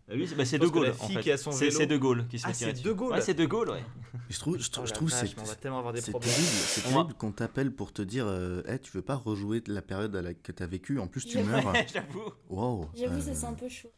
[0.09, 0.89] Ah Oui, c'est bah, c'est De que Gaulle.
[0.89, 1.37] en fait.
[1.51, 2.81] C'est- De Gaulle qui se Ah, fait tirer c'est.
[2.83, 3.83] De Gaulle Ouais, c'est De Gaulle, ouais.
[4.29, 5.99] Je trouve, je, trou- Oh je la trouve c'est mais on va tellement avoir des
[5.99, 6.31] c'est problèmes.
[6.31, 9.81] terrible, c'est terrible qu'on t'appelle pour te dire euh, Hey, tu veux pas rejouer la
[9.81, 12.31] période à la, que t'as vécu en plus tu meurs J'avoue.
[12.49, 13.91] wow J'avoue, ça euh, c'est un peu chaud.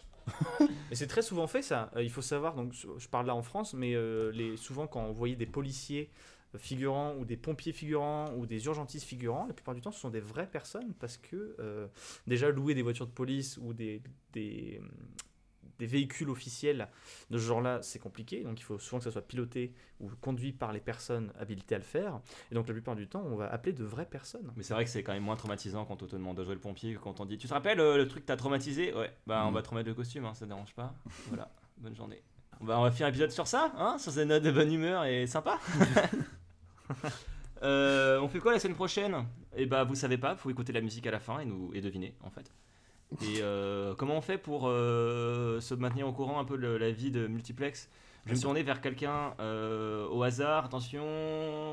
[0.90, 1.92] Mais c'est très souvent fait ça.
[1.96, 5.12] Euh, il faut savoir, donc je parle là en France, mais euh, souvent quand on
[5.12, 6.10] voyait des policiers
[6.56, 10.00] euh, figurants ou des pompiers figurants ou des urgentistes figurants, la plupart du temps ce
[10.00, 11.56] sont des vraies personnes parce que
[12.28, 14.02] déjà louer des voitures de police ou des,
[15.80, 16.88] des véhicules officiels
[17.32, 18.44] de ce genre-là c'est compliqué.
[18.44, 21.80] Donc il faut souvent que ça soit piloté ou conduit par les personnes habilitées à
[21.80, 22.20] le faire.
[22.52, 24.52] Et donc la plupart du temps on va appeler de vraies personnes.
[24.56, 26.54] Mais c'est vrai que c'est quand même moins traumatisant quand on te demande de jouer
[26.54, 28.94] le pompier que quand on dit Tu te rappelles euh, le truc que t'as traumatisé?
[28.94, 29.54] Ouais, bah on Mm.
[29.56, 30.94] va te remettre le costume, hein, ça te dérange pas.
[31.30, 32.22] Voilà, bonne journée.
[32.62, 35.06] Bah, on va faire un épisode sur ça, hein, sur ces notes de bonne humeur
[35.06, 35.60] et sympa.
[37.62, 39.26] Euh, on fait quoi la semaine prochaine?
[39.56, 41.82] Et bah vous savez pas, faut écouter la musique à la fin et nous et
[41.82, 42.50] deviner en fait.
[43.22, 46.92] Et euh, comment on fait pour euh, se maintenir au courant un peu de la
[46.92, 47.90] vie de multiplex?
[48.26, 50.66] Je vais me tourner vers quelqu'un euh, au hasard.
[50.66, 51.04] Attention,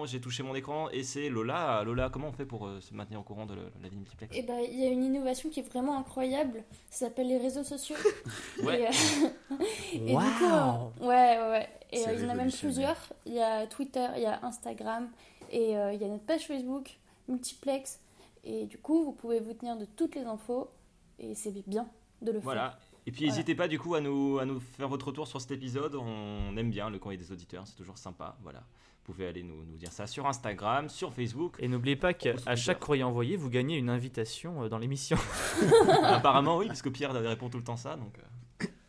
[0.06, 1.82] j'ai touché mon écran et c'est Lola.
[1.84, 4.00] Lola, comment on fait pour euh, se maintenir au courant de la, la vie de
[4.00, 4.34] multiplex?
[4.34, 6.62] Et bah, il y a une innovation qui est vraiment incroyable.
[6.88, 7.96] Ça s'appelle les réseaux sociaux.
[8.62, 8.82] Ouais.
[8.82, 8.90] Et, euh,
[9.92, 10.92] et du coup, Waouh.
[11.02, 11.68] euh, ouais, ouais, ouais.
[11.92, 12.96] Et euh, il y en a même plusieurs.
[13.26, 15.08] Il y a Twitter, il y a Instagram,
[15.50, 16.96] et euh, il y a notre page Facebook,
[17.28, 18.00] Multiplex.
[18.44, 20.70] Et du coup, vous pouvez vous tenir de toutes les infos.
[21.18, 21.86] Et c'est bien
[22.22, 22.42] de le faire.
[22.44, 22.78] Voilà.
[23.06, 23.32] Et puis Voilà.
[23.34, 25.94] n'hésitez pas du coup à nous, à nous faire votre retour sur cet épisode.
[25.94, 28.36] On aime bien le courrier des auditeurs, c'est toujours sympa.
[28.42, 28.60] Voilà.
[28.60, 31.56] Vous pouvez aller nous, nous dire ça sur Instagram, sur Facebook.
[31.60, 35.16] Et n'oubliez pas qu'à chaque courrier envoyé, vous gagnez une invitation euh, dans l'émission.
[36.02, 37.96] Apparemment oui, parce que Pierre répond tout le temps ça.
[37.96, 38.18] Donc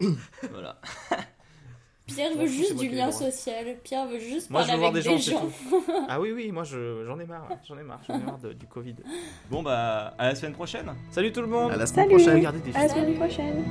[0.01, 0.11] euh,
[0.51, 0.81] voilà.
[2.07, 3.65] Pierre veut juste moi du lien social.
[3.83, 5.49] Pierre veut juste Moi, je parler veux voir avec des des gens, gens.
[6.09, 8.53] ah oui, oui, moi je- j'en ai marre, j'en ai marre, j'en ai marre de-
[8.53, 8.95] du Covid.
[9.51, 10.91] Bon bah à la semaine prochaine.
[11.11, 13.63] Salut tout le monde à la semaine Salut prochaine Regardez des À la semaine prochaine